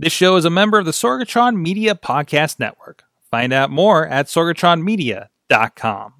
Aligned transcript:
This 0.00 0.14
show 0.14 0.36
is 0.36 0.46
a 0.46 0.50
member 0.50 0.78
of 0.78 0.86
the 0.86 0.92
Sorgatron 0.92 1.56
Media 1.56 1.94
Podcast 1.94 2.58
Network. 2.58 3.04
Find 3.30 3.52
out 3.52 3.70
more 3.70 4.06
at 4.06 4.28
sorgatronmedia.com. 4.28 6.14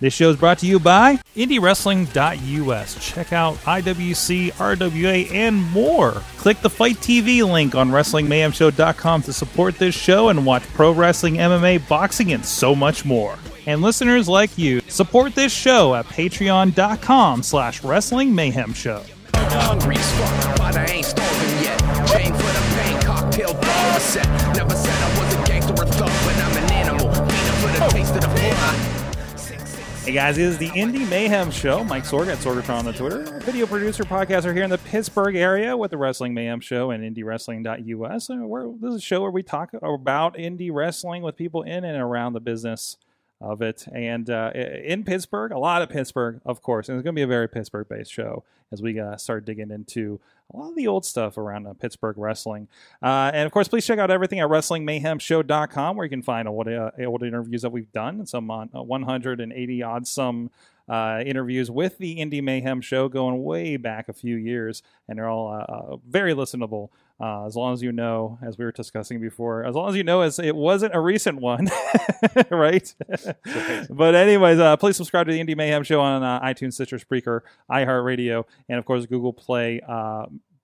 This 0.00 0.14
show 0.14 0.30
is 0.30 0.36
brought 0.36 0.60
to 0.60 0.66
you 0.66 0.80
by 0.80 1.16
IndieWrestling.us. 1.36 3.06
Check 3.06 3.34
out 3.34 3.56
IWC, 3.56 4.52
RWA, 4.52 5.30
and 5.30 5.62
more. 5.72 6.22
Click 6.38 6.58
the 6.62 6.70
Fight 6.70 6.96
TV 6.96 7.46
link 7.46 7.74
on 7.74 7.90
WrestlingMayhemShow.com 7.90 9.20
to 9.20 9.32
support 9.34 9.74
this 9.74 9.94
show 9.94 10.30
and 10.30 10.46
watch 10.46 10.62
pro 10.68 10.92
wrestling, 10.92 11.34
MMA, 11.34 11.86
boxing, 11.86 12.32
and 12.32 12.42
so 12.42 12.74
much 12.74 13.04
more. 13.04 13.38
And 13.66 13.82
listeners 13.82 14.26
like 14.26 14.56
you, 14.56 14.80
support 14.88 15.34
this 15.34 15.52
show 15.52 15.94
at 15.94 16.06
patreon.com 16.06 17.42
slash 17.42 17.84
Wrestling 17.84 18.34
Mayhem 18.34 18.72
Show. 18.72 19.04
Bar 23.98 24.06
set. 24.06 24.26
Never 24.56 24.74
said 24.76 25.02
I 25.02 25.18
was 25.18 25.34
a 25.34 25.44
gangster 25.46 25.72
or 25.72 25.86
thug, 25.86 26.08
but 26.24 26.36
I'm 26.38 26.56
an 26.56 26.72
animal. 26.72 27.08
Hey 30.04 30.14
guys, 30.14 30.38
it 30.38 30.44
is 30.44 30.56
the 30.56 30.68
Indie 30.70 31.06
Mayhem 31.10 31.50
Show. 31.50 31.84
Mike 31.84 32.04
Sorg 32.04 32.28
at 32.28 32.38
Sorgatron 32.38 32.78
on 32.78 32.84
the 32.86 32.92
Twitter. 32.92 33.40
Video 33.40 33.66
producer, 33.66 34.04
podcaster 34.04 34.54
here 34.54 34.62
in 34.62 34.70
the 34.70 34.78
Pittsburgh 34.78 35.36
area 35.36 35.76
with 35.76 35.90
the 35.90 35.98
Wrestling 35.98 36.32
Mayhem 36.32 36.60
Show 36.60 36.90
and 36.90 37.04
IndieWrestling.us. 37.04 38.30
Uh, 38.30 38.36
we're, 38.36 38.72
this 38.72 38.94
is 38.94 38.96
a 38.96 39.00
show 39.00 39.20
where 39.20 39.30
we 39.30 39.42
talk 39.42 39.74
about 39.74 40.36
indie 40.36 40.72
wrestling 40.72 41.22
with 41.22 41.36
people 41.36 41.62
in 41.62 41.84
and 41.84 42.00
around 42.00 42.32
the 42.32 42.40
business 42.40 42.96
of 43.40 43.60
it. 43.60 43.86
And 43.92 44.30
uh, 44.30 44.52
in 44.54 45.04
Pittsburgh, 45.04 45.52
a 45.52 45.58
lot 45.58 45.82
of 45.82 45.90
Pittsburgh, 45.90 46.40
of 46.46 46.62
course. 46.62 46.88
And 46.88 46.96
it's 46.96 47.04
going 47.04 47.14
to 47.14 47.18
be 47.18 47.22
a 47.22 47.26
very 47.26 47.48
Pittsburgh 47.48 47.86
based 47.88 48.10
show 48.10 48.44
as 48.72 48.80
we 48.80 48.98
uh, 48.98 49.16
start 49.16 49.44
digging 49.44 49.70
into 49.70 50.20
a 50.52 50.56
lot 50.56 50.70
of 50.70 50.76
the 50.76 50.86
old 50.86 51.04
stuff 51.04 51.36
around 51.36 51.66
uh, 51.66 51.74
Pittsburgh 51.74 52.16
wrestling. 52.16 52.68
Uh, 53.02 53.30
and 53.34 53.44
of 53.44 53.52
course, 53.52 53.68
please 53.68 53.86
check 53.86 53.98
out 53.98 54.10
everything 54.10 54.40
at 54.40 54.48
WrestlingMayhemShow.com 54.48 55.96
where 55.96 56.04
you 56.06 56.10
can 56.10 56.22
find 56.22 56.48
old, 56.48 56.68
uh, 56.68 56.90
old 57.06 57.22
interviews 57.22 57.62
that 57.62 57.70
we've 57.70 57.92
done, 57.92 58.24
some 58.26 58.50
uh, 58.50 58.66
180 58.72 59.82
odd 59.82 60.06
some. 60.06 60.50
Uh, 60.88 61.22
interviews 61.26 61.70
with 61.70 61.98
the 61.98 62.16
Indie 62.16 62.42
Mayhem 62.42 62.80
show 62.80 63.10
going 63.10 63.44
way 63.44 63.76
back 63.76 64.08
a 64.08 64.14
few 64.14 64.36
years, 64.36 64.82
and 65.06 65.18
they're 65.18 65.28
all 65.28 65.52
uh, 65.52 65.70
uh, 65.70 65.96
very 66.08 66.32
listenable. 66.32 66.88
Uh, 67.20 67.44
as 67.46 67.56
long 67.56 67.74
as 67.74 67.82
you 67.82 67.92
know, 67.92 68.38
as 68.42 68.56
we 68.56 68.64
were 68.64 68.72
discussing 68.72 69.20
before, 69.20 69.66
as 69.66 69.74
long 69.74 69.90
as 69.90 69.96
you 69.96 70.04
know, 70.04 70.22
as 70.22 70.38
it 70.38 70.56
wasn't 70.56 70.94
a 70.94 71.00
recent 71.00 71.40
one, 71.40 71.68
right? 72.50 72.94
but 73.90 74.14
anyways, 74.14 74.58
uh, 74.58 74.76
please 74.78 74.96
subscribe 74.96 75.26
to 75.26 75.32
the 75.32 75.44
Indie 75.44 75.56
Mayhem 75.56 75.82
show 75.82 76.00
on 76.00 76.22
uh, 76.22 76.40
iTunes, 76.40 76.74
Stitcher, 76.74 76.98
Spreaker, 76.98 77.40
iHeartRadio, 77.70 78.44
and 78.70 78.78
of 78.78 78.86
course 78.86 79.04
Google 79.04 79.34
Play. 79.34 79.82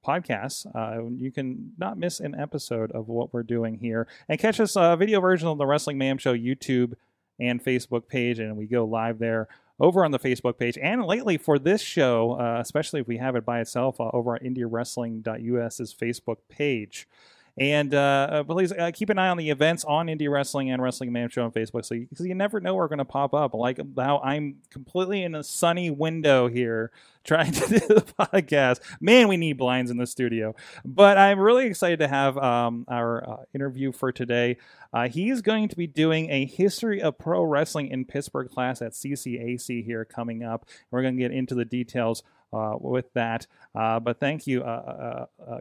Podcasts. 0.04 0.66
Uh, 0.74 1.08
you 1.18 1.32
can 1.32 1.72
not 1.78 1.98
miss 1.98 2.20
an 2.20 2.34
episode 2.38 2.92
of 2.92 3.08
what 3.08 3.32
we're 3.32 3.42
doing 3.42 3.78
here 3.78 4.06
and 4.28 4.38
catch 4.38 4.60
us 4.60 4.76
uh, 4.76 4.94
video 4.96 5.20
version 5.20 5.48
of 5.48 5.58
the 5.58 5.66
Wrestling 5.66 5.98
Mayhem 5.98 6.18
Show 6.18 6.34
YouTube 6.34 6.94
and 7.40 7.62
Facebook 7.62 8.06
page, 8.08 8.38
and 8.38 8.56
we 8.56 8.66
go 8.66 8.84
live 8.84 9.18
there 9.18 9.48
over 9.80 10.04
on 10.04 10.10
the 10.10 10.18
Facebook 10.18 10.58
page. 10.58 10.78
And 10.78 11.04
lately 11.04 11.36
for 11.36 11.58
this 11.58 11.80
show, 11.80 12.38
uh, 12.38 12.60
especially 12.60 13.00
if 13.00 13.08
we 13.08 13.16
have 13.16 13.34
it 13.36 13.44
by 13.44 13.60
itself, 13.60 14.00
uh, 14.00 14.10
over 14.12 14.34
on 14.34 14.38
IndieWrestling.us's 14.38 15.94
Facebook 15.94 16.36
page. 16.48 17.08
And 17.56 17.94
uh, 17.94 18.28
uh, 18.30 18.42
please 18.44 18.72
uh, 18.72 18.90
keep 18.92 19.10
an 19.10 19.18
eye 19.18 19.28
on 19.28 19.36
the 19.36 19.50
events 19.50 19.84
on 19.84 20.06
Indie 20.06 20.30
Wrestling 20.30 20.70
and 20.70 20.82
Wrestling 20.82 21.12
Mayhem 21.12 21.28
Show 21.28 21.44
on 21.44 21.52
Facebook, 21.52 21.84
so 21.84 21.94
because 21.94 22.26
you, 22.26 22.34
never 22.34 22.60
know 22.60 22.74
where 22.74 22.84
we're 22.84 22.88
going 22.88 22.98
to 22.98 23.04
pop 23.04 23.32
up. 23.32 23.54
Like 23.54 23.78
how 23.96 24.18
I'm 24.18 24.56
completely 24.70 25.22
in 25.22 25.36
a 25.36 25.44
sunny 25.44 25.88
window 25.90 26.48
here 26.48 26.90
trying 27.22 27.52
to 27.52 27.60
do 27.68 27.78
the 27.78 28.04
podcast. 28.18 28.80
Man, 29.00 29.28
we 29.28 29.36
need 29.36 29.54
blinds 29.54 29.90
in 29.90 29.98
the 29.98 30.06
studio. 30.06 30.54
But 30.84 31.16
I'm 31.16 31.38
really 31.38 31.66
excited 31.66 32.00
to 32.00 32.08
have 32.08 32.36
um, 32.38 32.84
our 32.88 33.28
uh, 33.28 33.36
interview 33.54 33.92
for 33.92 34.10
today. 34.10 34.56
Uh, 34.92 35.08
he's 35.08 35.40
going 35.40 35.68
to 35.68 35.76
be 35.76 35.86
doing 35.86 36.30
a 36.30 36.46
history 36.46 37.00
of 37.00 37.18
pro 37.18 37.42
wrestling 37.42 37.88
in 37.88 38.04
Pittsburgh 38.04 38.50
class 38.50 38.82
at 38.82 38.92
CCAC 38.92 39.84
here 39.84 40.04
coming 40.04 40.42
up. 40.42 40.66
We're 40.90 41.02
going 41.02 41.16
to 41.16 41.22
get 41.22 41.30
into 41.30 41.54
the 41.54 41.64
details 41.64 42.24
uh, 42.52 42.76
with 42.78 43.12
that. 43.14 43.46
Uh, 43.74 44.00
but 44.00 44.20
thank 44.20 44.46
you, 44.46 44.62
uh, 44.62 45.26
uh, 45.46 45.58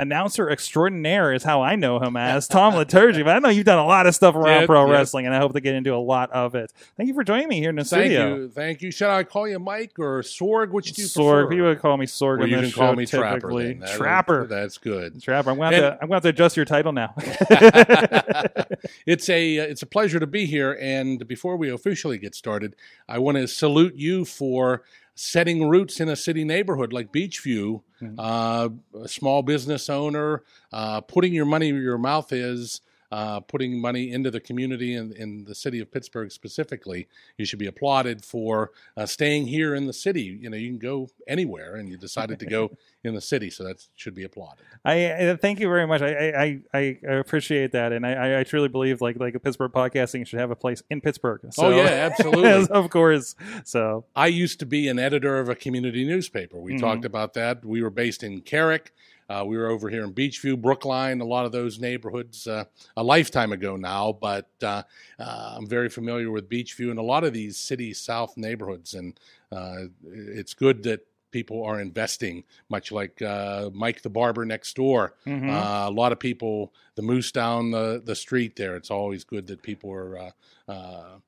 announcer 0.00 0.48
extraordinaire 0.50 1.32
is 1.32 1.42
how 1.42 1.62
I 1.62 1.76
know 1.76 1.98
him 2.00 2.16
as 2.16 2.48
Tom 2.48 2.74
Liturgy. 2.74 3.22
But 3.22 3.36
I 3.36 3.38
know 3.38 3.48
you've 3.48 3.66
done 3.66 3.78
a 3.78 3.86
lot 3.86 4.06
of 4.06 4.14
stuff 4.14 4.34
around 4.34 4.66
pro 4.66 4.90
wrestling, 4.90 5.26
and 5.26 5.34
I 5.34 5.38
hope 5.38 5.52
to 5.52 5.60
get 5.60 5.74
into 5.74 5.94
a 5.94 5.98
lot 6.00 6.30
of 6.32 6.54
it. 6.54 6.72
Thank 6.96 7.08
you 7.08 7.14
for 7.14 7.22
joining 7.24 7.48
me 7.48 7.58
here 7.60 7.70
in 7.70 7.76
the 7.76 7.84
Thank 7.84 8.06
studio. 8.12 8.34
you, 8.36 8.48
thank 8.48 8.82
you. 8.82 8.90
Should 8.90 9.08
I 9.10 9.22
call 9.24 9.46
you 9.48 9.58
Mike 9.58 9.98
or 9.98 10.22
Sorg? 10.22 10.70
Which 10.70 10.92
do 10.92 11.02
you 11.02 11.08
Sorg, 11.08 11.46
prefer? 11.46 11.50
people 11.50 11.76
call 11.76 11.96
me 11.96 12.06
Sorg. 12.06 12.38
Well, 12.38 12.48
you 12.48 12.60
can 12.60 12.70
call 12.72 12.94
me 12.96 13.06
Trapper. 13.06 13.34
typically. 13.40 13.66
then. 13.68 13.78
That 13.80 13.90
is- 13.90 13.96
Trapper. 13.96 14.46
that's 14.46 14.78
good. 14.78 15.22
Trapper. 15.22 15.50
I'm 15.50 15.56
going 15.58 15.70
to 15.72 15.76
And- 15.76 15.84
have 15.84 15.94
to, 15.98 16.02
I'm 16.02 16.08
going 16.08 16.20
to 16.20 16.26
have 16.28 16.34
to 16.34 16.42
adjust 16.42 16.56
your 16.56 16.64
title 16.66 16.92
now. 16.92 17.14
it's 19.06 19.28
a 19.28 19.58
uh, 19.58 19.64
it's 19.64 19.82
a 19.82 19.86
pleasure 19.86 20.18
to 20.20 20.26
be 20.26 20.46
here. 20.46 20.76
And 20.80 21.26
before 21.26 21.56
we 21.56 21.70
officially 21.70 22.18
get 22.18 22.34
started, 22.34 22.76
I 23.08 23.18
want 23.18 23.36
to 23.36 23.46
salute 23.48 23.94
you 23.96 24.24
for 24.24 24.82
setting 25.14 25.68
roots 25.68 26.00
in 26.00 26.08
a 26.08 26.16
city 26.16 26.44
neighborhood 26.44 26.92
like 26.92 27.12
Beechview. 27.12 27.82
Mhm. 28.02 28.14
Uh, 28.18 28.68
a 29.02 29.08
small 29.08 29.42
business 29.42 29.90
owner, 29.90 30.42
uh, 30.72 31.00
putting 31.02 31.34
your 31.34 31.44
money 31.44 31.72
where 31.72 31.82
your 31.82 31.98
mouth 31.98 32.32
is. 32.32 32.80
Uh, 33.10 33.40
putting 33.40 33.80
money 33.80 34.12
into 34.12 34.30
the 34.30 34.38
community 34.38 34.94
and 34.94 35.12
in 35.14 35.44
the 35.44 35.54
city 35.54 35.80
of 35.80 35.90
Pittsburgh 35.90 36.30
specifically, 36.30 37.08
you 37.36 37.44
should 37.44 37.58
be 37.58 37.66
applauded 37.66 38.24
for 38.24 38.70
uh, 38.96 39.04
staying 39.04 39.48
here 39.48 39.74
in 39.74 39.86
the 39.86 39.92
city. 39.92 40.38
You 40.40 40.48
know, 40.48 40.56
you 40.56 40.68
can 40.68 40.78
go 40.78 41.08
anywhere, 41.26 41.74
and 41.74 41.88
you 41.88 41.96
decided 41.96 42.38
to 42.38 42.46
go 42.46 42.70
in 43.02 43.14
the 43.14 43.20
city, 43.20 43.50
so 43.50 43.64
that 43.64 43.84
should 43.96 44.14
be 44.14 44.22
applauded. 44.22 44.64
I, 44.84 45.30
I 45.30 45.36
thank 45.36 45.58
you 45.58 45.68
very 45.68 45.86
much. 45.88 46.02
I 46.02 46.60
I, 46.72 46.78
I, 46.78 47.12
appreciate 47.14 47.72
that, 47.72 47.92
and 47.92 48.06
I, 48.06 48.40
I 48.40 48.44
truly 48.44 48.68
believe 48.68 49.00
like 49.00 49.18
like 49.18 49.34
a 49.34 49.40
Pittsburgh 49.40 49.72
podcasting 49.72 50.26
should 50.26 50.38
have 50.38 50.50
a 50.52 50.56
place 50.56 50.82
in 50.90 51.00
Pittsburgh. 51.00 51.40
So, 51.50 51.66
Oh, 51.66 51.70
yeah, 51.70 52.08
absolutely. 52.10 52.68
of 52.70 52.90
course. 52.90 53.34
So 53.64 54.04
I 54.14 54.28
used 54.28 54.60
to 54.60 54.66
be 54.66 54.86
an 54.88 54.98
editor 54.98 55.38
of 55.38 55.48
a 55.48 55.54
community 55.54 56.04
newspaper. 56.04 56.58
We 56.60 56.74
Mhm. 56.74 56.80
talked 56.80 57.04
about 57.04 57.34
that. 57.34 57.64
We 57.64 57.82
were 57.82 57.90
based 57.90 58.22
in 58.22 58.42
Carrick. 58.42 58.92
Uh, 59.30 59.44
we 59.44 59.56
were 59.56 59.68
over 59.68 59.88
here 59.88 60.02
in 60.02 60.12
Beechview, 60.12 60.60
Brookline, 60.60 61.20
a 61.20 61.24
lot 61.24 61.46
of 61.46 61.52
those 61.52 61.78
neighborhoods 61.78 62.48
uh, 62.48 62.64
a 62.96 63.02
lifetime 63.02 63.52
ago 63.52 63.76
now, 63.76 64.12
but 64.20 64.48
uh, 64.60 64.82
uh, 65.20 65.54
I'm 65.56 65.68
very 65.68 65.88
familiar 65.88 66.32
with 66.32 66.50
Beechview 66.50 66.90
and 66.90 66.98
a 66.98 67.02
lot 67.02 67.22
of 67.22 67.32
these 67.32 67.56
city 67.56 67.94
south 67.94 68.36
neighborhoods. 68.36 68.94
And 68.94 69.20
uh, 69.52 69.82
it's 70.04 70.52
good 70.52 70.82
that 70.82 71.06
people 71.30 71.64
are 71.64 71.80
investing, 71.80 72.44
much 72.68 72.92
like 72.92 73.20
uh, 73.22 73.70
Mike 73.72 74.02
the 74.02 74.10
Barber 74.10 74.44
next 74.44 74.74
door. 74.76 75.14
mhm. 75.26 75.48
Uh, 75.50 75.88
a 75.88 75.90
lot 75.90 76.12
of 76.12 76.18
people, 76.18 76.72
the 76.94 77.02
moose 77.02 77.32
down 77.32 77.70
the, 77.70 78.02
the 78.04 78.14
street 78.14 78.56
there, 78.56 78.76
it's 78.76 78.90
always 78.90 79.24
good 79.24 79.46
that 79.46 79.62
people 79.62 79.90
are 79.92 80.18
uh, 80.18 80.30
uh, 80.68 81.18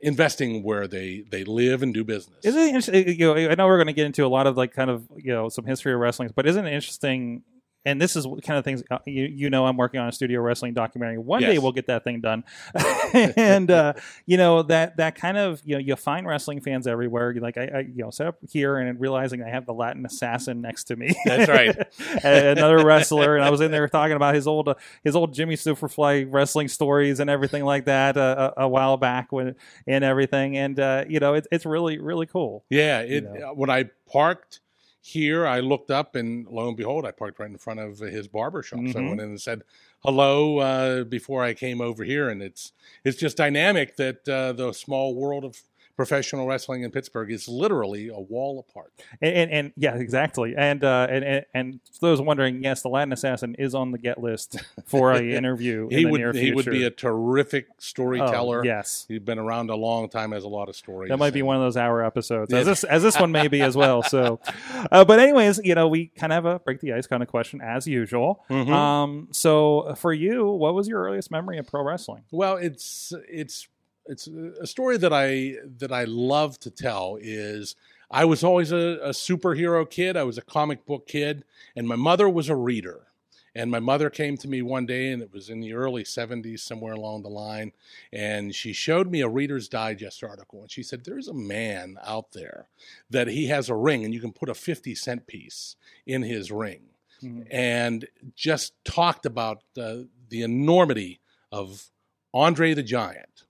investing 0.00 0.62
where 0.62 0.86
they, 0.86 1.24
they 1.30 1.44
live 1.44 1.82
and 1.82 1.94
do 1.94 2.04
business. 2.04 2.44
Isn't 2.44 2.60
it 2.60 2.66
interesting? 2.68 3.08
You 3.08 3.34
know, 3.34 3.50
I 3.50 3.54
know 3.54 3.66
we're 3.66 3.78
going 3.78 3.86
to 3.88 3.92
get 3.92 4.06
into 4.06 4.24
a 4.24 4.28
lot 4.28 4.46
of 4.46 4.56
like 4.56 4.72
kind 4.72 4.90
of 4.90 5.06
you 5.16 5.32
know 5.32 5.48
some 5.48 5.64
history 5.64 5.92
of 5.92 6.00
wrestling, 6.00 6.30
but 6.34 6.46
isn't 6.46 6.66
it 6.66 6.72
interesting? 6.72 7.42
And 7.84 8.00
this 8.00 8.16
is 8.16 8.26
kind 8.44 8.58
of 8.58 8.64
things 8.64 8.82
uh, 8.90 8.98
you, 9.06 9.24
you 9.24 9.50
know. 9.50 9.66
I'm 9.66 9.76
working 9.76 10.00
on 10.00 10.08
a 10.08 10.12
studio 10.12 10.40
wrestling 10.40 10.74
documentary. 10.74 11.18
One 11.18 11.42
day 11.42 11.58
we'll 11.58 11.72
get 11.72 11.86
that 11.88 12.04
thing 12.04 12.20
done, 12.20 12.44
and 13.12 13.70
uh, 13.70 13.94
you 14.24 14.36
know 14.36 14.62
that 14.62 14.98
that 14.98 15.16
kind 15.16 15.36
of 15.36 15.60
you 15.64 15.74
know 15.74 15.80
you 15.80 15.96
find 15.96 16.26
wrestling 16.26 16.60
fans 16.60 16.86
everywhere. 16.86 17.32
You 17.32 17.40
Like 17.40 17.58
I, 17.58 17.64
I 17.74 17.78
you 17.80 18.04
know 18.04 18.10
set 18.10 18.28
up 18.28 18.38
here 18.50 18.78
and 18.78 19.00
realizing 19.00 19.42
I 19.42 19.48
have 19.48 19.66
the 19.66 19.74
Latin 19.74 20.06
assassin 20.06 20.60
next 20.60 20.84
to 20.84 20.96
me. 20.96 21.14
That's 21.24 21.48
right. 21.48 21.76
another 22.24 22.84
wrestler, 22.84 23.36
and 23.36 23.44
I 23.44 23.50
was 23.50 23.60
in 23.60 23.70
there 23.70 23.88
talking 23.88 24.16
about 24.16 24.34
his 24.34 24.46
old 24.46 24.68
uh, 24.68 24.74
his 25.02 25.16
old 25.16 25.34
Jimmy 25.34 25.56
Superfly 25.56 26.26
wrestling 26.30 26.68
stories 26.68 27.20
and 27.20 27.28
everything 27.28 27.64
like 27.64 27.86
that 27.86 28.16
uh, 28.16 28.52
a, 28.56 28.62
a 28.62 28.68
while 28.68 28.96
back 28.96 29.32
when 29.32 29.54
and 29.86 30.04
everything. 30.04 30.56
And 30.56 30.78
uh, 30.78 31.04
you 31.08 31.20
know, 31.20 31.34
it's 31.34 31.48
it's 31.50 31.66
really 31.66 31.98
really 31.98 32.26
cool. 32.26 32.64
Yeah, 32.70 33.00
it, 33.00 33.24
know. 33.24 33.50
uh, 33.50 33.54
when 33.54 33.70
I 33.70 33.90
parked 34.10 34.60
here, 35.02 35.46
I 35.46 35.60
looked 35.60 35.90
up 35.90 36.14
and 36.14 36.46
lo 36.48 36.68
and 36.68 36.76
behold, 36.76 37.04
I 37.04 37.10
parked 37.10 37.38
right 37.40 37.50
in 37.50 37.58
front 37.58 37.80
of 37.80 37.98
his 37.98 38.28
barber 38.28 38.62
shop. 38.62 38.88
So 38.88 39.00
I 39.00 39.02
Mhm. 39.02 39.08
went 39.08 39.20
in 39.20 39.28
and 39.30 39.40
said 39.40 39.62
hello 40.04 40.58
uh, 40.58 41.04
before 41.04 41.42
I 41.44 41.54
came 41.54 41.80
over 41.80 42.04
here, 42.04 42.28
and 42.30 42.40
it's 42.42 42.72
it's 43.04 43.18
just 43.18 43.36
dynamic 43.36 43.96
that 43.96 44.28
uh, 44.28 44.52
the 44.52 44.72
small 44.72 45.14
world 45.14 45.44
of 45.44 45.60
professional 45.96 46.46
wrestling 46.46 46.82
in 46.82 46.90
Pittsburgh 46.90 47.30
is 47.30 47.48
literally 47.48 48.08
a 48.08 48.18
wall 48.18 48.64
apart. 48.68 48.92
And, 49.20 49.34
and, 49.34 49.50
and 49.50 49.72
yeah, 49.76 49.94
exactly. 49.96 50.54
And, 50.56 50.82
uh, 50.84 51.06
and 51.10 51.24
and 51.24 51.44
and 51.54 51.80
for 51.92 52.06
those 52.06 52.20
wondering, 52.20 52.62
yes, 52.62 52.82
the 52.82 52.88
Latin 52.88 53.12
assassin 53.12 53.54
is 53.58 53.74
on 53.74 53.92
the 53.92 53.98
get 53.98 54.18
list 54.22 54.56
for 54.86 55.12
a 55.12 55.20
interview. 55.36 55.88
in 55.90 55.98
he 55.98 56.04
the 56.04 56.10
would 56.10 56.34
he 56.36 56.52
would 56.52 56.66
be 56.66 56.84
a 56.84 56.90
terrific 56.90 57.66
Oh, 57.70 57.74
storyteller. 57.78 58.64
yes. 58.64 59.04
He's 59.08 59.20
been 59.20 59.38
around 59.38 59.70
a 59.70 59.76
long 59.76 60.08
time, 60.08 60.32
has 60.32 60.44
a 60.44 60.48
lot 60.48 60.68
of 60.68 60.76
stories. 60.76 61.08
That 61.10 61.18
might 61.18 61.34
be 61.34 61.42
one 61.42 61.56
of 61.56 61.62
those 61.62 61.76
hour 61.76 62.04
episodes, 62.04 62.52
as 62.52 62.66
this 62.66 62.84
as 62.84 63.02
this 63.02 63.18
one 63.18 63.32
may 63.32 63.48
be 63.48 63.60
as 63.60 63.76
well. 63.76 64.02
So, 64.02 64.40
uh, 64.90 65.04
but 65.04 65.18
anyways, 65.18 65.60
you 65.64 65.74
know, 65.74 65.88
we 65.88 66.06
kind 66.06 66.32
of 66.32 66.36
have 66.44 66.46
a 66.46 66.58
break 66.58 66.80
the 66.80 66.92
ice 66.94 67.06
kind 67.06 67.22
of 67.22 67.28
question 67.28 67.60
as 67.60 67.86
usual. 67.86 68.44
Mhm. 68.50 68.70
Um, 68.70 69.28
so 69.32 69.94
for 69.96 70.12
you, 70.12 70.46
what 70.46 70.74
was 70.74 70.88
your 70.88 71.02
earliest 71.02 71.30
memory 71.30 71.58
of 71.58 71.66
pro 71.66 71.82
wrestling? 71.84 72.22
Well, 72.30 72.56
it's 72.56 73.12
it's 73.28 73.68
it's 74.06 74.26
a 74.26 74.66
story 74.66 74.96
that 74.98 75.12
I 75.12 75.56
that 75.78 75.92
I 75.92 76.04
love 76.04 76.58
to 76.60 76.70
tell. 76.70 77.18
Is 77.20 77.76
I 78.10 78.24
was 78.24 78.44
always 78.44 78.72
a, 78.72 78.98
a 79.02 79.10
superhero 79.10 79.88
kid. 79.88 80.16
I 80.16 80.24
was 80.24 80.38
a 80.38 80.42
comic 80.42 80.84
book 80.84 81.06
kid, 81.06 81.44
and 81.76 81.86
my 81.88 81.96
mother 81.96 82.28
was 82.28 82.48
a 82.48 82.56
reader. 82.56 83.06
And 83.54 83.70
my 83.70 83.80
mother 83.80 84.08
came 84.08 84.38
to 84.38 84.48
me 84.48 84.62
one 84.62 84.86
day, 84.86 85.10
and 85.10 85.20
it 85.20 85.30
was 85.30 85.50
in 85.50 85.60
the 85.60 85.74
early 85.74 86.04
70s, 86.04 86.60
somewhere 86.60 86.94
along 86.94 87.22
the 87.22 87.28
line. 87.28 87.72
And 88.10 88.54
she 88.54 88.72
showed 88.72 89.10
me 89.10 89.20
a 89.20 89.28
Reader's 89.28 89.68
Digest 89.68 90.24
article. 90.24 90.62
And 90.62 90.70
she 90.70 90.82
said, 90.82 91.04
There's 91.04 91.28
a 91.28 91.34
man 91.34 91.98
out 92.02 92.32
there 92.32 92.68
that 93.10 93.28
he 93.28 93.48
has 93.48 93.68
a 93.68 93.74
ring, 93.74 94.04
and 94.06 94.14
you 94.14 94.20
can 94.20 94.32
put 94.32 94.48
a 94.48 94.54
50 94.54 94.94
cent 94.94 95.26
piece 95.26 95.76
in 96.06 96.22
his 96.22 96.50
ring. 96.50 96.80
Mhm. 97.22 97.46
And 97.50 98.08
just 98.34 98.72
talked 98.84 99.26
about 99.26 99.62
uh, 99.78 100.04
the 100.30 100.42
enormity 100.42 101.20
of 101.50 101.90
Andre 102.32 102.72
the 102.72 102.82
Giant. 102.82 103.44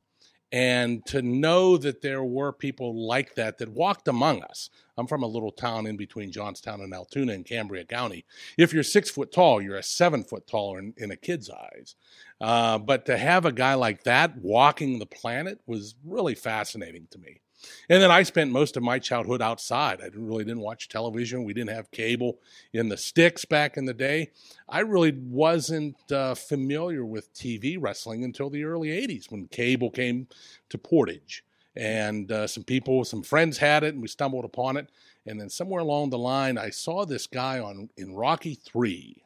And 0.52 1.04
to 1.06 1.22
know 1.22 1.78
that 1.78 2.02
there 2.02 2.22
were 2.22 2.52
people 2.52 3.06
like 3.06 3.34
that 3.37 3.58
that 3.58 3.70
walked 3.70 4.06
among 4.06 4.43
us. 4.43 4.69
I'm 4.99 5.06
from 5.06 5.22
a 5.22 5.26
little 5.26 5.50
town 5.50 5.87
in 5.87 5.96
between 5.96 6.31
Johnstown 6.31 6.82
and 6.82 6.93
Altoona 6.93 7.32
in 7.32 7.44
Cambria 7.44 7.84
County. 7.84 8.26
If 8.58 8.75
you're 8.75 8.82
six 8.82 9.10
foot 9.10 9.32
tall, 9.32 9.62
you're 9.62 9.76
a 9.76 9.82
seven 9.82 10.25
foot 10.25 10.46
taller 10.46 10.78
in, 10.78 10.94
in 10.99 11.10
a 11.10 11.16
kid's 11.16 11.49
eyes. 11.49 11.96
Uh, 12.40 12.78
but 12.78 13.06
to 13.06 13.16
have 13.16 13.46
a 13.46 13.52
guy 13.52 13.75
like 13.75 14.04
that 14.04 14.37
walking 14.37 14.99
the 14.99 15.06
planet 15.06 15.60
was 15.66 15.94
really 16.04 16.34
fascinating 16.34 17.06
to 17.10 17.19
me. 17.19 17.42
And 17.88 18.03
then 18.03 18.11
I 18.11 18.23
spent 18.23 18.50
most 18.50 18.76
of 18.76 18.82
my 18.82 18.99
childhood 18.99 19.43
outside. 19.43 20.00
I 20.00 20.09
really 20.14 20.44
didn't 20.44 20.62
watch 20.62 20.88
television. 20.88 21.44
We 21.44 21.55
didn't 21.55 21.75
have 21.75 21.91
cable 21.91 22.38
in 22.73 22.88
the 22.88 22.97
sticks 22.97 23.44
back 23.44 23.76
in 23.76 23.85
the 23.85 23.94
day. 23.94 24.31
I 24.69 24.81
really 24.81 25.12
wasn't 25.12 25.97
uh, 26.11 26.35
familiar 26.35 27.05
with 27.05 27.35
TV 27.35 27.76
wrestling 27.79 28.25
until 28.25 28.50
the 28.50 28.64
early 28.64 28.88
80s 28.88 29.31
when 29.31 29.47
cable 29.49 29.91
came 29.91 30.29
to 30.70 30.79
Portage. 30.79 31.44
And 31.75 32.31
uh, 32.31 32.47
some 32.47 32.64
people, 32.64 33.05
some 33.05 33.23
friends 33.23 33.59
had 33.59 33.82
it, 33.82 33.94
and 33.94 34.03
we 34.03 34.09
stumbled 34.09 34.44
upon 34.44 34.76
it. 34.76 34.91
And 35.26 35.41
then 35.41 35.49
somewhere 35.49 35.81
along 35.81 36.11
the 36.11 36.19
line, 36.19 36.59
I 36.59 36.70
saw 36.70 37.05
this 37.05 37.26
guy 37.26 37.59
on 37.59 37.88
in 37.97 38.14
Rocky 38.14 38.55
3. 38.55 39.23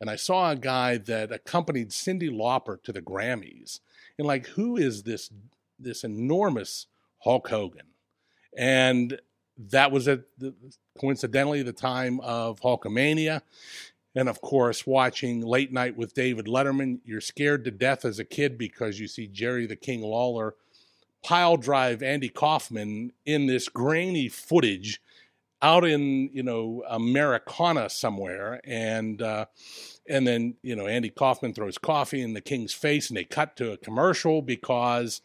And 0.00 0.08
I 0.08 0.16
saw 0.16 0.50
a 0.50 0.56
guy 0.56 0.98
that 0.98 1.32
accompanied 1.32 1.90
Cyndi 1.90 2.30
Lauper 2.30 2.82
to 2.82 2.92
the 2.92 3.02
Grammys. 3.02 3.80
And 4.16 4.26
like, 4.26 4.46
who 4.46 4.76
is 4.76 5.02
this 5.02 5.30
this 5.78 6.02
enormous 6.04 6.86
Hulk 7.18 7.48
Hogan? 7.48 7.86
And 8.56 9.20
that 9.70 9.92
was 9.92 10.08
at 10.08 10.20
the, 10.38 10.54
coincidentally 10.98 11.62
the 11.62 11.72
time 11.72 12.20
of 12.20 12.60
Hulkamania. 12.60 13.42
And 14.14 14.28
of 14.28 14.40
course, 14.40 14.86
watching 14.86 15.42
Late 15.42 15.72
Night 15.72 15.96
with 15.96 16.14
David 16.14 16.46
Letterman, 16.46 17.00
you're 17.04 17.20
scared 17.20 17.64
to 17.64 17.70
death 17.70 18.04
as 18.04 18.18
a 18.18 18.24
kid 18.24 18.58
because 18.58 18.98
you 18.98 19.06
see 19.06 19.26
Jerry 19.26 19.66
the 19.66 19.76
King 19.76 20.02
Lawler 20.02 20.54
pile 21.22 21.56
drive 21.56 22.02
Andy 22.02 22.28
Kaufman 22.28 23.12
in 23.26 23.46
this 23.46 23.68
grainy 23.68 24.28
footage 24.28 25.00
out 25.60 25.84
in 25.84 26.30
you 26.32 26.42
know 26.42 26.84
Americana 26.88 27.90
somewhere, 27.90 28.60
and 28.64 29.20
uh, 29.20 29.46
and 30.08 30.26
then 30.26 30.54
you 30.62 30.76
know 30.76 30.86
Andy 30.86 31.10
Kaufman 31.10 31.54
throws 31.54 31.78
coffee 31.78 32.22
in 32.22 32.34
the 32.34 32.40
King's 32.40 32.72
face, 32.72 33.10
and 33.10 33.16
they 33.16 33.24
cut 33.24 33.56
to 33.56 33.72
a 33.72 33.76
commercial 33.76 34.42
because 34.42 35.20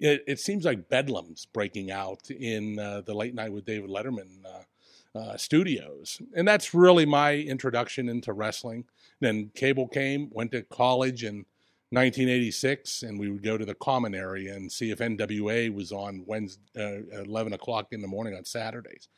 it, 0.00 0.24
it 0.26 0.40
seems 0.40 0.64
like 0.64 0.88
bedlam's 0.88 1.46
breaking 1.46 1.90
out 1.90 2.30
in 2.30 2.78
uh, 2.78 3.02
the 3.02 3.14
late 3.14 3.34
night 3.34 3.52
with 3.52 3.64
David 3.64 3.90
Letterman 3.90 4.44
uh, 4.44 5.18
uh, 5.18 5.36
studios, 5.36 6.20
and 6.34 6.46
that's 6.46 6.74
really 6.74 7.06
my 7.06 7.34
introduction 7.34 8.08
into 8.08 8.32
wrestling. 8.32 8.84
Then 9.20 9.50
cable 9.54 9.88
came, 9.88 10.28
went 10.30 10.52
to 10.52 10.62
college 10.62 11.24
in 11.24 11.46
1986, 11.90 13.02
and 13.02 13.18
we 13.18 13.30
would 13.30 13.42
go 13.42 13.56
to 13.56 13.64
the 13.64 13.74
common 13.74 14.14
area 14.14 14.54
and 14.54 14.70
see 14.70 14.90
if 14.90 14.98
NWA 14.98 15.72
was 15.72 15.92
on 15.92 16.24
Wednesday, 16.26 17.04
uh, 17.14 17.22
11 17.22 17.52
o'clock 17.52 17.88
in 17.92 18.02
the 18.02 18.08
morning 18.08 18.34
on 18.36 18.44
Saturdays. 18.44 19.08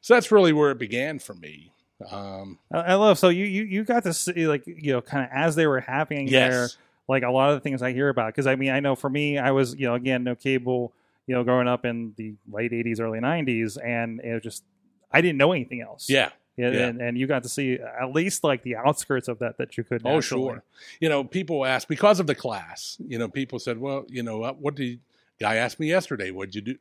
So 0.00 0.14
that's 0.14 0.32
really 0.32 0.52
where 0.52 0.70
it 0.70 0.78
began 0.78 1.18
for 1.18 1.34
me. 1.34 1.72
Um, 2.10 2.58
I 2.72 2.94
love 2.94 3.18
so 3.18 3.28
you 3.28 3.44
you 3.44 3.62
you 3.62 3.84
got 3.84 4.02
to 4.02 4.12
see 4.12 4.48
like 4.48 4.66
you 4.66 4.92
know 4.92 5.00
kind 5.00 5.24
of 5.24 5.30
as 5.32 5.54
they 5.54 5.66
were 5.66 5.80
happening 5.80 6.28
there 6.28 6.62
yes. 6.62 6.76
Like 7.08 7.22
a 7.22 7.30
lot 7.30 7.50
of 7.50 7.56
the 7.56 7.60
things 7.60 7.82
I 7.82 7.92
hear 7.92 8.08
about 8.08 8.28
because 8.28 8.46
I 8.46 8.56
mean 8.56 8.70
I 8.70 8.80
know 8.80 8.94
for 8.94 9.10
me 9.10 9.38
I 9.38 9.50
was 9.50 9.74
you 9.74 9.86
know 9.86 9.94
again 9.94 10.24
no 10.24 10.34
cable 10.34 10.92
you 11.26 11.34
know 11.34 11.44
growing 11.44 11.68
up 11.68 11.84
in 11.84 12.14
the 12.16 12.34
late 12.50 12.72
80s 12.72 13.00
early 13.00 13.20
90s 13.20 13.78
and 13.82 14.20
it 14.20 14.34
was 14.34 14.42
just 14.42 14.64
I 15.12 15.20
didn't 15.20 15.38
know 15.38 15.52
anything 15.52 15.80
else 15.80 16.08
Yeah. 16.08 16.30
Yeah, 16.56 16.70
Yeah. 16.70 16.86
And, 16.86 17.00
and 17.00 17.18
you 17.18 17.26
got 17.26 17.42
to 17.42 17.48
see 17.48 17.78
at 17.80 18.12
least 18.12 18.44
like 18.44 18.62
the 18.62 18.76
outskirts 18.76 19.26
of 19.26 19.40
that 19.40 19.58
that 19.58 19.76
you 19.76 19.82
could 19.82 20.04
know. 20.04 20.12
Oh, 20.12 20.20
sure. 20.20 20.62
You 21.00 21.08
know, 21.08 21.24
people 21.24 21.66
ask 21.66 21.88
because 21.88 22.20
of 22.20 22.28
the 22.28 22.34
class. 22.36 22.96
You 23.04 23.18
know, 23.18 23.28
people 23.28 23.58
said, 23.58 23.76
"Well, 23.78 24.04
you 24.08 24.22
know, 24.22 24.44
uh, 24.44 24.52
what 24.52 24.76
did 24.76 25.00
guy 25.40 25.56
asked 25.56 25.80
me 25.80 25.88
yesterday? 25.88 26.30
What'd 26.30 26.54
you 26.54 26.60
do? 26.60 26.76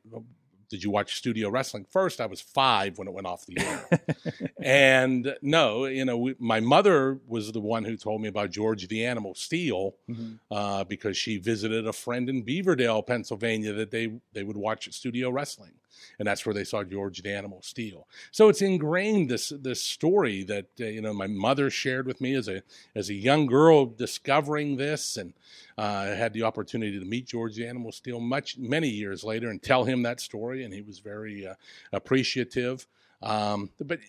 Did 0.73 0.83
you 0.83 0.89
watch 0.89 1.15
studio 1.15 1.49
wrestling?" 1.49 1.85
First, 1.89 2.19
I 2.19 2.25
was 2.25 2.41
five 2.41 2.97
when 2.97 3.07
it 3.07 3.13
went 3.13 3.27
off 3.27 3.45
the 3.45 3.57
air, 3.59 3.81
and 4.61 5.35
no, 5.41 5.85
you 5.85 6.03
know, 6.05 6.17
we, 6.17 6.35
my 6.39 6.59
mother 6.59 7.19
was 7.27 7.51
the 7.51 7.59
one 7.61 7.83
who 7.83 7.95
told 7.97 8.21
me 8.21 8.27
about 8.27 8.49
George 8.51 8.87
the 8.87 9.05
Animal 9.05 9.35
Steele 9.35 9.95
Mhm. 10.09 10.39
uh, 10.51 10.83
because 10.83 11.15
she 11.15 11.37
visited 11.37 11.85
a 11.87 11.93
friend 11.93 12.29
in 12.29 12.43
Beaverdale, 12.43 13.05
Pennsylvania, 13.05 13.73
that 13.73 13.91
they 13.91 14.05
they 14.33 14.43
would 14.43 14.57
watch 14.57 14.91
studio 14.93 15.29
wrestling, 15.29 15.73
and 16.19 16.27
that's 16.27 16.45
where 16.45 16.53
they 16.53 16.63
saw 16.63 16.83
George 16.83 17.21
the 17.21 17.33
Animal 17.33 17.61
Steele. 17.61 18.07
So 18.31 18.49
it's 18.49 18.61
ingrained 18.61 19.29
this 19.29 19.49
this 19.49 19.81
story 19.81 20.43
that 20.43 20.67
uh, 20.79 20.85
you 20.85 21.01
know 21.01 21.13
my 21.13 21.27
mother 21.27 21.69
shared 21.69 22.07
with 22.07 22.21
me 22.21 22.35
as 22.35 22.47
a 22.47 22.63
as 22.95 23.09
a 23.09 23.13
young 23.13 23.45
girl 23.45 23.85
discovering 23.85 24.77
this, 24.77 25.17
and 25.17 25.33
uh, 25.77 25.81
I 25.81 26.05
had 26.07 26.33
the 26.33 26.43
opportunity 26.43 26.99
to 26.99 27.05
meet 27.05 27.27
George 27.27 27.55
the 27.55 27.67
Animal 27.67 27.91
Steele 27.91 28.19
much 28.19 28.57
many 28.57 28.89
years 28.89 29.23
later 29.23 29.49
and 29.49 29.61
tell 29.61 29.83
him 29.83 30.03
that 30.03 30.19
story, 30.19 30.63
and 30.63 30.73
he 30.73 30.81
was 30.81 30.99
very 30.99 31.47
uh, 31.47 31.55
appreciative. 31.91 32.87
Um, 33.23 33.69
but 33.79 33.99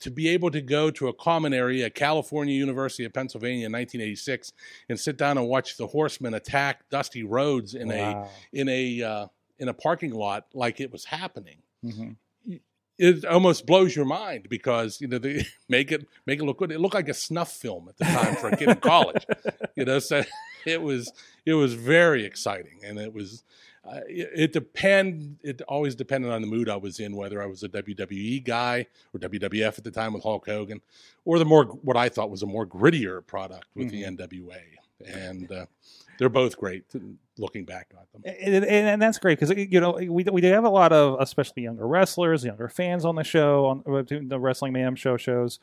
to 0.00 0.10
be 0.10 0.28
able 0.28 0.50
to 0.50 0.62
go 0.62 0.90
to 0.92 1.08
a 1.08 1.12
common 1.12 1.52
area, 1.52 1.90
California 1.90 2.54
University 2.54 3.04
of 3.04 3.12
Pennsylvania 3.12 3.66
in 3.66 3.72
1986, 3.72 4.54
and 4.88 4.98
sit 4.98 5.18
down 5.18 5.36
and 5.36 5.46
watch 5.46 5.76
the 5.76 5.86
Horsemen 5.86 6.32
attack 6.32 6.88
Dusty 6.88 7.22
Rhodes 7.22 7.74
in 7.74 7.90
a 7.90 8.26
in 8.52 8.68
a 8.68 9.02
uh, 9.02 9.26
in 9.58 9.68
a 9.68 9.74
parking 9.74 10.12
lot 10.12 10.46
like 10.54 10.80
it 10.80 10.90
was 10.92 11.04
happening, 11.04 11.58
Mhm. 11.84 12.16
it 12.98 13.24
almost 13.24 13.66
blows 13.66 13.94
your 13.96 14.04
mind 14.04 14.48
because 14.48 15.00
you 15.00 15.08
know 15.08 15.18
they 15.18 15.46
make 15.68 15.90
it 15.92 16.06
make 16.26 16.38
it 16.40 16.44
look 16.44 16.58
good. 16.58 16.72
It 16.72 16.80
looked 16.80 16.94
like 16.94 17.08
a 17.08 17.14
snuff 17.14 17.50
film 17.52 17.88
at 17.88 17.96
the 17.96 18.04
time 18.04 18.36
for 18.36 18.48
a 18.48 18.56
kid 18.56 18.68
in 18.68 18.76
college, 18.76 19.26
you 19.76 19.84
know. 19.84 19.98
So 19.98 20.22
it 20.66 20.80
was 20.82 21.12
it 21.44 21.54
was 21.54 21.74
very 21.74 22.24
exciting, 22.24 22.80
and 22.84 22.98
it 22.98 23.12
was 23.12 23.42
uh, 23.84 24.00
it, 24.08 24.30
it 24.34 24.52
depend 24.52 25.38
it 25.42 25.60
always 25.62 25.94
depended 25.94 26.30
on 26.30 26.40
the 26.40 26.46
mood 26.46 26.68
I 26.70 26.76
was 26.76 27.00
in, 27.00 27.14
whether 27.16 27.42
I 27.42 27.46
was 27.46 27.62
a 27.62 27.68
WWE 27.68 28.42
guy 28.44 28.86
or 29.12 29.20
WWF 29.20 29.76
at 29.78 29.84
the 29.84 29.90
time 29.90 30.12
with 30.14 30.22
Hulk 30.22 30.46
Hogan, 30.46 30.80
or 31.24 31.38
the 31.38 31.44
more 31.44 31.64
what 31.66 31.96
I 31.96 32.08
thought 32.08 32.30
was 32.30 32.42
a 32.42 32.46
more 32.46 32.66
grittier 32.66 33.26
product 33.26 33.66
with 33.74 33.90
the 33.90 34.04
NWA, 34.04 34.60
and 35.06 35.50
uh, 35.52 35.66
they're 36.18 36.28
both 36.28 36.56
great. 36.56 36.84
Looking 37.36 37.64
back 37.64 37.90
at 38.00 38.12
them, 38.12 38.22
and, 38.24 38.54
and, 38.64 38.64
and 38.88 39.02
that's 39.02 39.18
great 39.18 39.40
because 39.40 39.56
you 39.56 39.80
know 39.80 39.92
we 39.92 40.08
we 40.24 40.40
do 40.40 40.52
have 40.52 40.64
a 40.64 40.68
lot 40.68 40.92
of 40.92 41.20
especially 41.20 41.64
younger 41.64 41.86
wrestlers, 41.86 42.44
younger 42.44 42.68
fans 42.68 43.04
on 43.04 43.16
the 43.16 43.24
show 43.24 43.66
on 43.66 43.82
uh, 43.92 44.02
the 44.06 44.38
Wrestling 44.38 44.72
Mayhem 44.72 44.94
show 44.94 45.16
shows, 45.16 45.58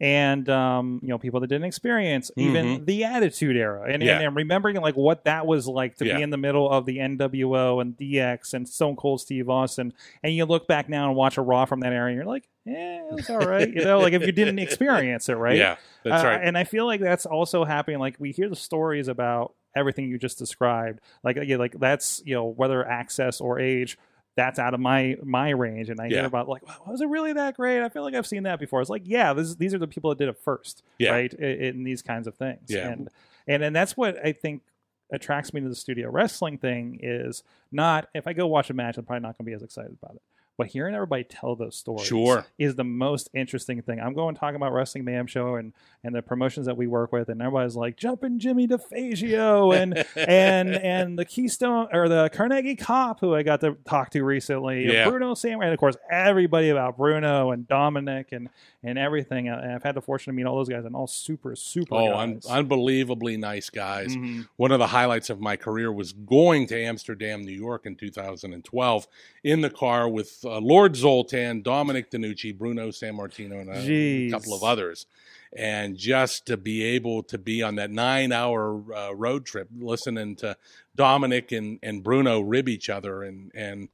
and 0.00 0.46
um, 0.50 1.00
you 1.02 1.08
know 1.08 1.16
people 1.18 1.40
that 1.40 1.46
didn't 1.46 1.64
experience 1.64 2.30
even 2.36 2.84
the 2.84 3.04
Attitude 3.04 3.56
Era, 3.56 3.84
and, 3.84 3.94
Mm-hmm. 4.02 4.02
Yeah. 4.02 4.16
and, 4.16 4.26
and 4.26 4.36
remembering 4.36 4.76
like 4.82 4.96
what 4.96 5.24
that 5.24 5.46
was 5.46 5.66
like 5.66 5.96
to 5.96 6.04
Yeah. 6.06 6.16
be 6.18 6.22
in 6.22 6.28
the 6.28 6.36
middle 6.36 6.70
of 6.70 6.84
the 6.84 6.98
NWO 6.98 7.80
and 7.80 7.96
DX 7.96 8.52
and 8.52 8.68
Stone 8.68 8.96
Cold 8.96 9.22
Steve 9.22 9.48
Austin, 9.48 9.94
and 10.22 10.34
you 10.34 10.44
look 10.44 10.68
back 10.68 10.90
now 10.90 11.06
and 11.08 11.16
watch 11.16 11.38
a 11.38 11.42
Raw 11.42 11.64
from 11.64 11.80
that 11.80 11.92
era, 11.94 12.08
and 12.08 12.16
you're 12.16 12.26
like, 12.26 12.46
yeah, 12.66 13.02
it's 13.12 13.30
all 13.30 13.38
right, 13.38 13.72
you 13.72 13.82
know, 13.82 13.98
like 14.00 14.12
if 14.12 14.26
you 14.26 14.32
didn't 14.32 14.58
experience 14.68 15.30
it, 15.30 15.36
right? 15.36 15.56
Yeah, 15.56 15.76
that's 16.02 16.22
Uh, 16.22 16.26
right. 16.26 16.40
And 16.44 16.58
I 16.58 16.64
feel 16.64 16.84
like 16.84 17.00
that's 17.00 17.24
also 17.24 17.64
happening. 17.64 17.98
Like 17.98 18.16
we 18.18 18.30
hear 18.32 18.50
the 18.50 18.56
stories 18.56 19.08
about 19.08 19.54
everything 19.76 20.08
you 20.08 20.18
just 20.18 20.38
described. 20.38 21.00
Like 21.22 21.38
yeah, 21.44 21.56
like 21.56 21.78
that's 21.78 22.22
you 22.24 22.34
know 22.34 22.44
whether 22.44 22.86
access 22.86 23.40
or 23.40 23.58
age. 23.58 23.98
That's 24.36 24.58
out 24.58 24.74
of 24.74 24.80
my 24.80 25.16
my 25.22 25.50
range, 25.50 25.90
and 25.90 26.00
I 26.00 26.08
hear 26.08 26.24
about 26.24 26.48
like, 26.48 26.66
wow, 26.66 26.74
was 26.88 27.00
it 27.00 27.08
really 27.08 27.34
that 27.34 27.56
great? 27.56 27.82
I 27.84 27.88
feel 27.88 28.02
like 28.02 28.14
I've 28.14 28.26
seen 28.26 28.42
that 28.42 28.58
before. 28.58 28.80
It's 28.80 28.90
like, 28.90 29.02
yeah, 29.04 29.32
this, 29.32 29.54
these 29.54 29.72
are 29.74 29.78
the 29.78 29.86
people 29.86 30.10
that 30.10 30.18
did 30.18 30.28
it 30.28 30.36
first, 30.40 30.82
Yeah. 30.98 31.10
right? 31.12 31.32
In, 31.34 31.60
in 31.60 31.84
these 31.84 32.02
kinds 32.02 32.26
of 32.26 32.34
things, 32.34 32.68
Yeah. 32.68 32.88
and 32.88 33.08
and 33.46 33.62
and 33.62 33.76
that's 33.76 33.96
what 33.96 34.16
I 34.26 34.32
think 34.32 34.62
attracts 35.12 35.54
me 35.54 35.60
to 35.60 35.68
the 35.68 35.74
studio 35.76 36.10
wrestling 36.10 36.58
thing 36.58 36.98
is 37.00 37.44
not 37.70 38.08
if 38.12 38.26
I 38.26 38.32
go 38.32 38.48
watch 38.48 38.70
a 38.70 38.74
match, 38.74 38.98
I'm 38.98 39.04
probably 39.04 39.20
not 39.20 39.38
going 39.38 39.44
to 39.44 39.50
be 39.50 39.52
as 39.54 39.62
excited 39.62 39.96
about 40.02 40.16
it. 40.16 40.22
But 40.56 40.68
hearing 40.68 40.94
everybody 40.94 41.24
tell 41.24 41.56
those 41.56 41.74
stories 41.76 42.06
Sure. 42.06 42.46
is 42.58 42.76
the 42.76 42.84
most 42.84 43.28
interesting 43.34 43.82
thing. 43.82 43.98
I'm 44.00 44.14
going 44.14 44.36
talking 44.36 44.56
about 44.56 44.72
Wrestling 44.72 45.04
Mayhem 45.04 45.26
Show 45.26 45.56
and 45.56 45.72
and 46.04 46.14
the 46.14 46.22
promotions 46.22 46.66
that 46.66 46.76
we 46.76 46.86
work 46.86 47.12
with, 47.12 47.28
and 47.28 47.40
everybody's 47.42 47.74
like 47.76 47.96
jumping 47.96 48.38
Jimmy 48.38 48.68
DeFazio 48.68 49.74
and 49.76 50.04
and 50.16 50.74
and 50.74 51.18
the 51.18 51.24
Keystone 51.24 51.88
or 51.92 52.08
the 52.08 52.30
Carnegie 52.32 52.76
Cop 52.76 53.20
who 53.20 53.34
I 53.34 53.42
got 53.42 53.60
to 53.62 53.76
talk 53.84 54.10
to 54.10 54.22
recently, 54.22 54.86
Yeah. 54.92 55.08
Bruno 55.08 55.34
Sam, 55.34 55.60
and 55.60 55.72
of 55.72 55.78
course 55.78 55.96
everybody 56.10 56.68
about 56.68 56.96
Bruno 56.96 57.50
and 57.50 57.66
Dominic 57.66 58.32
and 58.32 58.48
and 58.82 58.98
everything. 58.98 59.48
And 59.48 59.72
I've 59.72 59.82
had 59.82 59.94
the 59.96 60.02
fortune 60.02 60.32
to 60.32 60.36
meet 60.36 60.44
all 60.46 60.56
those 60.56 60.68
guys 60.68 60.84
and 60.84 60.94
all 60.94 61.06
super 61.06 61.56
super. 61.56 61.94
Oh, 61.94 62.14
un- 62.16 62.40
unbelievably 62.48 63.36
nice 63.38 63.70
guys. 63.70 64.14
Mhm. 64.14 64.46
One 64.56 64.72
of 64.72 64.78
the 64.78 64.88
highlights 64.88 65.30
of 65.30 65.40
my 65.40 65.56
career 65.56 65.90
was 65.92 66.12
going 66.12 66.66
to 66.68 66.78
Amsterdam, 66.80 67.42
New 67.42 67.52
York 67.52 67.86
in 67.86 67.96
2012 67.96 69.06
in 69.42 69.60
the 69.62 69.70
car 69.70 70.08
with 70.08 70.43
uh, 70.44 70.58
Lord 70.60 70.96
Zoltan, 70.96 71.62
Dominic 71.62 72.10
DeNucci, 72.10 72.56
Bruno 72.56 72.88
Sammartino, 72.88 73.60
and 73.60 73.70
a 73.70 74.30
couple 74.30 74.54
of 74.54 74.62
others. 74.62 75.06
and 75.56 75.96
just 75.96 76.46
to 76.46 76.56
be 76.56 76.82
able 76.82 77.22
to 77.22 77.38
be 77.38 77.62
on 77.62 77.76
that 77.76 77.90
nine 77.90 78.32
hour 78.32 78.82
uh, 78.94 79.14
road 79.14 79.46
trip, 79.46 79.68
listening 79.78 80.36
to 80.36 80.56
Dominic 80.96 81.52
and, 81.52 81.78
and 81.82 82.02
Bruno 82.02 82.40
rib 82.40 82.68
each 82.68 82.90
other 82.90 83.22
and, 83.22 83.52
and 83.54 83.88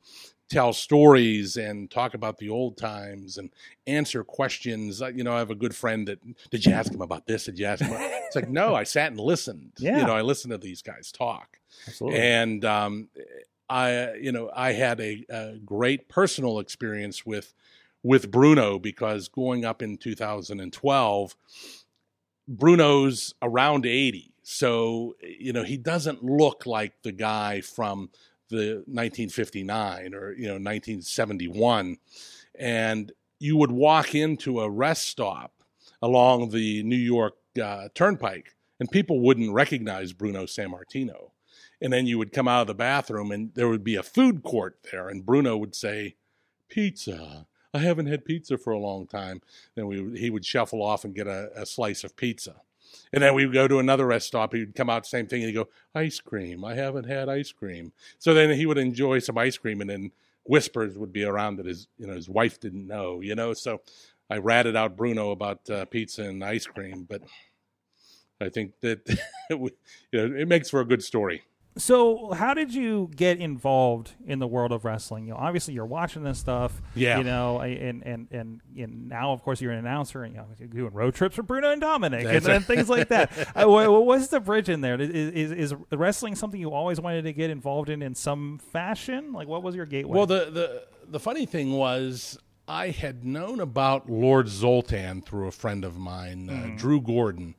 tell 0.49 0.73
stories 0.73 1.57
and 1.57 1.91
talk 1.91 2.13
about 2.15 2.39
the 2.39 2.49
old 2.49 2.77
times 2.77 3.39
and 3.39 3.51
answer 3.87 4.25
questions. 4.25 5.01
You 5.01 5.23
know, 5.23 5.35
I 5.35 5.39
have 5.39 5.51
a 5.51 5.55
good 5.55 5.77
friend 5.77 6.09
that 6.09 6.19
did 6.51 6.67
you 6.67 6.73
ask 6.73 6.93
him 6.93 7.03
about 7.03 7.27
this? 7.27 7.45
Did 7.45 7.59
you 7.59 7.67
ask 7.67 7.83
him? 7.85 7.93
It's 8.31 8.37
like 8.37 8.49
no, 8.49 8.77
I 8.77 8.85
sat 8.85 9.11
and 9.11 9.19
listened. 9.19 9.73
Yeah. 9.79 9.99
You 9.99 10.07
know, 10.07 10.15
I 10.15 10.23
listened 10.23 10.53
to 10.53 10.59
these 10.59 10.83
guys 10.83 11.11
talk, 11.11 11.59
Absolutely. 11.89 12.21
and 12.21 12.65
um, 12.65 13.09
I, 13.71 14.15
you 14.15 14.33
know, 14.33 14.51
I 14.55 14.73
had 14.73 15.01
a, 15.01 15.25
a 15.31 15.57
great 15.65 16.09
personal 16.09 16.59
experience 16.59 17.25
with 17.25 17.55
with 18.03 18.31
Bruno 18.31 18.79
because 18.79 19.29
going 19.29 19.65
up 19.65 19.83
in 19.83 19.99
2012, 19.99 21.37
Bruno's 22.49 23.35
around 23.43 23.87
80. 23.87 24.33
So, 24.43 25.17
you 25.23 25.53
know, 25.53 25.63
he 25.63 25.77
doesn't 25.77 26.25
look 26.25 26.65
like 26.67 26.95
the 27.03 27.13
guy 27.13 27.61
from 27.61 28.11
the 28.49 28.83
1959 28.87 30.15
or, 30.15 30.33
you 30.33 30.47
know, 30.47 30.55
1971. 30.55 31.99
And 32.59 33.13
you 33.39 33.57
would 33.59 33.71
walk 33.71 34.15
into 34.15 34.61
a 34.61 34.71
rest 34.71 35.07
stop 35.07 35.53
along 36.03 36.51
the 36.51 36.83
New 36.83 36.97
York 36.97 37.35
uh, 37.63 37.89
Turnpike 37.95 38.57
and 38.81 38.91
people 38.91 39.21
wouldn't 39.21 39.53
recognize 39.53 40.13
Bruno 40.15 40.45
Sammartino. 40.45 41.31
And 41.83 41.93
then 41.93 42.07
you 42.07 42.19
would 42.19 42.33
come 42.33 42.47
out 42.47 42.63
of 42.63 42.67
the 42.67 42.75
bathroom 42.75 43.31
and 43.31 43.55
there 43.55 43.69
would 43.69 43.85
be 43.85 43.97
a 43.97 44.03
food 44.03 44.43
court 44.43 44.79
there 44.91 45.09
and 45.09 45.25
Bruno 45.25 45.57
would 45.57 45.75
say, 45.75 46.17
Pizza. 46.69 47.47
I 47.73 47.79
haven't 47.79 48.07
had 48.07 48.25
pizza 48.25 48.59
for 48.59 48.73
a 48.73 48.79
long 48.79 49.07
time. 49.07 49.43
Then 49.75 49.87
we 49.87 50.19
he 50.19 50.31
would 50.31 50.45
shuffle 50.45 50.83
off 50.83 51.05
and 51.05 51.15
get 51.15 51.27
a, 51.27 51.51
a 51.55 51.67
slice 51.67 52.05
of 52.05 52.17
pizza. 52.17 52.57
And 53.13 53.23
then 53.23 53.35
we 53.35 53.47
would 53.47 53.55
go 53.55 53.69
to 53.69 53.79
another 53.79 54.07
rest 54.07 54.27
stop. 54.27 54.53
He 54.53 54.61
would 54.61 54.75
come 54.75 54.91
out, 54.91 55.07
same 55.07 55.27
thing, 55.27 55.43
and 55.43 55.49
he'd 55.49 55.55
go, 55.55 55.69
ice 55.95 56.19
cream. 56.21 56.65
I 56.65 56.75
haven't 56.75 57.05
had 57.05 57.29
ice 57.29 57.53
cream. 57.53 57.93
So 58.19 58.35
then 58.35 58.51
he 58.51 58.67
would 58.67 58.79
enjoy 58.79 59.21
some 59.21 59.39
ice 59.39 59.57
cream, 59.57 59.81
and 59.81 59.89
then 59.89 60.11
whispers 60.45 60.99
would 60.99 61.13
be 61.13 61.25
around 61.25 61.57
that 61.57 61.67
his 61.67 61.87
you 61.99 62.07
know 62.07 62.15
his 62.15 62.29
wife 62.29 62.59
didn't 62.59 62.87
know. 62.87 63.21
You 63.21 63.35
know, 63.35 63.53
so 63.53 63.83
I 64.29 64.39
ratted 64.39 64.77
out 64.77 64.97
Bruno 64.97 65.31
about 65.31 65.69
uh, 65.71 65.85
pizza 65.85 66.23
and 66.23 66.45
ice 66.45 66.67
cream, 66.67 67.07
but 67.09 67.23
I 68.41 68.49
think 68.49 68.81
that 68.81 69.09
you 69.51 69.71
know 70.13 70.37
it 70.37 70.49
makes 70.49 70.71
for 70.71 70.81
a 70.81 70.85
good 70.85 71.03
story. 71.03 71.43
So, 71.77 72.33
how 72.33 72.53
did 72.53 72.75
you 72.75 73.11
get 73.15 73.39
involved 73.39 74.13
in 74.27 74.41
the 74.41 74.47
world 74.47 74.73
of 74.73 74.85
wrestling? 74.85 75.27
You 75.27 75.35
know, 75.35 75.39
obviously 75.39 75.73
you're 75.73 75.87
watching 75.87 76.25
this 76.25 76.39
stuff. 76.39 76.83
Yeah. 76.95 77.19
You 77.19 77.25
know, 77.25 77.61
and 77.61 78.03
and 78.03 78.29
and, 78.33 78.61
and 78.77 79.09
now 79.09 79.33
of 79.33 79.43
course 79.43 79.61
you're 79.61 79.73
an 79.73 79.79
announcer 79.79 80.25
and 80.25 80.35
you 80.35 80.41
know 80.41 80.47
you're 80.59 80.69
doing 80.69 80.93
road 80.93 81.15
trips 81.15 81.37
for 81.37 81.45
Bruno 81.45 81.71
and 81.71 81.81
Dominic 81.81 82.25
and, 82.25 82.35
That's 82.35 82.49
and 82.49 82.65
things 82.65 82.89
like 82.89 83.09
that. 83.09 83.31
uh, 83.57 83.69
what, 83.69 84.05
what's 84.05 84.27
the 84.29 84.41
bridge 84.41 84.69
in 84.69 84.81
there? 84.81 85.01
Is, 85.01 85.11
is 85.11 85.53
is 85.53 85.75
wrestling 85.93 86.35
something 86.35 86.61
you 86.61 86.73
always 86.73 87.01
wanted 87.01 87.23
to 87.23 87.33
get 87.33 87.51
involved 87.51 87.89
in 87.89 88.03
in 88.03 88.15
some 88.17 88.59
fashion? 88.73 89.33
Like, 89.33 89.47
what 89.47 89.63
was 89.63 89.77
your 89.77 89.87
gateway? 89.87 90.17
Well, 90.17 90.27
the, 90.27 90.51
the 90.51 90.83
the 91.09 91.21
funny 91.21 91.47
thing 91.47 91.73
was, 91.73 92.39
I 92.67 92.91
had 92.91 93.25
known 93.25 93.61
about 93.61 94.09
Lord 94.11 94.49
Zoltan 94.49 95.23
through 95.23 95.49
a 95.49 95.53
friend 95.53 95.85
of 95.85 95.99
mine, 95.99 96.49
uh, 96.49 96.77
Drew 96.77 97.01
Gordon. 97.01 97.55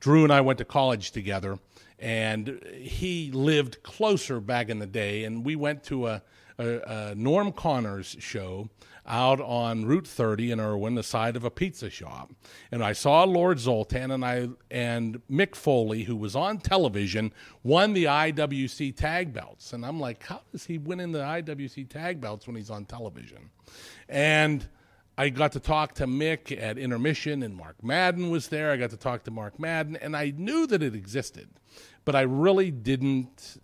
Drew 0.00 0.24
and 0.24 0.32
I 0.32 0.40
went 0.40 0.58
to 0.58 0.64
college 0.64 1.10
together, 1.10 1.58
and 1.98 2.60
he 2.74 3.30
lived 3.32 3.82
closer 3.82 4.40
back 4.40 4.68
in 4.68 4.78
the 4.78 4.86
day. 4.86 5.24
And 5.24 5.44
we 5.44 5.56
went 5.56 5.82
to 5.84 6.06
a, 6.06 6.22
a, 6.58 6.78
a 6.78 7.14
Norm 7.14 7.52
Connors 7.52 8.16
show 8.18 8.68
out 9.06 9.40
on 9.40 9.86
Route 9.86 10.06
30 10.06 10.50
in 10.50 10.60
Irwin, 10.60 10.96
the 10.96 11.02
side 11.02 11.36
of 11.36 11.44
a 11.44 11.50
pizza 11.50 11.88
shop. 11.88 12.32
And 12.72 12.82
I 12.82 12.92
saw 12.92 13.24
Lord 13.24 13.58
Zoltan 13.58 14.10
and 14.10 14.24
I 14.24 14.48
and 14.70 15.20
Mick 15.30 15.54
Foley, 15.54 16.02
who 16.02 16.16
was 16.16 16.34
on 16.34 16.58
television, 16.58 17.32
won 17.62 17.92
the 17.92 18.04
IWC 18.04 18.96
tag 18.96 19.32
belts. 19.32 19.72
And 19.72 19.86
I'm 19.86 20.00
like, 20.00 20.24
how 20.24 20.40
does 20.50 20.66
he 20.66 20.78
win 20.78 21.00
in 21.00 21.12
the 21.12 21.20
IWC 21.20 21.88
tag 21.88 22.20
belts 22.20 22.46
when 22.46 22.56
he's 22.56 22.70
on 22.70 22.84
television? 22.84 23.50
And 24.08 24.66
I 25.18 25.30
got 25.30 25.52
to 25.52 25.60
talk 25.60 25.94
to 25.94 26.06
Mick 26.06 26.56
at 26.60 26.76
intermission, 26.76 27.42
and 27.42 27.56
Mark 27.56 27.82
Madden 27.82 28.28
was 28.28 28.48
there. 28.48 28.70
I 28.70 28.76
got 28.76 28.90
to 28.90 28.98
talk 28.98 29.24
to 29.24 29.30
Mark 29.30 29.58
Madden, 29.58 29.96
and 29.96 30.14
I 30.14 30.32
knew 30.36 30.66
that 30.66 30.82
it 30.82 30.94
existed, 30.94 31.48
but 32.04 32.14
I 32.14 32.22
really 32.22 32.70
didn't. 32.70 33.62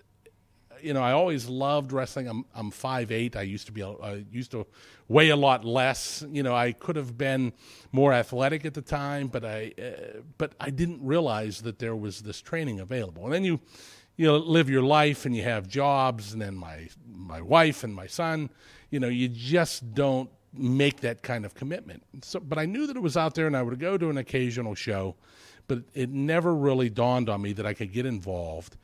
You 0.80 0.94
know, 0.94 1.02
I 1.02 1.12
always 1.12 1.48
loved 1.48 1.92
wrestling. 1.92 2.44
I'm 2.54 2.70
five 2.70 3.12
eight. 3.12 3.36
I 3.36 3.42
used 3.42 3.66
to 3.66 3.72
be. 3.72 3.82
I 3.82 4.24
used 4.30 4.50
to 4.52 4.66
weigh 5.08 5.28
a 5.28 5.36
lot 5.36 5.64
less. 5.64 6.24
You 6.30 6.42
know, 6.42 6.54
I 6.54 6.72
could 6.72 6.96
have 6.96 7.18
been 7.18 7.52
more 7.92 8.14
athletic 8.14 8.64
at 8.64 8.72
the 8.72 8.82
time, 8.82 9.28
but 9.28 9.44
I 9.44 9.72
uh, 9.78 10.20
but 10.38 10.54
I 10.58 10.70
didn't 10.70 11.04
realize 11.04 11.60
that 11.62 11.78
there 11.78 11.94
was 11.94 12.22
this 12.22 12.40
training 12.40 12.80
available. 12.80 13.24
And 13.24 13.32
then 13.32 13.44
you 13.44 13.60
you 14.16 14.26
know 14.26 14.38
live 14.38 14.70
your 14.70 14.82
life 14.82 15.26
and 15.26 15.36
you 15.36 15.42
have 15.42 15.68
jobs, 15.68 16.32
and 16.32 16.40
then 16.40 16.56
my 16.56 16.88
my 17.06 17.42
wife 17.42 17.84
and 17.84 17.94
my 17.94 18.06
son. 18.06 18.48
You 18.90 19.00
know, 19.00 19.08
you 19.08 19.28
just 19.28 19.94
don't 19.94 20.30
make 20.54 21.00
that 21.00 21.22
kind 21.22 21.44
of 21.44 21.54
commitment. 21.54 22.02
So, 22.22 22.40
but 22.40 22.58
I 22.58 22.66
knew 22.66 22.86
that 22.86 22.96
it 22.96 23.02
was 23.02 23.16
out 23.16 23.34
there, 23.34 23.46
and 23.46 23.56
I 23.56 23.62
would 23.62 23.78
go 23.78 23.96
to 23.96 24.10
an 24.10 24.18
occasional 24.18 24.74
show, 24.74 25.16
but 25.68 25.82
it 25.94 26.10
never 26.10 26.54
really 26.54 26.90
dawned 26.90 27.28
on 27.28 27.42
me 27.42 27.52
that 27.54 27.66
I 27.66 27.74
could 27.74 27.92
get 27.92 28.06
involved. 28.06 28.76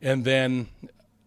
And 0.00 0.24
then 0.24 0.68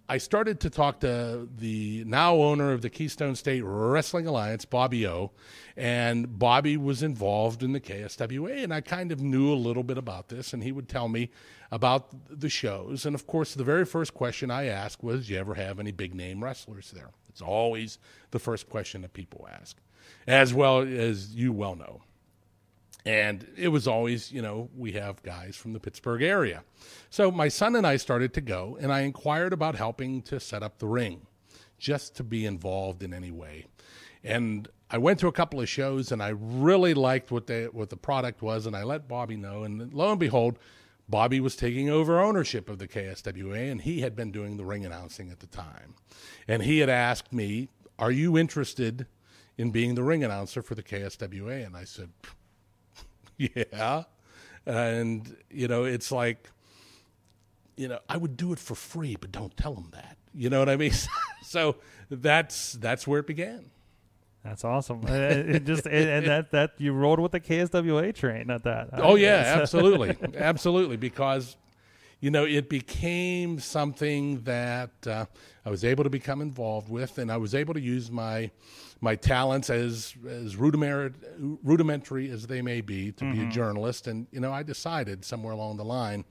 I 0.07 0.17
started 0.17 0.59
to 0.61 0.69
talk 0.69 1.01
to 1.01 1.47
the 1.57 2.03
now 2.05 2.35
owner 2.35 2.71
of 2.71 2.81
the 2.81 2.89
Keystone 2.89 3.35
State 3.35 3.61
Wrestling 3.61 4.25
Alliance, 4.25 4.65
Bobby 4.65 5.05
O, 5.05 5.31
and 5.77 6.39
Bobby 6.39 6.77
was 6.77 7.03
involved 7.03 7.61
in 7.61 7.73
the 7.73 7.79
KSWA, 7.79 8.63
and 8.63 8.73
I 8.73 8.81
kind 8.81 9.11
of 9.11 9.21
knew 9.21 9.51
a 9.51 9.55
little 9.55 9.83
bit 9.83 9.97
about 9.97 10.29
this, 10.29 10.51
and 10.51 10.63
he 10.63 10.71
would 10.71 10.89
tell 10.89 11.09
me 11.09 11.29
about 11.71 12.09
the 12.29 12.49
shows. 12.49 13.05
And 13.05 13.13
of 13.13 13.27
course, 13.27 13.53
the 13.53 13.63
very 13.63 13.85
first 13.85 14.13
question 14.13 14.49
I 14.49 14.65
asked 14.65 15.03
was, 15.03 15.27
"Do 15.27 15.33
you 15.33 15.39
ever 15.39 15.53
have 15.53 15.79
any 15.79 15.91
big 15.91 16.15
name 16.15 16.43
wrestlers 16.43 16.91
there?" 16.91 17.11
It's 17.29 17.41
always 17.41 17.99
the 18.31 18.39
first 18.39 18.67
question 18.67 19.01
that 19.03 19.13
people 19.13 19.47
ask, 19.51 19.77
as 20.27 20.53
well 20.53 20.81
as 20.81 21.35
you 21.35 21.51
well 21.51 21.75
know. 21.75 22.01
And 23.05 23.47
it 23.57 23.69
was 23.69 23.87
always, 23.87 24.31
you 24.31 24.41
know, 24.41 24.69
we 24.77 24.91
have 24.91 25.23
guys 25.23 25.55
from 25.55 25.73
the 25.73 25.79
Pittsburgh 25.79 26.21
area. 26.21 26.63
So 27.09 27.31
my 27.31 27.47
son 27.47 27.75
and 27.75 27.87
I 27.87 27.97
started 27.97 28.33
to 28.33 28.41
go, 28.41 28.77
and 28.79 28.91
I 28.91 29.01
inquired 29.01 29.53
about 29.53 29.75
helping 29.75 30.21
to 30.23 30.39
set 30.39 30.63
up 30.63 30.79
the 30.79 30.87
ring, 30.87 31.25
just 31.77 32.15
to 32.17 32.23
be 32.23 32.45
involved 32.45 33.01
in 33.01 33.13
any 33.13 33.31
way. 33.31 33.65
And 34.23 34.67
I 34.91 34.97
went 34.97 35.19
to 35.19 35.27
a 35.27 35.31
couple 35.31 35.61
of 35.61 35.69
shows, 35.69 36.11
and 36.11 36.21
I 36.21 36.29
really 36.29 36.93
liked 36.93 37.31
what 37.31 37.47
they 37.47 37.65
what 37.65 37.89
the 37.89 37.97
product 37.97 38.41
was, 38.41 38.65
and 38.65 38.75
I 38.75 38.83
let 38.83 39.07
Bobby 39.07 39.37
know. 39.37 39.63
And 39.63 39.93
lo 39.93 40.11
and 40.11 40.19
behold, 40.19 40.59
Bobby 41.07 41.39
was 41.39 41.55
taking 41.55 41.89
over 41.89 42.19
ownership 42.19 42.69
of 42.69 42.79
the 42.79 42.87
KSWA, 42.87 43.71
and 43.71 43.81
he 43.81 44.01
had 44.01 44.15
been 44.15 44.31
doing 44.31 44.57
the 44.57 44.65
ring 44.65 44.85
announcing 44.85 45.31
at 45.31 45.39
the 45.39 45.47
time. 45.47 45.95
And 46.47 46.63
he 46.63 46.79
had 46.79 46.89
asked 46.89 47.31
me, 47.31 47.69
"Are 47.97 48.11
you 48.11 48.37
interested 48.37 49.07
in 49.59 49.69
being 49.69 49.93
the 49.93 50.03
ring 50.03 50.23
announcer 50.23 50.63
for 50.63 50.73
the 50.73 50.81
KSWA?" 50.83 51.65
And 51.65 51.75
I 51.77 51.83
said, 51.83 52.09
yeah 53.37 54.03
and 54.65 55.35
you 55.49 55.67
know 55.67 55.83
it's 55.85 56.11
like 56.11 56.49
you 57.77 57.87
know 57.87 57.99
i 58.09 58.17
would 58.17 58.35
do 58.35 58.51
it 58.53 58.59
for 58.59 58.75
free 58.75 59.15
but 59.19 59.31
don't 59.31 59.55
tell 59.55 59.73
them 59.73 59.87
that 59.91 60.17
you 60.33 60.49
know 60.49 60.59
what 60.59 60.69
i 60.69 60.75
mean 60.75 60.91
so 61.43 61.75
that's 62.09 62.73
that's 62.73 63.07
where 63.07 63.19
it 63.19 63.27
began 63.27 63.71
That's 64.43 64.63
awesome. 64.63 65.03
Uh, 65.05 65.11
it 65.11 65.65
just 65.65 65.85
and, 65.85 66.09
and 66.09 66.25
that 66.27 66.51
that 66.51 66.71
you 66.77 66.93
rolled 66.93 67.19
with 67.19 67.33
the 67.33 67.41
KSWA 67.41 68.15
train 68.15 68.49
at 68.49 68.63
that. 68.63 68.89
oh 68.93 69.15
yeah 69.15 69.57
absolutely 69.61 70.15
absolutely 70.37 70.97
because 70.97 71.57
you 72.21 72.31
know 72.31 72.45
it 72.45 72.69
became 72.69 73.59
something 73.59 74.41
that 74.43 74.91
uh, 75.07 75.25
i 75.65 75.69
was 75.69 75.83
able 75.83 76.03
to 76.03 76.09
become 76.09 76.41
involved 76.41 76.89
with 76.89 77.17
and 77.17 77.31
i 77.31 77.37
was 77.37 77.53
able 77.53 77.73
to 77.73 77.81
use 77.81 78.09
my 78.11 78.49
my 79.01 79.15
talents 79.15 79.69
as 79.69 80.15
as 80.27 80.55
rudimentary, 80.55 81.11
rudimentary 81.63 82.29
as 82.29 82.47
they 82.47 82.61
may 82.61 82.81
be 82.81 83.11
to 83.13 83.23
be 83.23 83.39
a 83.39 83.41
mm-hmm. 83.43 83.49
journalist. 83.51 84.07
And 84.07 84.27
you 84.31 84.39
know 84.39 84.51
i 84.51 84.63
decided 84.63 85.25
somewhere 85.25 85.53
along 85.53 85.77
the 85.77 85.85
line 85.85 86.25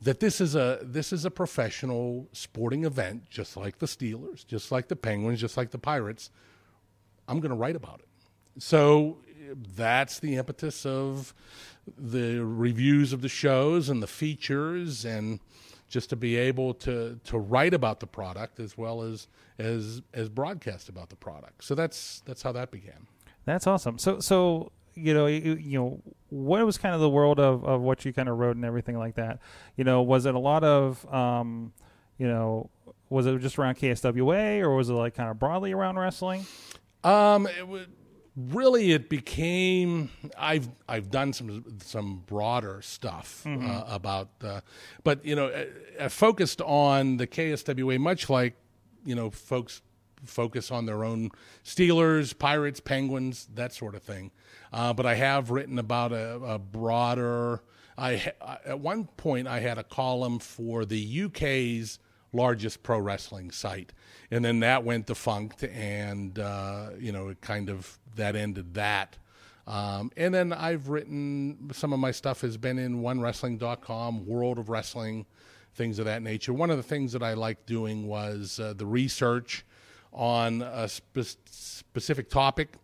that 0.00 0.20
this 0.20 0.40
is 0.40 0.54
a 0.54 0.78
this 0.82 1.12
is 1.12 1.24
a 1.24 1.30
professional 1.30 2.28
sporting 2.32 2.84
event 2.84 3.28
just 3.30 3.56
like 3.56 3.78
the 3.78 3.86
steelers 3.86 4.46
just 4.46 4.70
like 4.70 4.88
the 4.88 4.96
penguins 4.96 5.40
just 5.40 5.56
like 5.56 5.70
the 5.70 5.78
pirates. 5.78 6.30
I'm 7.26 7.40
going 7.40 7.50
to 7.50 7.56
write 7.56 7.76
about 7.76 8.00
it. 8.00 8.08
So 8.62 9.18
that's 9.76 10.18
the 10.18 10.36
impetus 10.36 10.86
of 10.86 11.34
the 11.96 12.44
reviews 12.44 13.12
of 13.12 13.22
the 13.22 13.28
shows 13.28 13.88
and 13.88 14.02
the 14.02 14.06
features 14.06 15.04
and 15.04 15.40
just 15.88 16.10
to 16.10 16.16
be 16.16 16.36
able 16.36 16.74
to 16.74 17.18
to 17.24 17.38
write 17.38 17.74
about 17.74 18.00
the 18.00 18.06
product 18.06 18.60
as 18.60 18.76
well 18.76 19.02
as 19.02 19.28
as 19.58 20.02
as 20.14 20.28
broadcast 20.28 20.88
about 20.88 21.08
the 21.08 21.16
product 21.16 21.64
so 21.64 21.74
that's 21.74 22.22
that's 22.26 22.42
how 22.42 22.52
that 22.52 22.70
began 22.70 23.06
That's 23.48 23.66
awesome. 23.66 23.96
So, 23.96 24.20
so 24.20 24.72
you 24.94 25.14
know, 25.14 25.24
you, 25.26 25.54
you 25.54 25.78
know, 25.78 26.02
what 26.28 26.64
was 26.66 26.76
kind 26.76 26.94
of 26.94 27.00
the 27.00 27.08
world 27.08 27.40
of, 27.40 27.64
of 27.64 27.80
what 27.80 28.04
you 28.04 28.12
kind 28.12 28.28
of 28.28 28.38
wrote 28.38 28.56
and 28.56 28.64
everything 28.64 28.98
like 28.98 29.14
that? 29.14 29.38
You 29.74 29.84
know, 29.84 30.02
was 30.02 30.26
it 30.26 30.34
a 30.34 30.38
lot 30.38 30.64
of, 30.64 31.10
um, 31.12 31.72
you 32.18 32.26
know, 32.26 32.68
was 33.08 33.24
it 33.24 33.38
just 33.38 33.58
around 33.58 33.76
KSWA 33.76 34.60
or 34.60 34.74
was 34.74 34.90
it 34.90 34.92
like 34.92 35.14
kind 35.14 35.30
of 35.30 35.38
broadly 35.38 35.72
around 35.72 35.98
wrestling? 35.98 36.44
Um, 37.04 37.46
it 37.46 37.66
would 37.66 37.88
really 38.38 38.92
it 38.92 39.08
became 39.10 40.10
I've 40.38 40.68
I've 40.88 41.10
done 41.10 41.32
some 41.32 41.64
some 41.82 42.22
broader 42.26 42.80
stuff 42.82 43.44
uh, 43.46 43.84
about 43.88 44.28
uh, 44.44 44.60
but 45.02 45.24
you 45.24 45.34
know 45.34 45.46
uh, 45.48 45.64
uh, 45.98 46.08
focused 46.08 46.60
on 46.62 47.16
the 47.16 47.26
KSWA 47.26 47.98
much 47.98 48.30
like 48.30 48.54
you 49.04 49.14
know 49.16 49.30
folks 49.30 49.82
focus 50.24 50.70
on 50.70 50.86
their 50.86 51.04
own 51.04 51.30
Steelers, 51.64 52.36
Pirates, 52.36 52.80
Penguins, 52.80 53.48
that 53.54 53.72
sort 53.72 53.94
of 53.94 54.02
thing. 54.02 54.30
Uh, 54.72 54.92
but 54.92 55.06
I 55.06 55.14
have 55.14 55.50
written 55.50 55.78
about 55.78 56.12
a, 56.12 56.34
a 56.40 56.58
broader. 56.58 57.62
I 57.96 58.16
ha- 58.16 58.58
at 58.64 58.80
one 58.80 59.06
point 59.16 59.48
I 59.48 59.60
had 59.60 59.78
a 59.78 59.84
column 59.84 60.38
for 60.38 60.84
the 60.84 61.22
UK's 61.24 61.98
largest 62.32 62.82
pro 62.82 62.98
wrestling 62.98 63.50
site, 63.50 63.92
and 64.30 64.44
then 64.44 64.60
that 64.60 64.84
went 64.84 65.06
defunct, 65.06 65.64
and 65.64 66.38
uh, 66.38 66.90
you 66.98 67.12
know 67.12 67.28
it 67.28 67.40
kind 67.40 67.70
of 67.70 67.98
that 68.16 68.36
ended 68.36 68.74
that. 68.74 69.16
Um, 69.66 70.10
and 70.16 70.34
then 70.34 70.54
I've 70.54 70.88
written 70.88 71.70
some 71.72 71.92
of 71.92 72.00
my 72.00 72.10
stuff 72.10 72.40
has 72.40 72.56
been 72.56 72.78
in 72.78 73.02
OneWrestling.com, 73.02 74.26
World 74.26 74.58
of 74.58 74.70
Wrestling, 74.70 75.26
things 75.74 75.98
of 75.98 76.06
that 76.06 76.22
nature. 76.22 76.54
One 76.54 76.70
of 76.70 76.78
the 76.78 76.82
things 76.82 77.12
that 77.12 77.22
I 77.22 77.34
liked 77.34 77.66
doing 77.66 78.06
was 78.06 78.58
uh, 78.58 78.72
the 78.72 78.86
research 78.86 79.66
on 80.10 80.62
a 80.62 80.88
spe- 80.88 81.36
specific 81.50 82.30
topic, 82.30 82.76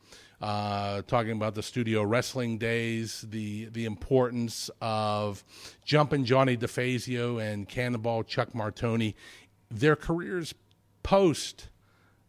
uh, 0.45 1.01
talking 1.07 1.33
about 1.33 1.55
the 1.55 1.63
studio 1.63 2.03
wrestling 2.03 2.59
days, 2.59 3.25
the 3.31 3.65
the 3.73 3.87
importance 3.87 4.69
of 4.83 5.43
Jumpin' 5.87 6.27
Johnny 6.27 6.55
DeFazio 6.55 7.43
and 7.43 7.67
Cannonball 7.67 8.25
Chuck 8.25 8.55
Martoni, 8.55 9.17
their 9.71 9.97
careers 9.97 10.53
post 11.03 11.71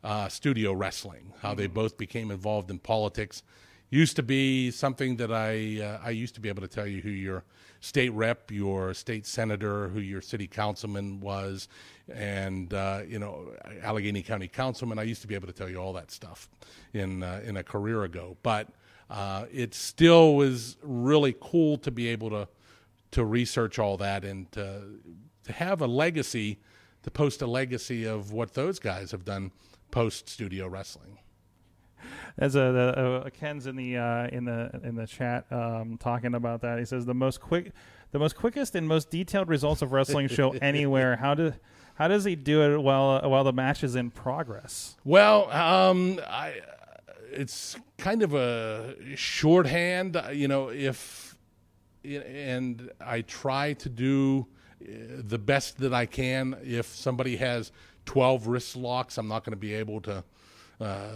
uh, 0.02 0.30
studio 0.30 0.72
wrestling, 0.72 1.34
how 1.42 1.54
they 1.54 1.68
both 1.68 1.98
became 1.98 2.32
involved 2.32 2.72
in 2.72 2.80
politics. 2.80 3.44
Used 3.90 4.16
to 4.16 4.24
be 4.24 4.72
something 4.72 5.16
that 5.18 5.32
I 5.32 5.82
uh, 5.82 6.00
I 6.04 6.10
used 6.10 6.36
to 6.36 6.42
be 6.42 6.50
able 6.50 6.62
to 6.62 6.68
tell 6.68 6.88
you 6.88 7.02
who 7.02 7.10
your 7.10 7.44
state 7.80 8.12
rep, 8.14 8.52
your 8.52 8.94
state 8.94 9.26
senator, 9.26 9.90
who 9.90 10.00
your 10.00 10.22
city 10.22 10.48
councilman 10.48 11.20
was, 11.20 11.68
and 12.12 12.74
uh, 12.74 13.02
you 13.08 13.20
know 13.20 13.52
Allegheny 13.84 14.24
County 14.24 14.48
councilman. 14.48 15.00
I 15.00 15.04
used 15.04 15.22
to 15.22 15.28
be 15.28 15.36
able 15.36 15.48
to 15.48 15.54
tell 15.54 15.70
you 15.70 15.78
all 15.78 15.94
that 15.94 16.12
stuff 16.12 16.50
in 16.94 17.24
uh, 17.24 17.42
in 17.46 17.58
a 17.58 17.64
career 17.64 18.04
ago, 18.04 18.38
but 18.44 18.70
uh, 19.10 19.46
it 19.54 19.76
still 19.76 20.36
was 20.36 20.78
really 20.82 21.36
cool 21.40 21.78
to 21.78 21.92
be 21.92 22.08
able 22.08 22.32
to 22.32 22.48
to 23.16 23.24
research 23.24 23.80
all 23.80 23.96
that 23.96 24.26
and 24.26 24.52
to, 24.52 24.82
to 25.46 25.54
have 25.54 25.82
a 25.82 25.88
legacy, 25.88 26.60
to 27.02 27.10
post 27.10 27.42
a 27.42 27.48
legacy 27.48 28.04
of 28.04 28.34
what 28.34 28.54
those 28.54 28.78
guys 28.78 29.12
have 29.12 29.24
done 29.24 29.52
post 29.90 30.28
studio 30.28 30.68
wrestling. 30.68 31.18
As 32.38 32.56
a, 32.56 32.60
the, 32.60 33.24
uh, 33.26 33.30
Ken's 33.30 33.66
in 33.66 33.78
the 33.78 33.98
uh, 33.98 34.28
in 34.28 34.44
the 34.44 34.70
in 34.84 34.96
the 34.96 35.08
chat 35.08 35.46
um, 35.52 35.98
talking 35.98 36.36
about 36.36 36.62
that. 36.62 36.80
He 36.80 36.86
says 36.86 37.06
the 37.06 37.14
most 37.14 37.40
quick, 37.40 37.72
the 38.12 38.20
most 38.20 38.36
quickest 38.36 38.76
and 38.76 38.88
most 38.88 39.10
detailed 39.10 39.48
results 39.48 39.82
of 39.82 39.94
wrestling 39.94 40.28
show 40.28 40.52
anywhere. 40.62 41.16
How 41.16 41.34
do 41.34 41.54
how 41.96 42.10
does 42.10 42.26
he 42.26 42.36
do 42.36 42.62
it 42.62 42.78
while 42.82 43.22
while 43.30 43.46
the 43.46 43.54
match 43.54 43.84
is 43.84 43.96
in 43.96 44.12
progress? 44.12 44.98
Well, 45.06 45.50
um, 45.50 46.20
I, 46.28 46.56
it's 47.32 47.78
kind 47.98 48.22
of 48.22 48.34
a 48.34 48.96
shorthand, 49.16 50.18
uh, 50.18 50.30
you 50.30 50.50
know. 50.50 50.70
If 50.70 51.38
and 52.04 52.92
I 53.00 53.22
try 53.22 53.74
to 53.74 53.90
do 53.90 54.48
uh, 54.82 54.88
the 55.20 55.40
best 55.40 55.78
that 55.80 55.94
I 55.94 56.06
can. 56.06 56.58
If 56.64 56.88
somebody 56.88 57.38
has 57.38 57.72
twelve 58.06 58.48
wrist 58.48 58.76
locks, 58.76 59.18
I'm 59.18 59.30
not 59.30 59.46
going 59.46 59.54
to 59.54 59.58
be 59.58 59.74
able 59.74 60.02
to 60.02 60.24
uh, 60.80 61.08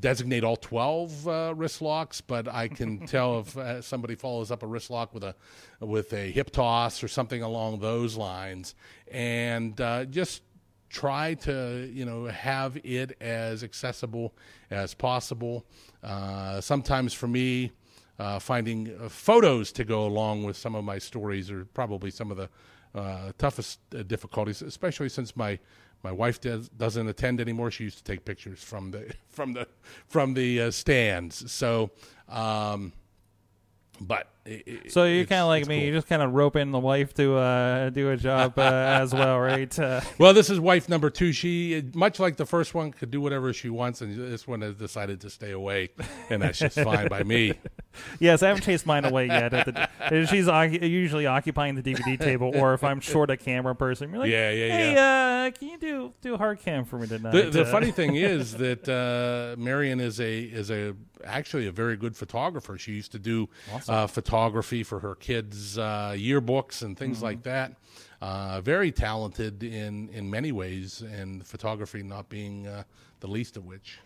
designate 0.00 0.42
all 0.42 0.56
12 0.56 1.28
uh, 1.28 1.54
wrist 1.56 1.80
locks, 1.80 2.20
but 2.20 2.48
I 2.48 2.68
can 2.68 3.06
tell 3.06 3.40
if 3.40 3.56
uh, 3.56 3.80
somebody 3.80 4.14
follows 4.14 4.50
up 4.50 4.62
a 4.62 4.66
wrist 4.66 4.90
lock 4.90 5.14
with 5.14 5.24
a 5.24 5.34
with 5.80 6.12
a 6.12 6.30
hip 6.30 6.50
toss 6.50 7.02
or 7.02 7.08
something 7.08 7.42
along 7.42 7.80
those 7.80 8.16
lines, 8.16 8.74
and 9.10 9.80
uh, 9.80 10.04
just 10.06 10.42
try 10.88 11.34
to 11.34 11.88
you 11.92 12.04
know 12.04 12.24
have 12.26 12.78
it 12.82 13.16
as 13.20 13.62
accessible 13.62 14.34
as 14.70 14.94
possible. 14.94 15.64
Uh, 16.02 16.60
sometimes 16.60 17.14
for 17.14 17.28
me. 17.28 17.72
Uh, 18.18 18.38
finding 18.38 19.10
photos 19.10 19.70
to 19.70 19.84
go 19.84 20.06
along 20.06 20.42
with 20.42 20.56
some 20.56 20.74
of 20.74 20.82
my 20.82 20.96
stories 20.96 21.50
are 21.50 21.66
probably 21.74 22.10
some 22.10 22.30
of 22.30 22.38
the 22.38 22.48
toughest 23.36 23.78
difficulties, 24.06 24.62
especially 24.62 25.10
since 25.10 25.36
my 25.36 25.58
my 26.02 26.12
wife 26.12 26.40
does, 26.40 26.68
doesn't 26.68 27.08
attend 27.08 27.40
anymore. 27.40 27.70
She 27.70 27.84
used 27.84 27.98
to 27.98 28.04
take 28.04 28.24
pictures 28.24 28.62
from 28.62 28.90
the 28.90 29.12
from 29.28 29.52
the 29.52 29.66
from 30.06 30.34
the 30.34 30.62
uh, 30.62 30.70
stands. 30.70 31.50
So, 31.50 31.90
um, 32.28 32.92
but 34.00 34.28
it, 34.44 34.92
So 34.92 35.04
you're 35.04 35.24
kind 35.24 35.40
of 35.42 35.48
like 35.48 35.66
me. 35.66 35.78
cool. 35.78 35.84
You 35.86 35.92
just 35.92 36.06
kind 36.06 36.22
of 36.22 36.32
rope 36.32 36.54
in 36.56 36.70
the 36.70 36.78
wife 36.78 37.12
to 37.14 37.36
uh, 37.36 37.90
do 37.90 38.10
a 38.10 38.16
job 38.16 38.58
uh, 38.58 38.62
as 38.62 39.12
well, 39.12 39.38
right? 39.40 39.76
Uh, 39.86 40.00
Well, 40.18 40.32
this 40.34 40.50
is 40.50 40.58
wife 40.60 40.88
number 40.88 41.10
two. 41.10 41.32
She, 41.32 41.82
much 41.94 42.18
like 42.20 42.36
the 42.36 42.46
first 42.46 42.74
one, 42.74 42.92
could 42.92 43.10
do 43.10 43.20
whatever 43.20 43.52
she 43.52 43.68
wants, 43.70 44.00
and 44.02 44.16
this 44.16 44.46
one 44.46 44.60
has 44.62 44.76
decided 44.76 45.20
to 45.22 45.30
stay 45.30 45.50
away, 45.50 45.90
and 46.30 46.42
that's 46.42 46.58
just 46.58 46.78
fine 46.78 47.08
by 47.08 47.22
me. 47.24 47.54
yes, 48.20 48.42
I 48.42 48.48
haven't 48.48 48.62
chased 48.62 48.86
mine 48.86 49.04
away 49.04 49.26
yet. 49.26 49.50
The, 49.50 50.26
she's 50.30 50.46
usually 50.82 51.26
occupying 51.26 51.74
the 51.74 51.82
DVD 51.82 52.18
table, 52.18 52.52
or 52.54 52.74
if 52.74 52.84
I'm 52.84 53.00
short 53.00 53.30
a 53.30 53.36
camera 53.36 53.74
person, 53.74 54.10
you're 54.10 54.20
like, 54.20 54.30
Yeah, 54.30 54.50
yeah, 54.50 54.68
hey, 54.76 55.46
uh, 55.46 55.50
can 55.58 55.68
you 55.68 55.78
do 55.78 56.12
do 56.20 56.34
a 56.34 56.38
hard 56.38 56.60
cam 56.60 56.84
for 56.84 56.98
me 56.98 57.06
tonight? 57.06 57.32
The, 57.32 57.50
the 57.50 57.62
Uh, 57.62 57.70
funny 57.72 57.90
thing 57.90 58.14
is 58.16 58.54
that 58.58 58.88
uh, 58.88 59.60
Marion 59.60 60.00
is 60.00 60.20
a 60.20 60.40
is 60.42 60.70
a 60.70 60.94
actually 61.24 61.66
a 61.66 61.72
very 61.72 61.96
good 61.96 62.16
photographer. 62.16 62.76
She 62.78 62.92
used 62.92 63.12
to 63.12 63.18
do 63.18 63.48
uh, 63.88 64.06
photography 64.06 64.82
for 64.82 65.00
her 65.00 65.14
kids' 65.14 65.78
uh, 65.78 66.14
yearbooks 66.16 66.82
and 66.82 66.96
things 66.98 67.22
like 67.22 67.42
that. 67.44 67.72
Uh, 68.20 68.60
very 68.60 68.90
talented 68.90 69.62
in 69.62 70.08
in 70.10 70.30
many 70.30 70.52
ways, 70.52 71.02
and 71.02 71.46
photography 71.46 72.02
not 72.02 72.28
being 72.28 72.66
uh, 72.66 72.82
the 73.20 73.26
least 73.26 73.56
of 73.56 73.66
which. 73.66 73.98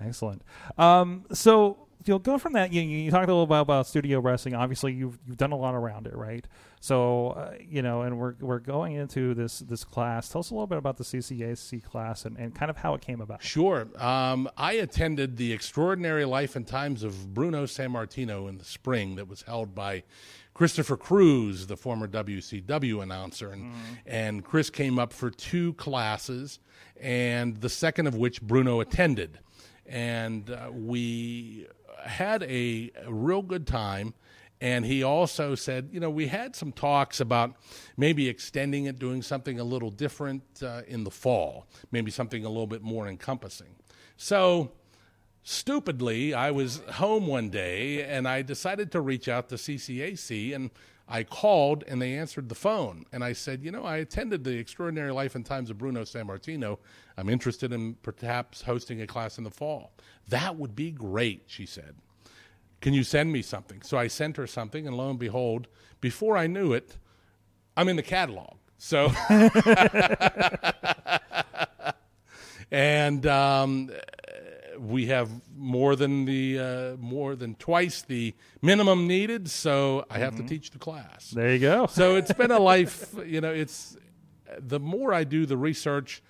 Excellent. 0.00 0.42
Um, 0.78 1.24
so 1.32 1.86
you'll 2.04 2.18
go 2.18 2.38
from 2.38 2.54
that. 2.54 2.72
You, 2.72 2.82
you 2.82 3.10
talked 3.10 3.28
a 3.28 3.32
little 3.32 3.46
bit 3.46 3.60
about 3.60 3.86
studio 3.86 4.20
wrestling. 4.20 4.54
Obviously, 4.54 4.92
you've 4.92 5.18
you've 5.26 5.36
done 5.36 5.52
a 5.52 5.56
lot 5.56 5.74
around 5.74 6.06
it, 6.06 6.14
right? 6.14 6.46
So 6.80 7.28
uh, 7.30 7.54
you 7.60 7.82
know, 7.82 8.02
and 8.02 8.18
we're 8.18 8.34
we're 8.40 8.58
going 8.58 8.94
into 8.94 9.34
this 9.34 9.60
this 9.60 9.84
class. 9.84 10.28
Tell 10.28 10.40
us 10.40 10.50
a 10.50 10.54
little 10.54 10.66
bit 10.66 10.78
about 10.78 10.96
the 10.96 11.04
CCAC 11.04 11.82
class 11.84 12.24
and, 12.24 12.36
and 12.38 12.54
kind 12.54 12.70
of 12.70 12.78
how 12.78 12.94
it 12.94 13.00
came 13.00 13.20
about. 13.20 13.42
Sure. 13.42 13.88
Um, 13.96 14.48
I 14.56 14.74
attended 14.74 15.36
the 15.36 15.52
Extraordinary 15.52 16.24
Life 16.24 16.56
and 16.56 16.66
Times 16.66 17.02
of 17.02 17.34
Bruno 17.34 17.64
Sammartino 17.64 18.48
in 18.48 18.58
the 18.58 18.64
spring 18.64 19.16
that 19.16 19.28
was 19.28 19.42
held 19.42 19.74
by 19.74 20.04
Christopher 20.54 20.96
Cruise, 20.96 21.66
the 21.66 21.76
former 21.76 22.06
WCW 22.06 23.02
announcer. 23.02 23.50
And, 23.50 23.72
and 24.04 24.44
Chris 24.44 24.68
came 24.68 24.98
up 24.98 25.12
for 25.12 25.30
two 25.30 25.72
classes, 25.74 26.58
and 27.00 27.56
the 27.60 27.68
second 27.68 28.06
of 28.06 28.14
which 28.14 28.42
Bruno 28.42 28.80
attended. 28.80 29.38
And 29.86 30.50
uh, 30.50 30.70
we 30.70 31.66
had 32.04 32.42
a, 32.44 32.90
real 33.06 33.42
good 33.42 33.66
time. 33.66 34.14
And 34.60 34.84
he 34.84 35.02
also 35.02 35.54
said, 35.54 35.88
you 35.90 36.00
know, 36.00 36.10
we 36.10 36.26
had 36.26 36.54
some 36.54 36.70
talks 36.70 37.18
about 37.18 37.54
maybe 37.96 38.28
extending 38.28 38.84
it, 38.84 38.98
doing 38.98 39.22
something 39.22 39.58
a 39.58 39.64
little 39.64 39.90
different 39.90 40.42
uh, 40.62 40.82
in 40.86 41.04
the 41.04 41.10
fall, 41.10 41.66
maybe 41.90 42.10
something 42.10 42.44
a 42.44 42.48
little 42.48 42.66
bit 42.66 42.82
more 42.82 43.08
encompassing. 43.08 43.74
So, 44.18 44.72
stupidly, 45.42 46.34
I 46.34 46.50
was 46.50 46.82
home 46.92 47.26
one 47.26 47.48
day 47.48 48.02
and 48.02 48.28
I 48.28 48.42
decided 48.42 48.92
to 48.92 49.00
reach 49.00 49.28
out 49.28 49.48
to 49.48 49.54
CCAC 49.54 50.54
and 50.54 50.70
I 51.10 51.24
called 51.24 51.84
and 51.88 52.00
they 52.00 52.14
answered 52.14 52.48
the 52.48 52.54
phone. 52.54 53.04
And 53.12 53.24
I 53.24 53.32
said, 53.32 53.62
you 53.62 53.70
know, 53.70 53.84
I 53.84 53.98
attended 53.98 54.44
the 54.44 54.56
Extraordinary 54.56 55.12
Life 55.12 55.34
and 55.34 55.44
Times 55.44 55.70
of 55.70 55.78
Bruno 55.78 56.02
Sammartino. 56.02 56.78
I'm 57.16 57.28
interested 57.28 57.72
in 57.72 57.94
perhaps 58.02 58.62
hosting 58.62 59.02
a 59.02 59.06
class 59.06 59.36
in 59.36 59.44
the 59.44 59.50
fall. 59.50 59.92
That 60.28 60.56
would 60.56 60.76
be 60.76 60.90
great, 60.90 61.42
she 61.46 61.66
said 61.66 61.96
can 62.80 62.94
you 62.94 63.04
send 63.04 63.32
me 63.32 63.42
something? 63.42 63.82
So 63.82 63.98
I 63.98 64.06
sent 64.06 64.36
her 64.36 64.46
something, 64.46 64.86
and 64.86 64.96
lo 64.96 65.10
and 65.10 65.18
behold, 65.18 65.68
before 66.00 66.36
I 66.36 66.46
knew 66.46 66.72
it, 66.72 66.96
I'm 67.76 67.88
in 67.88 67.96
the 67.96 68.02
catalog. 68.02 68.56
So, 68.78 69.12
and 72.70 73.26
um, 73.26 73.90
we 74.80 75.06
have 75.06 75.30
more 75.56 75.94
than 75.94 76.24
the 76.24 76.58
uh, 76.58 76.96
more 76.98 77.36
than 77.36 77.54
twice 77.56 78.02
the 78.02 78.34
minimum 78.62 79.06
needed. 79.06 79.50
So 79.50 80.06
I 80.10 80.18
have 80.18 80.36
to 80.36 80.42
teach 80.42 80.70
the 80.70 80.78
class. 80.78 81.30
There 81.30 81.52
you 81.52 81.58
go. 81.58 81.86
So 81.90 82.16
it's 82.16 82.32
been 82.32 82.50
a 82.50 82.58
life. 82.58 83.14
You 83.26 83.40
know, 83.40 83.52
it's 83.52 83.96
the 84.58 84.80
more 84.80 85.12
I 85.12 85.24
do 85.24 85.44
the 85.44 85.56
research. 85.56 86.22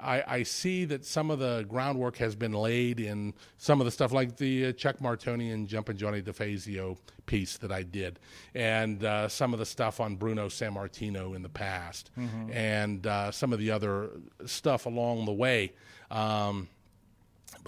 I, 0.00 0.22
I 0.28 0.42
see 0.44 0.84
that 0.84 1.04
some 1.04 1.28
of 1.30 1.40
the 1.40 1.64
groundwork 1.68 2.18
has 2.18 2.36
been 2.36 2.52
laid 2.52 3.00
in 3.00 3.34
some 3.56 3.80
of 3.80 3.84
the 3.84 3.90
stuff, 3.90 4.12
like 4.12 4.36
the 4.36 4.66
uh, 4.66 4.72
Chuck 4.72 5.00
Martoni 5.00 5.50
and 5.50 5.66
Jumpin' 5.66 5.96
Johnny 5.96 6.22
DeFazio 6.22 6.98
piece 7.26 7.56
that 7.58 7.72
I 7.72 7.82
did, 7.82 8.20
and 8.54 9.02
uh, 9.02 9.28
some 9.28 9.52
of 9.52 9.58
the 9.58 9.66
stuff 9.66 9.98
on 9.98 10.14
Bruno 10.14 10.48
Sammartino 10.48 11.34
in 11.34 11.42
the 11.42 11.48
past, 11.48 12.10
and 12.52 13.04
uh, 13.08 13.32
some 13.32 13.52
of 13.52 13.58
the 13.58 13.72
other 13.72 14.10
stuff 14.46 14.86
along 14.86 15.24
the 15.24 15.32
way. 15.32 15.72
Um, 16.12 16.68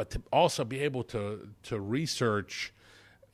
but 0.00 0.08
to 0.08 0.22
also 0.32 0.64
be 0.64 0.80
able 0.80 1.04
to 1.04 1.46
to 1.62 1.78
research. 1.78 2.72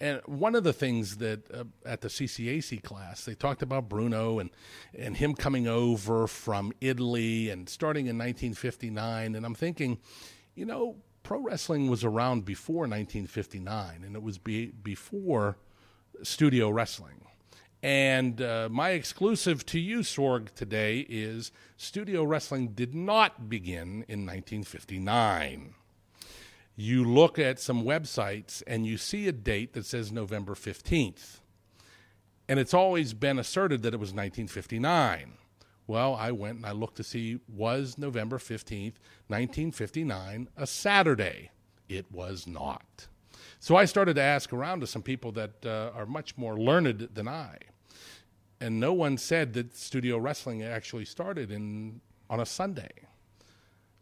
And 0.01 0.21
one 0.27 0.57
of 0.57 0.65
the 0.65 0.73
things 0.73 1.19
that 1.19 1.49
uh, 1.55 1.63
at 1.85 2.01
the 2.01 2.09
CCAC 2.09 2.83
class 2.83 3.25
they 3.25 3.37
talked 3.37 3.63
about 3.63 3.89
Bruno 3.89 4.41
and 4.41 4.51
and 4.99 5.17
him 5.17 5.37
coming 5.37 5.69
over 5.69 6.27
from 6.27 6.73
Italy 6.81 7.51
and 7.51 7.69
starting 7.69 8.07
in 8.07 8.19
1959, 8.19 9.37
and 9.37 9.47
I'm 9.47 9.55
thinking, 9.55 9.99
you 10.57 10.67
know, 10.67 10.97
pro 11.23 11.39
wrestling 11.39 11.89
was 11.89 12.03
around 12.03 12.45
before 12.45 12.89
1959, 12.89 14.03
and 14.05 14.17
it 14.17 14.23
was 14.25 14.37
be, 14.37 14.73
before 14.83 15.59
studio 16.25 16.69
wrestling. 16.69 17.27
And 17.81 18.43
uh, 18.43 18.69
my 18.73 18.91
exclusive 18.91 19.65
to 19.67 19.79
you, 19.79 20.01
Sorg, 20.01 20.51
today 20.57 21.07
is 21.09 21.53
studio 21.77 22.25
wrestling 22.25 22.71
did 22.71 22.93
not 22.93 23.49
begin 23.49 24.05
in 24.09 24.27
1959. 24.27 25.75
You 26.77 27.05
look 27.05 27.39
at 27.39 27.59
some 27.59 27.85
websites 27.85 28.63
and 28.67 28.87
you 28.87 28.99
see 28.99 29.27
a 29.27 29.33
date 29.33 29.73
that 29.73 29.87
says 29.87 30.13
November 30.13 30.55
15th. 30.55 31.41
And 32.49 32.61
it's 32.61 32.75
always 32.75 33.15
been 33.15 33.39
asserted 33.39 33.83
that 33.83 33.95
it 33.95 33.99
was 33.99 34.11
1959. 34.11 35.33
Well, 35.87 36.15
I 36.15 36.33
went 36.33 36.59
and 36.59 36.67
I 36.67 36.73
looked 36.73 36.97
to 36.99 37.03
see 37.03 37.41
was 37.49 37.97
November 37.97 38.39
15th, 38.39 38.95
1959 39.29 40.49
a 40.57 40.67
Saturday? 40.67 41.51
It 41.89 42.11
was 42.13 42.47
not. 42.47 43.07
So 43.59 43.77
I 43.77 43.87
started 43.87 44.15
to 44.15 44.23
ask 44.23 44.53
around 44.53 44.81
to 44.81 44.87
some 44.87 45.03
people 45.03 45.33
that 45.33 45.65
uh, 45.65 45.93
are 45.95 46.07
much 46.07 46.37
more 46.37 46.59
learned 46.59 47.09
than 47.15 47.27
I. 47.27 47.59
And 48.61 48.79
no 48.79 48.93
one 48.93 49.17
said 49.17 49.55
that 49.55 49.77
studio 49.77 50.19
wrestling 50.19 50.63
actually 50.63 51.05
started 51.05 51.51
in 51.51 52.01
on 52.29 52.41
a 52.41 52.47
Sunday. 52.47 52.91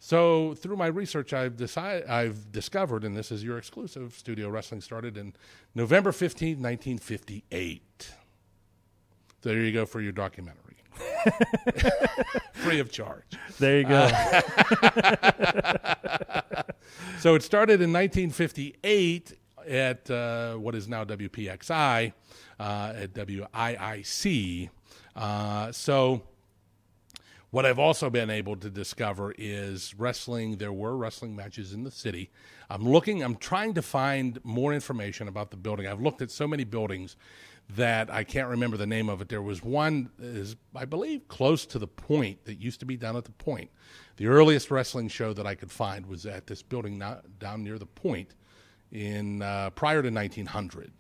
So 0.05 0.53
through 0.53 0.77
my 0.77 0.89
research, 0.89 1.33
I've 1.33 1.57
decided 1.57 2.11
I've 2.11 2.53
discovered, 2.53 3.05
and 3.05 3.17
this 3.17 3.33
is 3.33 3.43
your 3.43 3.57
exclusive, 3.57 4.13
studio 4.13 4.51
wrestling 4.51 4.83
started 4.83 5.17
in 5.17 5.33
November 5.75 6.13
fifteenth, 6.13 6.59
nineteen 6.59 6.99
fifty-eight. 6.99 8.11
So 9.43 9.49
there 9.49 9.61
you 9.61 9.73
go 9.73 9.87
for 9.87 10.03
your 10.03 10.13
documentary, 10.13 10.77
free 12.53 12.81
of 12.81 12.93
charge. 12.93 13.25
There 13.59 13.79
you 13.79 13.85
go. 13.85 14.11
So 17.19 17.35
it 17.35 17.43
started 17.43 17.81
in 17.81 17.91
1958 17.91 19.33
at 19.67 20.11
uh, 20.11 20.57
what 20.57 20.75
is 20.75 20.87
now 20.87 21.07
WPXI, 21.07 22.13
uh, 22.61 22.93
at 22.95 23.15
WIIC. 23.15 24.69
Uh, 25.17 25.73
so 25.73 26.23
what 27.55 27.65
I've 27.65 27.79
also 27.79 28.11
been 28.11 28.31
able 28.31 28.57
to 28.57 28.69
discover 28.69 29.33
is 29.39 29.95
wrestling. 29.97 30.57
There 30.57 30.73
were 30.73 30.97
wrestling 30.97 31.37
matches 31.37 31.73
in 31.73 31.85
the 31.85 31.91
city. 31.93 32.33
I'm 32.69 32.83
looking, 32.83 33.23
I'm 33.23 33.37
trying 33.37 33.75
to 33.75 33.83
find 33.83 34.41
more 34.43 34.75
information 34.75 35.29
about 35.29 35.53
the 35.53 35.57
building. 35.57 35.87
I've 35.87 36.01
looked 36.01 36.21
at 36.21 36.33
so 36.33 36.49
many 36.49 36.65
buildings 36.65 37.15
that 37.77 38.11
I 38.11 38.25
can't 38.25 38.49
remember 38.49 38.77
the 38.77 38.89
name 38.89 39.09
of 39.09 39.23
it. 39.23 39.29
There 39.29 39.41
was 39.41 39.63
one, 39.63 40.11
is 40.19 40.57
I 40.75 40.85
believe, 40.85 41.29
close 41.29 41.65
to 41.67 41.79
the 41.79 41.87
point 41.87 42.45
that 42.47 42.57
used 42.57 42.81
to 42.81 42.87
be 42.87 42.97
down 42.97 43.17
at 43.17 43.23
the 43.23 43.31
point. 43.31 43.71
The 44.17 44.27
earliest 44.27 44.73
wrestling 44.73 45.07
show 45.07 45.33
that 45.33 45.47
I 45.47 45.55
could 45.55 45.71
find 45.71 46.07
was 46.07 46.27
at 46.27 46.49
this 46.49 46.61
building 46.61 46.99
not, 46.99 47.39
down 47.39 47.63
near 47.63 47.79
the 47.79 47.87
point 47.87 48.35
in 48.91 49.43
uh, 49.43 49.71
prior 49.71 50.03
to 50.03 50.11
1900 50.11 50.91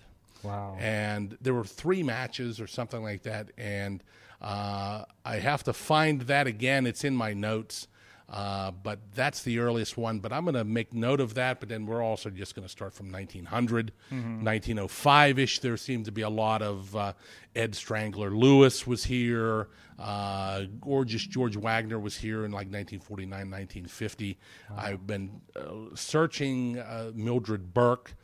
wow. 0.45 0.77
and 0.79 1.37
there 1.41 1.55
were 1.55 1.65
three 1.65 2.05
matches 2.05 2.61
or 2.61 2.69
something 2.69 3.03
like 3.03 3.23
that. 3.25 3.51
And 3.59 4.05
uh, 4.45 5.07
I 5.25 5.37
have 5.37 5.65
to 5.65 5.73
find 5.73 6.21
that 6.23 6.47
again. 6.47 6.87
It's 6.87 7.03
in 7.03 7.17
my 7.17 7.33
notes, 7.33 7.89
uh, 8.29 8.73
but 8.73 8.99
that's 9.15 9.43
the 9.43 9.59
earliest 9.59 9.97
one. 9.97 10.19
But 10.19 10.35
I'm 10.35 10.45
going 10.45 10.55
to 10.55 10.65
make 10.65 10.93
note 10.93 11.21
of 11.21 11.33
that. 11.35 11.61
But 11.61 11.71
then 11.71 11.87
we're 11.87 12.03
also 12.03 12.29
just 12.29 12.55
going 12.55 12.67
to 12.67 12.69
start 12.69 12.93
from 12.93 13.11
1900, 13.11 13.93
1905 14.11 15.39
ish. 15.39 15.61
There 15.61 15.79
seemed 15.79 16.05
to 16.05 16.13
be 16.13 16.21
a 16.21 16.29
lot 16.29 16.61
of 16.61 16.95
uh, 16.95 17.15
Ed 17.57 17.75
Strangler 17.75 18.31
Lewis 18.33 18.87
was 18.87 19.05
here. 19.05 19.69
Uh, 19.99 20.65
gorgeous 20.79 21.27
George 21.27 21.57
Wagner 21.57 21.99
was 21.99 22.19
here 22.19 22.45
in 22.45 22.51
like 22.51 22.67
1949, 22.67 23.31
1950. 23.31 24.39
I've 24.77 25.07
been 25.07 25.41
uh, 25.57 25.95
searching 25.95 26.79
uh, 26.79 27.13
Mildred 27.15 27.73
Burke 27.73 28.15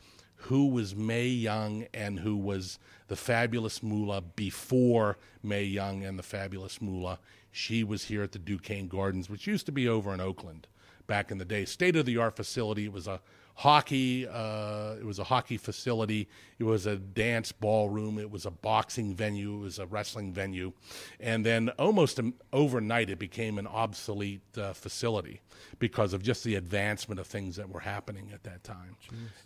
who 0.45 0.67
was 0.67 0.95
Mae 0.95 1.27
Young 1.27 1.85
and 1.93 2.19
who 2.19 2.35
was 2.35 2.79
the 3.11 3.17
fabulous 3.17 3.83
Moolah 3.83 4.21
before 4.21 5.17
Mae 5.43 5.65
Young 5.65 6.01
and 6.01 6.17
the 6.17 6.23
fabulous 6.23 6.81
Moolah. 6.81 7.19
She 7.51 7.83
was 7.83 8.05
here 8.05 8.23
at 8.23 8.31
the 8.31 8.39
Duquesne 8.39 8.87
Gardens, 8.87 9.29
which 9.29 9.47
used 9.47 9.65
to 9.65 9.73
be 9.73 9.85
over 9.85 10.13
in 10.13 10.21
Oakland 10.21 10.67
back 11.07 11.29
in 11.29 11.37
the 11.37 11.43
day. 11.43 11.65
State 11.65 11.97
of 11.97 12.05
the 12.05 12.15
art 12.15 12.37
facility. 12.37 12.85
It 12.85 12.93
was 12.93 13.07
a 13.07 13.19
hockey. 13.55 14.27
Uh, 14.27 14.95
it 14.99 15.05
was 15.05 15.19
a 15.19 15.23
hockey 15.23 15.57
facility. 15.57 16.27
It 16.59 16.63
was 16.63 16.85
a 16.85 16.95
dance 16.95 17.51
ballroom. 17.51 18.19
It 18.19 18.29
was 18.29 18.45
a 18.45 18.51
boxing 18.51 19.15
venue. 19.15 19.55
It 19.55 19.63
was 19.63 19.79
a 19.79 19.85
wrestling 19.85 20.33
venue, 20.33 20.73
and 21.19 21.45
then 21.45 21.69
almost 21.79 22.19
overnight 22.53 23.09
it 23.09 23.19
became 23.19 23.57
an 23.57 23.67
obsolete 23.67 24.41
uh, 24.57 24.73
facility 24.73 25.41
because 25.79 26.13
of 26.13 26.21
just 26.23 26.43
the 26.43 26.55
advancement 26.55 27.19
of 27.19 27.27
things 27.27 27.55
that 27.55 27.69
were 27.69 27.79
happening 27.79 28.31
at 28.33 28.43
that 28.43 28.63
time. 28.63 28.95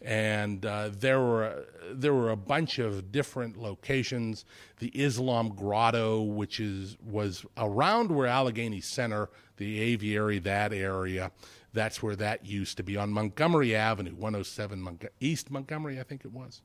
And 0.01 0.65
uh, 0.65 0.89
there 0.97 1.19
were 1.19 1.65
there 1.91 2.13
were 2.13 2.31
a 2.31 2.37
bunch 2.37 2.79
of 2.79 3.11
different 3.11 3.57
locations. 3.57 4.45
The 4.79 4.89
Islam 4.89 5.49
Grotto, 5.55 6.21
which 6.21 6.59
is 6.59 6.97
was 7.01 7.45
around 7.57 8.11
where 8.11 8.27
Allegheny 8.27 8.81
Center, 8.81 9.29
the 9.57 9.79
aviary, 9.79 10.39
that 10.39 10.73
area. 10.73 11.31
That's 11.75 12.01
where 12.01 12.15
that 12.15 12.45
used 12.45 12.77
to 12.77 12.83
be 12.83 12.95
on 12.97 13.11
Montgomery 13.11 13.75
Avenue, 13.75 14.15
107 14.15 14.81
Mont- 14.81 15.05
East 15.19 15.51
Montgomery, 15.51 15.99
I 15.99 16.03
think 16.03 16.23
it 16.25 16.31
was. 16.31 16.61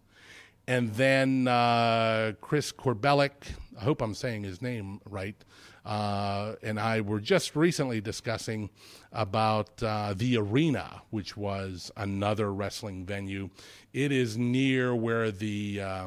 And 0.68 0.94
then 0.94 1.49
uh, 1.49 2.33
Chris 2.40 2.70
Korbelic, 2.70 3.33
I 3.79 3.83
hope 3.83 4.03
I'm 4.03 4.14
saying 4.14 4.44
his 4.44 4.62
name 4.62 5.01
right, 5.11 5.35
uh, 5.85 6.55
and 6.62 6.79
I 6.79 7.01
were 7.01 7.18
just 7.18 7.57
recently 7.57 8.01
discussing 8.01 8.70
about 9.11 9.83
uh, 9.83 10.14
the 10.16 10.37
arena, 10.37 11.03
which 11.11 11.37
was 11.37 11.90
another 11.96 12.53
wrestling 12.53 13.05
venue. 13.05 13.51
It 13.92 14.12
is 14.12 14.38
near 14.38 14.94
where 14.94 15.33
the 15.33 15.81
uh, 15.81 16.07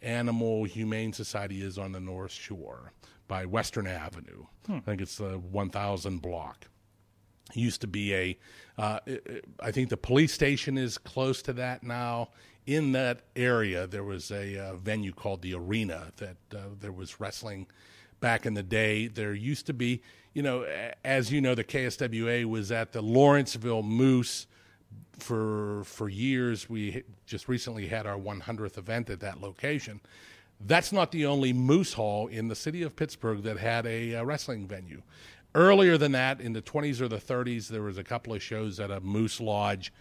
Animal 0.00 0.62
Humane 0.64 1.12
Society 1.12 1.60
is 1.60 1.76
on 1.76 1.90
the 1.90 2.00
North 2.00 2.30
Shore 2.30 2.92
by 3.26 3.46
Western 3.46 3.88
Avenue. 3.88 4.44
I 4.68 4.80
think 4.80 5.00
it's 5.00 5.16
the 5.16 5.38
1000 5.38 6.22
block 6.22 6.68
used 7.52 7.80
to 7.82 7.86
be 7.86 8.14
a 8.14 8.38
uh, 8.78 8.98
i 9.60 9.70
think 9.70 9.88
the 9.88 9.96
police 9.96 10.32
station 10.32 10.78
is 10.78 10.98
close 10.98 11.42
to 11.42 11.52
that 11.52 11.82
now. 11.82 12.28
In 12.66 12.92
that 12.92 13.20
area 13.36 13.86
there 13.86 14.04
was 14.04 14.30
a 14.30 14.58
uh, 14.58 14.76
venue 14.76 15.12
called 15.12 15.42
the 15.42 15.52
arena 15.54 16.12
that 16.16 16.36
uh, 16.56 16.60
there 16.80 16.92
was 16.92 17.20
wrestling 17.20 17.66
back 18.20 18.46
in 18.46 18.54
the 18.54 18.62
day. 18.62 19.06
There 19.06 19.34
used 19.34 19.66
to 19.66 19.74
be 19.74 20.00
you 20.32 20.42
know 20.42 20.66
as 21.04 21.30
you 21.30 21.42
know 21.42 21.54
the 21.54 21.64
kswa 21.64 22.44
was 22.46 22.72
at 22.72 22.92
the 22.92 23.02
lawrenceville 23.02 23.82
moose 23.82 24.46
for 25.18 25.82
for 25.84 26.08
years. 26.08 26.70
We 26.70 27.04
just 27.26 27.48
recently 27.48 27.86
had 27.86 28.06
our 28.06 28.18
100th 28.18 28.78
event 28.78 29.10
at 29.10 29.20
that 29.20 29.42
location. 29.42 30.00
That's 30.60 30.92
not 30.92 31.12
the 31.12 31.26
only 31.26 31.52
moose 31.52 31.92
hall 31.92 32.28
in 32.28 32.48
the 32.48 32.54
city 32.54 32.82
of 32.82 32.96
pittsburgh 32.96 33.42
that 33.42 33.58
had 33.58 33.84
a, 33.86 34.14
uh 34.14 34.24
wrestling 34.24 34.66
venue 34.66 35.02
earlier 35.54 35.96
than 35.96 36.12
that 36.12 36.40
in 36.40 36.52
the 36.52 36.62
20s 36.62 37.00
or 37.00 37.08
the 37.08 37.18
30s 37.18 37.68
there 37.68 37.82
was 37.82 37.98
a 37.98 38.04
couple 38.04 38.34
of 38.34 38.42
shows 38.42 38.80
at 38.80 38.90
a 38.90 39.00
moose 39.00 39.40
lodge 39.40 39.92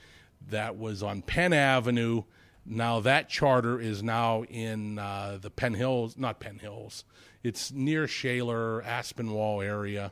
that 0.50 0.78
was 0.78 1.04
on 1.04 1.22
penn 1.22 1.54
avenue. 1.54 2.24
Now 2.66 3.00
that 3.02 3.30
charter 3.30 3.80
is 3.80 4.02
now 4.02 4.44
in 4.44 5.00
uh, 5.00 5.38
the 5.42 5.50
penn 5.50 5.74
hills 5.74 6.18
not 6.18 6.39
penn 6.39 6.60
hills. 6.60 7.04
It's 7.44 7.72
near 7.72 8.08
shaler 8.08 8.82
aspinwall 8.84 9.62
area. 9.62 10.12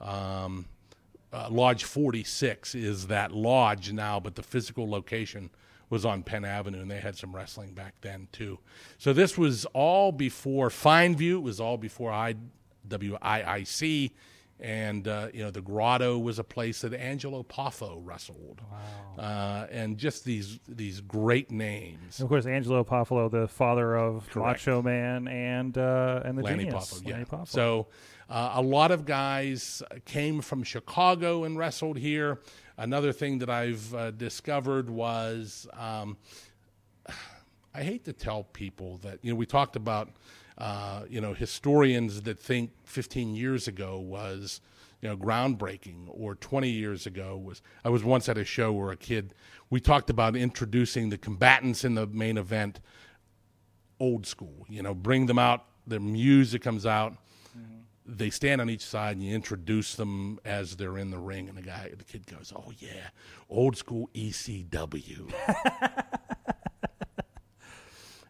Um, 0.00 0.66
uh, 1.32 1.48
lodge 1.50 1.84
46 1.84 2.74
is 2.74 3.08
that 3.08 3.32
lodge 3.32 3.92
now 3.92 4.18
but 4.18 4.36
the 4.36 4.42
physical 4.42 4.88
location 4.88 5.50
was 5.90 6.04
on 6.04 6.22
penn 6.22 6.44
avenue 6.44 6.80
and 6.80 6.90
they 6.90 7.00
had 7.00 7.16
some 7.16 7.34
wrestling 7.34 7.72
back 7.72 7.94
then 8.00 8.28
too. 8.32 8.58
So 8.96 9.12
this 9.12 9.36
was 9.36 9.66
all 9.66 10.12
before 10.12 10.70
fineview 10.70 11.34
it 11.34 11.42
was 11.42 11.60
all 11.60 11.76
before 11.76 12.12
iwiic 12.12 14.12
and 14.60 15.06
uh, 15.06 15.28
you 15.32 15.42
know 15.42 15.50
the 15.50 15.60
grotto 15.60 16.18
was 16.18 16.38
a 16.38 16.44
place 16.44 16.80
that 16.80 16.92
Angelo 16.94 17.42
Poffo 17.42 18.00
wrestled, 18.02 18.60
uh, 19.18 19.66
and 19.70 19.96
just 19.98 20.24
these 20.24 20.58
these 20.68 21.00
great 21.00 21.50
names. 21.50 22.18
And 22.18 22.24
of 22.24 22.28
course, 22.28 22.46
Angelo 22.46 22.82
Poffolo, 22.84 23.30
the 23.30 23.46
father 23.46 23.96
of 23.96 24.28
Correct. 24.30 24.66
Macho 24.66 24.82
Man 24.82 25.28
and 25.28 25.76
uh, 25.78 26.22
and 26.24 26.36
the 26.38 26.42
Lanny 26.42 26.64
Genius, 26.64 27.00
Poffo, 27.00 27.08
yeah. 27.08 27.24
Poffo. 27.24 27.48
So 27.48 27.86
uh, 28.28 28.52
a 28.54 28.62
lot 28.62 28.90
of 28.90 29.04
guys 29.04 29.82
came 30.04 30.40
from 30.40 30.62
Chicago 30.62 31.44
and 31.44 31.56
wrestled 31.56 31.98
here. 31.98 32.40
Another 32.76 33.12
thing 33.12 33.38
that 33.38 33.50
I've 33.50 33.94
uh, 33.94 34.10
discovered 34.10 34.90
was 34.90 35.68
um, 35.74 36.16
I 37.74 37.82
hate 37.84 38.04
to 38.06 38.12
tell 38.12 38.42
people 38.42 38.98
that 38.98 39.20
you 39.22 39.30
know 39.30 39.36
we 39.36 39.46
talked 39.46 39.76
about 39.76 40.10
uh, 40.58 41.04
you 41.08 41.20
know 41.20 41.34
historians 41.34 42.22
that 42.22 42.38
think 42.38 42.70
15 42.84 43.34
years 43.34 43.68
ago 43.68 43.98
was 43.98 44.60
you 45.00 45.08
know 45.08 45.16
groundbreaking 45.16 46.06
or 46.08 46.34
20 46.34 46.68
years 46.68 47.06
ago 47.06 47.36
was 47.36 47.62
I 47.84 47.88
was 47.88 48.02
once 48.04 48.28
at 48.28 48.36
a 48.36 48.44
show 48.44 48.72
where 48.72 48.90
a 48.90 48.96
kid 48.96 49.34
we 49.70 49.80
talked 49.80 50.10
about 50.10 50.34
introducing 50.36 51.10
the 51.10 51.18
combatants 51.18 51.84
in 51.84 51.94
the 51.94 52.06
main 52.06 52.36
event 52.36 52.80
old 54.00 54.26
school 54.26 54.66
you 54.68 54.82
know 54.82 54.94
bring 54.94 55.26
them 55.26 55.38
out 55.38 55.64
their 55.86 56.00
music 56.00 56.62
comes 56.62 56.84
out 56.84 57.14
they 58.08 58.30
stand 58.30 58.60
on 58.60 58.70
each 58.70 58.84
side 58.84 59.16
and 59.16 59.24
you 59.24 59.34
introduce 59.34 59.94
them 59.94 60.40
as 60.44 60.76
they're 60.76 60.96
in 60.96 61.10
the 61.10 61.18
ring 61.18 61.48
and 61.48 61.58
the 61.58 61.62
guy 61.62 61.90
the 61.96 62.04
kid 62.04 62.26
goes 62.26 62.52
oh 62.56 62.72
yeah 62.78 63.08
old 63.50 63.76
school 63.76 64.08
ECW 64.14 65.30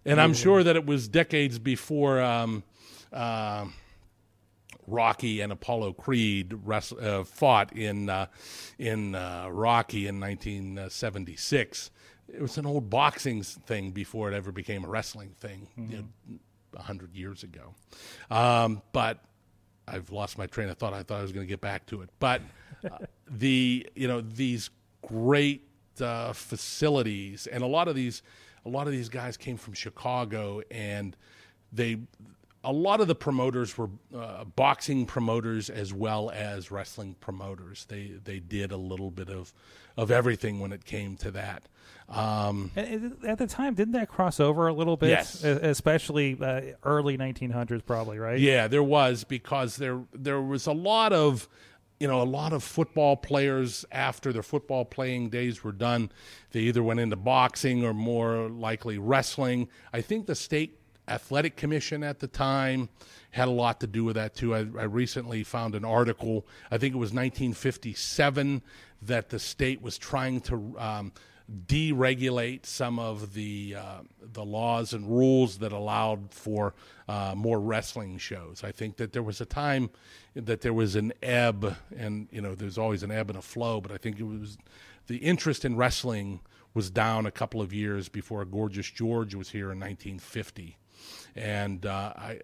and 0.09 0.21
I'm 0.21 0.35
sure 0.35 0.63
that 0.63 0.77
it 0.77 0.87
was 0.87 1.09
decades 1.09 1.59
before 1.59 2.21
um, 2.21 2.63
uh, 3.13 3.67
Rocky 4.87 5.41
and 5.41 5.53
Apollo 5.53 5.95
Creed 5.95 6.55
wrest- 6.65 6.95
uh, 6.99 7.25
fought 7.25 7.73
in 7.77 8.09
uh, 8.09 8.27
in 8.79 9.15
uh, 9.15 9.49
Rocky 9.51 10.07
in 10.07 10.19
1976. 10.21 11.91
It 12.33 12.43
was 12.43 12.59
an 12.59 12.67
old 12.67 12.91
boxing 12.91 13.43
thing 13.43 13.91
before 13.91 14.31
it 14.31 14.35
ever 14.35 14.53
became 14.53 14.85
a 14.85 14.89
wrestling 14.89 15.31
thing, 15.41 15.67
you 15.77 15.99
know, 15.99 16.39
a 16.77 16.83
hundred 16.83 17.15
years 17.15 17.43
ago. 17.43 17.75
Um, 18.31 18.83
but 18.93 19.19
I've 19.87 20.11
lost 20.11 20.37
my 20.37 20.47
train 20.47 20.69
of 20.69 20.77
thought. 20.77 20.93
I 20.93 21.03
thought 21.03 21.21
I 21.21 21.23
was 21.23 21.33
going 21.33 21.47
to 21.47 21.51
get 21.51 21.61
back 21.61 21.87
to 21.87 22.03
it, 22.03 22.11
but 22.19 22.43
uh, 22.85 22.99
the 23.31 23.87
you 23.95 24.09
know 24.09 24.21
these 24.21 24.71
great 25.03 25.67
uh, 26.01 26.33
facilities 26.33 27.47
and 27.47 27.63
a 27.63 27.67
lot 27.67 27.89
of 27.89 27.95
these 27.95 28.23
a 28.65 28.69
lot 28.69 28.87
of 28.87 28.93
these 28.93 29.09
guys 29.09 29.37
came 29.37 29.57
from 29.57 29.75
Chicago 29.75 30.63
and 30.71 31.17
they 31.73 31.99
a 32.65 32.73
lot 32.73 33.01
of 33.01 33.07
the 33.07 33.15
promoters 33.15 33.79
were 33.79 33.89
uh, 34.15 34.45
boxing 34.45 35.07
promoters 35.07 35.71
as 35.71 35.95
well 35.95 36.31
as 36.31 36.71
wrestling 36.71 37.15
promoters. 37.21 37.87
They 37.89 38.13
they 38.23 38.41
did 38.41 38.73
a 38.73 38.77
little 38.77 39.11
bit 39.11 39.29
of 39.31 39.53
of 39.97 40.11
everything 40.11 40.61
when 40.61 40.73
it 40.73 40.85
came 40.85 41.17
to 41.19 41.31
that. 41.33 41.65
Um, 42.09 42.71
at 42.77 43.37
the 43.39 43.47
time, 43.47 43.75
didn't 43.75 43.93
that 43.93 44.09
cross 44.09 44.41
over 44.41 44.67
a 44.67 44.73
little 44.73 44.97
bit? 44.97 45.11
Yes. 45.11 45.45
Especially 45.45 46.39
uh, 46.41 46.61
early 46.83 47.19
1900s, 47.19 47.85
probably, 47.85 48.19
right? 48.19 48.39
Yeah, 48.39 48.67
there 48.67 48.83
was 48.83 49.25
because 49.25 49.77
there 49.77 50.03
there 50.15 50.41
was 50.41 50.67
a 50.67 50.73
lot 50.73 51.13
of 51.13 51.49
you 52.01 52.07
know 52.09 52.23
a 52.23 52.25
lot 52.25 52.53
of 52.53 52.63
football 52.63 53.17
players 53.17 53.85
after 53.91 54.33
their 54.33 54.43
football 54.43 54.85
playing 54.85 55.31
days 55.31 55.65
were 55.65 55.73
done, 55.73 56.11
they 56.53 56.61
either 56.61 56.83
went 56.83 57.01
into 57.01 57.17
boxing 57.17 57.85
or 57.85 57.93
more 57.93 58.49
likely 58.49 58.99
wrestling. 58.99 59.69
I 59.93 60.01
think 60.01 60.27
the 60.27 60.35
state 60.35 60.79
athletic 61.09 61.57
commission 61.57 62.05
at 62.05 62.19
the 62.21 62.27
time 62.27 62.89
had 63.31 63.49
a 63.49 63.53
lot 63.53 63.81
to 63.81 63.87
do 63.87 64.05
with 64.05 64.17
that 64.17 64.35
too. 64.35 64.55
I, 64.55 64.59
I 64.59 64.85
recently 64.85 65.43
found 65.43 65.75
an 65.75 65.85
article. 65.85 66.47
I 66.71 66.79
think 66.79 66.95
it 66.95 66.99
was 66.99 67.11
1957 67.11 68.63
that 69.03 69.31
the 69.31 69.39
state 69.39 69.83
was 69.83 69.99
trying 69.99 70.41
to. 70.43 70.77
Um, 70.79 71.13
deregulate 71.67 72.67
some 72.67 72.99
of 72.99 73.33
the 73.33 73.75
uh, 73.77 74.01
the 74.21 74.45
laws 74.45 74.93
and 74.93 75.09
rules 75.09 75.59
that 75.59 75.73
allowed 75.73 76.33
for 76.33 76.75
uh, 77.09 77.35
more 77.37 77.59
wrestling 77.59 78.19
shows. 78.19 78.63
I 78.63 78.71
think 78.71 78.97
that 78.99 79.13
there 79.13 79.23
was 79.23 79.41
a 79.41 79.47
time 79.47 79.91
that 80.35 80.61
there 80.61 80.75
was 80.75 80.95
an 80.95 81.13
ebb, 81.23 81.77
and 81.97 82.29
you 82.31 82.43
know, 82.43 82.55
there's 82.55 82.77
always 82.77 83.03
an 83.03 83.11
ebb 83.11 83.31
and 83.31 83.39
a 83.39 83.43
flow. 83.43 83.81
But 83.81 83.93
I 83.93 83.97
think 83.97 84.21
it 84.21 84.25
was 84.25 84.59
the 85.07 85.17
interest 85.17 85.65
in 85.65 85.77
wrestling 85.77 86.41
was 86.75 86.91
down 86.91 87.25
a 87.25 87.31
couple 87.31 87.63
of 87.63 87.73
years 87.73 88.09
before 88.09 88.45
Gorgeous 88.45 88.91
George 88.91 89.35
was 89.35 89.51
here 89.51 89.73
in 89.73 89.81
1950, 89.81 90.77
and 91.35 91.87
uh, 91.87 92.13
I 92.15 92.39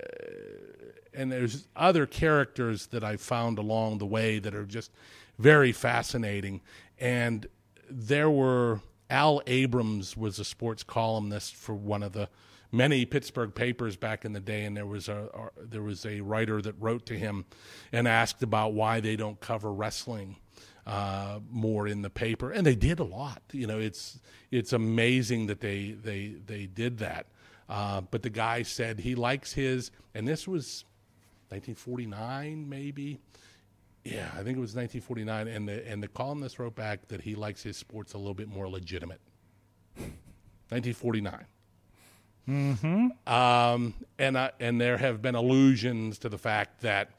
and 1.13 1.31
there's 1.31 1.69
other 1.77 2.07
characters 2.07 2.87
that 2.87 3.05
I 3.05 3.19
found 3.19 3.59
along 3.59 3.99
the 3.99 4.07
way 4.07 4.39
that 4.39 4.55
are 4.55 4.65
just 4.65 4.91
very 5.39 5.73
fascinating. 5.73 6.63
And 6.99 7.47
there 7.91 8.31
were 8.31 8.81
Al 9.11 9.43
Abrams 9.47 10.17
was 10.17 10.39
a 10.39 10.45
sports 10.45 10.83
columnist 10.83 11.55
for 11.55 11.75
one 11.75 12.03
of 12.03 12.13
the 12.13 12.29
many 12.73 13.05
Pittsburgh 13.05 13.55
papers 13.55 13.97
back 13.97 14.25
in 14.25 14.33
the 14.33 14.41
day, 14.41 14.65
and 14.65 14.77
there 14.77 14.87
was 14.87 15.09
a 15.09 15.29
a- 15.35 15.65
there 15.65 15.83
was 15.83 16.05
a 16.07 16.21
writer 16.21 16.61
that 16.63 16.75
wrote 16.81 17.07
to 17.07 17.19
him 17.19 17.45
and 17.93 18.09
asked 18.09 18.43
about 18.43 18.73
why 18.73 19.01
they 19.01 19.17
don't 19.17 19.41
cover 19.41 19.73
wrestling 19.73 20.37
uh, 20.87 21.39
more 21.51 21.87
in 21.87 22.03
the 22.03 22.11
paper, 22.11 22.51
and 22.51 22.67
they 22.67 22.75
did 22.75 22.99
a 22.99 23.05
lot. 23.05 23.43
You 23.53 23.67
know, 23.67 23.79
it's 23.79 24.21
it's 24.51 24.73
amazing 24.73 25.47
that 25.47 25.61
they 25.61 25.93
they 25.93 26.37
they 26.47 26.67
did 26.67 26.99
that. 26.99 27.27
Uh, 27.69 28.03
but 28.03 28.23
the 28.23 28.31
guy 28.31 28.63
said 28.63 29.01
he 29.01 29.15
likes 29.15 29.53
his, 29.55 29.91
and 30.15 30.29
this 30.29 30.47
was 30.49 30.85
1949 31.49 32.69
maybe. 32.69 33.21
Yeah, 34.05 34.29
I 34.35 34.43
think 34.43 34.59
it 34.59 34.61
was 34.61 34.75
1949, 34.75 35.49
and 35.49 35.69
the 35.69 35.89
and 35.89 36.03
the 36.03 36.09
columnist 36.09 36.59
wrote 36.59 36.75
back 36.75 37.09
that 37.09 37.23
he 37.23 37.35
likes 37.35 37.63
his 37.63 37.77
sports 37.77 38.13
a 38.13 38.19
little 38.19 38.35
bit 38.35 38.49
more 38.49 38.69
legitimate. 38.69 39.21
1949. 40.69 41.47
Mm-hmm. 42.49 43.33
Um, 43.33 43.95
and 44.19 44.37
I, 44.37 44.51
and 44.61 44.79
there 44.79 44.99
have 44.99 45.23
been 45.23 45.35
allusions 45.35 46.19
to 46.19 46.29
the 46.29 46.37
fact 46.37 46.83
that 46.83 47.13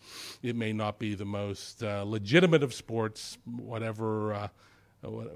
it 0.43 0.55
may 0.55 0.73
not 0.73 0.99
be 0.99 1.15
the 1.15 1.25
most 1.25 1.81
uh, 1.81 2.03
legitimate 2.03 2.61
of 2.61 2.73
sports, 2.73 3.37
whatever. 3.45 4.33
Uh, 4.33 4.47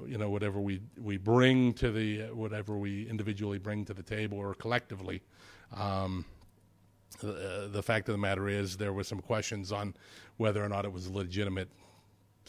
you 0.08 0.18
know, 0.18 0.32
whatever 0.32 0.60
we, 0.60 0.82
we 1.00 1.18
bring 1.18 1.74
to 1.74 1.92
the, 1.92 2.22
whatever 2.34 2.76
we 2.76 3.08
individually 3.08 3.60
bring 3.60 3.86
to 3.86 3.94
the 3.94 4.02
table 4.02 4.40
or 4.40 4.56
collectively. 4.56 5.22
Um, 5.76 6.26
the, 7.20 7.70
the 7.72 7.84
fact 7.84 8.10
of 8.10 8.14
the 8.14 8.20
matter 8.20 8.48
is, 8.48 8.78
there 8.78 8.94
were 8.94 9.04
some 9.04 9.20
questions 9.20 9.72
on 9.72 9.96
whether 10.38 10.64
or 10.64 10.70
not 10.70 10.86
it 10.86 10.92
was 10.92 11.10
legitimate 11.10 11.70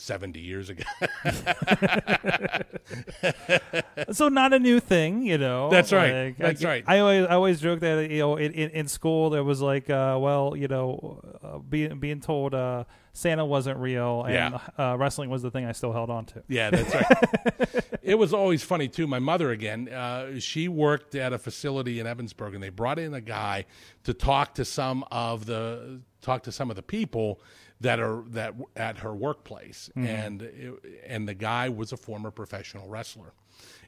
70 0.01 0.41
years 0.41 0.71
ago. 0.71 0.85
so 4.13 4.29
not 4.29 4.53
a 4.53 4.59
new 4.59 4.81
thing, 4.81 5.23
you 5.23 5.39
know. 5.39 5.71
That's 5.71 5.93
right. 5.93 6.27
Like, 6.27 6.39
That's 6.39 6.65
I, 6.65 6.69
right. 6.69 6.85
I 6.87 6.99
always, 7.01 7.27
I 7.27 7.35
always 7.35 7.61
joke 7.61 7.81
that 7.81 8.11
you 8.11 8.19
know, 8.19 8.37
in, 8.37 8.53
in, 8.53 8.89
school 8.89 9.31
there 9.31 9.45
was 9.45 9.61
like, 9.61 9.91
uh, 9.91 10.19
well, 10.21 10.55
you 10.57 10.69
know, 10.69 11.21
uh, 11.43 11.59
being 11.59 11.99
being 12.01 12.21
told 12.21 12.55
uh, 12.55 12.85
Santa 13.13 13.45
wasn't 13.45 13.79
real 13.79 14.25
and 14.25 14.35
Yeah. 14.35 14.59
uh, 14.79 14.97
wrestling 14.97 15.31
was 15.31 15.43
the 15.43 15.51
thing 15.51 15.67
I 15.67 15.73
still 15.73 15.93
held 15.93 16.11
on 16.11 16.27
to. 16.27 16.43
Yeah, 16.49 16.71
that's 16.71 16.95
right. 16.95 17.85
it 18.03 18.17
was 18.17 18.33
always 18.33 18.63
funny 18.63 18.89
too. 18.89 19.07
My 19.07 19.19
mother 19.19 19.51
again, 19.51 19.89
uh, 19.89 20.41
she 20.41 20.69
worked 20.69 21.15
at 21.15 21.33
a 21.33 21.39
facility 21.39 22.01
in 22.01 22.07
Ebensburg, 22.07 22.55
and 22.55 22.63
they 22.63 22.71
brought 22.71 22.99
in 22.99 23.15
a 23.15 23.21
guy 23.21 23.67
to 24.05 24.15
talk 24.15 24.55
to 24.55 24.65
some 24.65 25.05
of 25.11 25.47
the 25.47 26.01
talk 26.23 26.43
to 26.45 26.53
some 26.53 26.71
of 26.71 26.77
the 26.77 26.83
people 26.83 27.41
that 27.81 27.99
are 27.99 28.23
that 28.29 28.55
at 28.77 28.99
her 28.99 29.15
workplace, 29.15 29.91
mm-hmm. 29.97 30.07
and 30.07 30.43
it, 30.43 30.85
and 31.07 31.27
the 31.27 31.35
guy 31.35 31.69
was 31.69 31.93
a 31.93 31.97
former 31.97 32.31
professional 32.31 32.89
wrestler. 32.89 33.33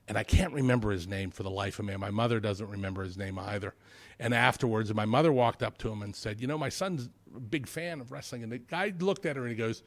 And 0.09 0.19
I 0.19 0.25
can't 0.25 0.53
remember 0.53 0.91
his 0.91 1.07
name 1.07 1.31
for 1.31 1.45
the 1.45 1.51
life 1.51 1.79
of 1.79 1.85
me. 1.85 1.97
My 1.97 2.11
mother 2.11 2.41
doesn't 2.41 2.69
remember 2.69 3.05
his 3.05 3.17
name 3.17 3.39
either. 3.39 3.75
And 4.19 4.35
afterwards, 4.35 4.93
my 4.93 5.05
mother 5.05 5.33
walked 5.33 5.63
up 5.63 5.79
to 5.79 5.91
him 5.91 6.03
and 6.03 6.15
said, 6.15 6.41
"You 6.41 6.47
know, 6.47 6.59
my 6.59 6.69
son's 6.69 7.09
a 7.35 7.41
big 7.41 7.67
fan 7.67 8.01
of 8.01 8.11
wrestling." 8.11 8.43
And 8.43 8.51
the 8.51 8.59
guy 8.59 8.93
looked 8.99 9.27
at 9.27 9.37
her 9.37 9.43
and 9.43 9.51
he 9.51 9.57
goes, 9.57 9.83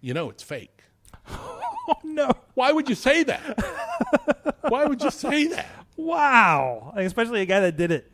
"You 0.00 0.14
know, 0.14 0.30
it's 0.30 0.42
fake." 0.42 0.82
Oh 1.88 1.94
no! 2.02 2.32
Why 2.54 2.72
would 2.72 2.88
you 2.88 2.96
say 2.96 3.22
that? 3.22 4.56
Why 4.62 4.86
would 4.86 5.00
you 5.00 5.12
say 5.12 5.46
that? 5.46 5.86
Wow! 5.96 6.92
Like, 6.96 7.06
especially 7.06 7.42
a 7.42 7.46
guy 7.46 7.60
that 7.60 7.76
did 7.76 7.92
it. 7.92 8.12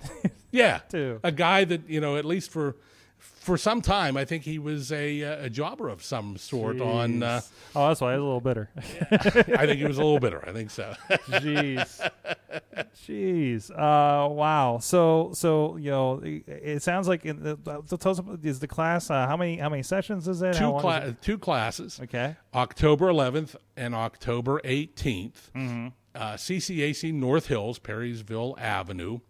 Yeah, 0.50 0.78
Too. 0.90 1.20
a 1.22 1.32
guy 1.32 1.64
that 1.64 1.88
you 1.88 1.98
know, 1.98 2.18
at 2.18 2.26
least 2.26 2.50
for 2.50 2.76
for 3.22 3.56
some 3.56 3.80
time, 3.80 4.16
I 4.16 4.24
think 4.24 4.44
he 4.44 4.58
was 4.58 4.92
a 4.92 5.22
uh, 5.22 5.46
a 5.46 5.50
jobber 5.50 5.88
of 5.88 6.02
some 6.02 6.36
sort. 6.36 6.80
On, 6.80 7.22
uh, 7.22 7.40
oh, 7.74 7.88
that's 7.88 8.00
why 8.00 8.12
was 8.14 8.20
a 8.20 8.24
little 8.24 8.40
bitter. 8.40 8.70
I 8.76 9.66
think 9.66 9.78
he 9.78 9.84
was 9.84 9.98
a 9.98 10.02
little 10.02 10.20
bitter. 10.20 10.44
I 10.46 10.52
think 10.52 10.70
so. 10.70 10.94
Jeez. 11.10 12.10
Jeez. 13.06 13.70
Uh, 13.70 14.28
wow. 14.28 14.78
So, 14.80 15.30
so 15.34 15.76
you 15.76 15.90
know, 15.90 16.20
it, 16.22 16.44
it 16.46 16.82
sounds 16.82 17.08
like 17.08 17.24
in 17.24 17.42
the, 17.42 17.82
so 17.86 17.96
tell 17.96 18.12
us 18.12 18.18
about- 18.18 18.44
is 18.44 18.60
the 18.60 18.68
class 18.68 19.10
uh, 19.10 19.26
how 19.26 19.36
many 19.36 19.56
how 19.56 19.68
many 19.68 19.82
sessions 19.82 20.28
is 20.28 20.42
it? 20.42 20.54
Two 20.54 20.76
is 20.76 20.84
it? 21.08 21.22
two 21.22 21.38
classes. 21.38 22.00
Okay. 22.02 22.36
October 22.54 23.06
11th 23.06 23.56
and 23.76 23.94
October 23.94 24.60
18th. 24.60 25.50
Mm-hmm. 25.54 25.88
Uh, 26.14 26.34
CCAC 26.34 27.12
North 27.14 27.46
Hills, 27.46 27.78
Perrysville 27.78 28.58
Avenue. 28.60 29.20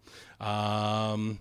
Um, 0.41 1.39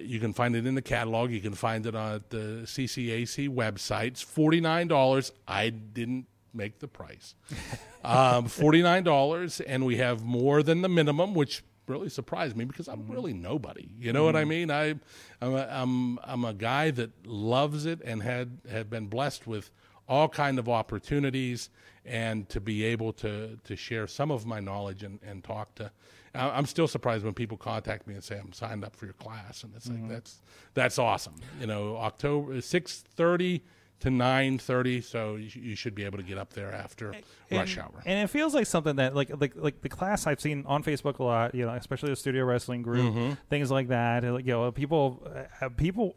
you 0.00 0.20
can 0.20 0.32
find 0.32 0.56
it 0.56 0.66
in 0.66 0.74
the 0.74 0.82
catalog. 0.82 1.30
You 1.30 1.40
can 1.40 1.54
find 1.54 1.86
it 1.86 1.94
on 1.94 2.24
the 2.28 2.62
CCAC 2.64 3.48
website. 3.48 4.08
It's 4.08 4.22
forty 4.22 4.60
nine 4.60 4.88
dollars. 4.88 5.32
I 5.46 5.70
didn't 5.70 6.26
make 6.54 6.78
the 6.78 6.88
price. 6.88 7.34
um, 8.04 8.46
forty 8.46 8.82
nine 8.82 9.04
dollars, 9.04 9.60
and 9.60 9.84
we 9.84 9.96
have 9.96 10.22
more 10.22 10.62
than 10.62 10.82
the 10.82 10.88
minimum, 10.88 11.34
which 11.34 11.62
really 11.86 12.08
surprised 12.08 12.56
me 12.56 12.64
because 12.64 12.88
I'm 12.88 13.08
really 13.08 13.32
nobody. 13.32 13.88
You 13.98 14.12
know 14.12 14.24
what 14.24 14.36
I 14.36 14.44
mean? 14.44 14.70
I, 14.70 14.94
I'm 15.40 15.54
a, 15.54 15.68
I'm 15.70 16.18
I'm 16.22 16.44
a 16.44 16.54
guy 16.54 16.90
that 16.92 17.26
loves 17.26 17.86
it 17.86 18.00
and 18.04 18.22
had 18.22 18.58
had 18.70 18.90
been 18.90 19.06
blessed 19.06 19.46
with 19.46 19.70
all 20.08 20.28
kind 20.28 20.58
of 20.58 20.68
opportunities 20.68 21.70
and 22.04 22.48
to 22.48 22.60
be 22.60 22.84
able 22.84 23.12
to 23.12 23.58
to 23.64 23.76
share 23.76 24.06
some 24.06 24.30
of 24.30 24.46
my 24.46 24.60
knowledge 24.60 25.02
and, 25.02 25.18
and 25.22 25.44
talk 25.44 25.74
to 25.76 25.90
I'm 26.34 26.66
still 26.66 26.88
surprised 26.88 27.24
when 27.24 27.34
people 27.34 27.56
contact 27.56 28.06
me 28.06 28.14
and 28.14 28.22
say 28.22 28.38
I'm 28.38 28.52
signed 28.52 28.84
up 28.84 28.94
for 28.96 29.04
your 29.06 29.14
class 29.14 29.62
and 29.64 29.72
it's 29.76 29.88
like 29.88 30.08
that's 30.08 30.40
that's 30.74 30.98
awesome 30.98 31.34
you 31.60 31.66
know 31.66 31.96
October 31.96 32.54
6:30 32.54 33.62
to 34.00 34.10
nine 34.10 34.58
thirty, 34.58 35.00
so 35.00 35.34
you, 35.34 35.50
you 35.60 35.74
should 35.74 35.92
be 35.92 36.04
able 36.04 36.18
to 36.18 36.22
get 36.22 36.38
up 36.38 36.52
there 36.52 36.72
after 36.72 37.12
rush 37.50 37.76
hour. 37.78 38.00
And 38.06 38.20
it 38.22 38.28
feels 38.30 38.54
like 38.54 38.66
something 38.68 38.94
that 38.94 39.16
like 39.16 39.28
like 39.40 39.54
like 39.56 39.80
the 39.82 39.88
class 39.88 40.24
I've 40.24 40.40
seen 40.40 40.62
on 40.68 40.84
Facebook 40.84 41.18
a 41.18 41.24
lot, 41.24 41.52
you 41.52 41.66
know, 41.66 41.72
especially 41.72 42.10
the 42.10 42.14
studio 42.16 42.44
wrestling 42.44 42.82
group, 42.82 43.12
Mm-hmm. 43.12 43.32
things 43.50 43.72
like 43.72 43.88
that. 43.88 44.22
You 44.22 44.40
know, 44.44 44.70
people 44.70 45.26
uh, 45.60 45.68
people 45.70 46.14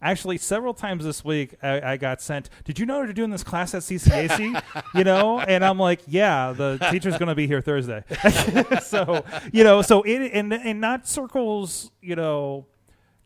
actually 0.00 0.38
several 0.38 0.74
times 0.74 1.04
this 1.04 1.24
week 1.24 1.54
I, 1.62 1.92
I 1.92 1.96
got 1.96 2.20
sent. 2.20 2.50
Did 2.64 2.78
you 2.78 2.86
know 2.86 3.04
they're 3.04 3.12
doing 3.12 3.30
this 3.30 3.44
class 3.44 3.74
at 3.74 3.82
CCAC? 3.82 4.62
you 4.94 5.04
know, 5.04 5.40
and 5.40 5.64
I'm 5.64 5.78
like, 5.78 6.00
yeah, 6.06 6.52
the 6.52 6.78
teacher's 6.90 7.18
going 7.18 7.28
to 7.28 7.34
be 7.34 7.46
here 7.46 7.60
Thursday. 7.60 8.04
so 8.82 9.24
you 9.52 9.64
know, 9.64 9.82
so 9.82 10.02
it 10.02 10.30
and 10.32 10.52
and 10.52 10.80
not 10.80 11.06
circles, 11.06 11.90
you 12.00 12.16
know. 12.16 12.66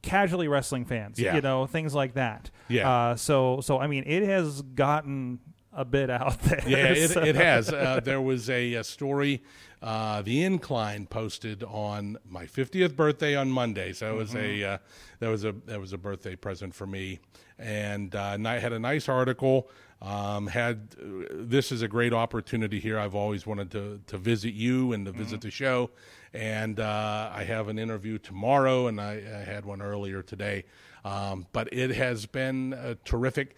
Casually 0.02 0.48
wrestling 0.48 0.84
fans, 0.84 1.16
Yeah. 1.16 1.36
you 1.36 1.40
know, 1.42 1.64
things 1.66 1.94
like 1.94 2.14
that. 2.14 2.50
Yeah. 2.66 2.90
Uh, 2.90 3.14
so, 3.14 3.60
so 3.60 3.78
I 3.78 3.86
mean, 3.86 4.02
it 4.04 4.24
has 4.24 4.60
gotten 4.60 5.38
a 5.72 5.84
bit 5.84 6.10
out 6.10 6.40
there. 6.42 6.62
Yeah, 6.66 6.76
it, 6.92 7.08
so- 7.10 7.22
it 7.22 7.34
has. 7.36 7.72
Uh, 7.72 8.00
there 8.02 8.20
was 8.20 8.48
a, 8.50 8.74
a 8.74 8.84
story 8.84 9.42
uh, 9.82 10.22
the 10.22 10.44
Incline 10.44 11.06
posted 11.06 11.64
on 11.64 12.16
my 12.28 12.44
50th 12.46 12.94
birthday 12.94 13.34
on 13.34 13.50
Monday. 13.50 13.92
So 13.92 14.14
it 14.14 14.16
was 14.16 14.34
a 14.36 14.62
uh, 14.64 14.78
that 15.18 15.28
was 15.28 15.44
a 15.44 15.52
that 15.66 15.80
was 15.80 15.92
a 15.92 15.98
birthday 15.98 16.36
present 16.36 16.74
for 16.74 16.86
me, 16.86 17.18
and, 17.58 18.14
uh, 18.14 18.30
and 18.34 18.46
I 18.46 18.58
had 18.60 18.72
a 18.72 18.78
nice 18.78 19.08
article. 19.08 19.68
Um, 20.00 20.48
had 20.48 20.94
uh, 21.00 21.26
this 21.32 21.70
is 21.72 21.82
a 21.82 21.88
great 21.88 22.12
opportunity 22.12 22.78
here. 22.80 22.98
I've 22.98 23.14
always 23.14 23.46
wanted 23.46 23.70
to 23.72 24.00
to 24.06 24.18
visit 24.18 24.52
you 24.54 24.92
and 24.92 25.06
to 25.06 25.12
visit 25.12 25.40
the 25.40 25.50
show, 25.50 25.90
and 26.32 26.78
uh, 26.78 27.30
I 27.34 27.44
have 27.44 27.68
an 27.68 27.78
interview 27.78 28.18
tomorrow, 28.18 28.86
and 28.88 29.00
I, 29.00 29.14
I 29.14 29.44
had 29.44 29.64
one 29.64 29.80
earlier 29.82 30.22
today. 30.22 30.64
Um, 31.04 31.46
but 31.52 31.72
it 31.72 31.90
has 31.90 32.26
been 32.26 32.72
uh, 32.74 32.94
terrific. 33.04 33.56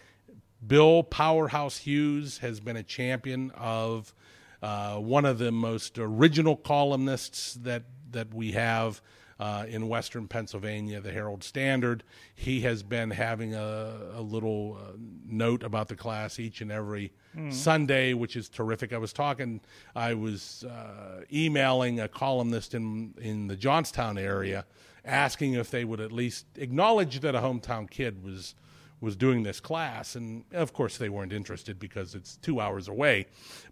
Bill 0.67 1.03
Powerhouse 1.03 1.77
Hughes 1.79 2.39
has 2.39 2.59
been 2.59 2.77
a 2.77 2.83
champion 2.83 3.51
of 3.51 4.13
uh, 4.61 4.95
one 4.97 5.25
of 5.25 5.37
the 5.37 5.51
most 5.51 5.97
original 5.99 6.55
columnists 6.55 7.55
that 7.55 7.83
that 8.11 8.33
we 8.33 8.53
have 8.53 9.01
uh, 9.39 9.65
in 9.67 9.89
Western 9.89 10.27
Pennsylvania, 10.27 11.01
the 11.01 11.11
Herald 11.11 11.43
Standard. 11.43 12.03
He 12.33 12.61
has 12.61 12.83
been 12.83 13.11
having 13.11 13.53
a, 13.53 13.97
a 14.13 14.21
little 14.21 14.77
uh, 14.79 14.93
note 15.25 15.61
about 15.63 15.89
the 15.89 15.95
class 15.95 16.39
each 16.39 16.61
and 16.61 16.71
every 16.71 17.11
Sunday, 17.49 18.13
which 18.13 18.37
is 18.37 18.47
terrific. 18.47 18.93
I 18.93 18.97
was 18.97 19.11
talking, 19.11 19.59
I 19.93 20.13
was 20.13 20.63
uh, 20.63 21.23
emailing 21.33 21.99
a 21.99 22.07
columnist 22.07 22.73
in 22.73 23.13
in 23.19 23.47
the 23.47 23.57
Johnstown 23.57 24.17
area, 24.17 24.65
asking 25.03 25.55
if 25.55 25.69
they 25.69 25.83
would 25.83 25.99
at 25.99 26.13
least 26.13 26.45
acknowledge 26.55 27.19
that 27.19 27.35
a 27.35 27.39
hometown 27.39 27.89
kid 27.89 28.23
was 28.23 28.55
was 29.01 29.15
doing 29.15 29.43
this 29.43 29.59
class, 29.59 30.15
and 30.15 30.45
of 30.53 30.73
course 30.73 30.97
they 30.97 31.09
weren't 31.09 31.33
interested 31.33 31.79
because 31.79 32.15
it's 32.15 32.37
two 32.37 32.59
hours 32.59 32.87
away. 32.87 33.27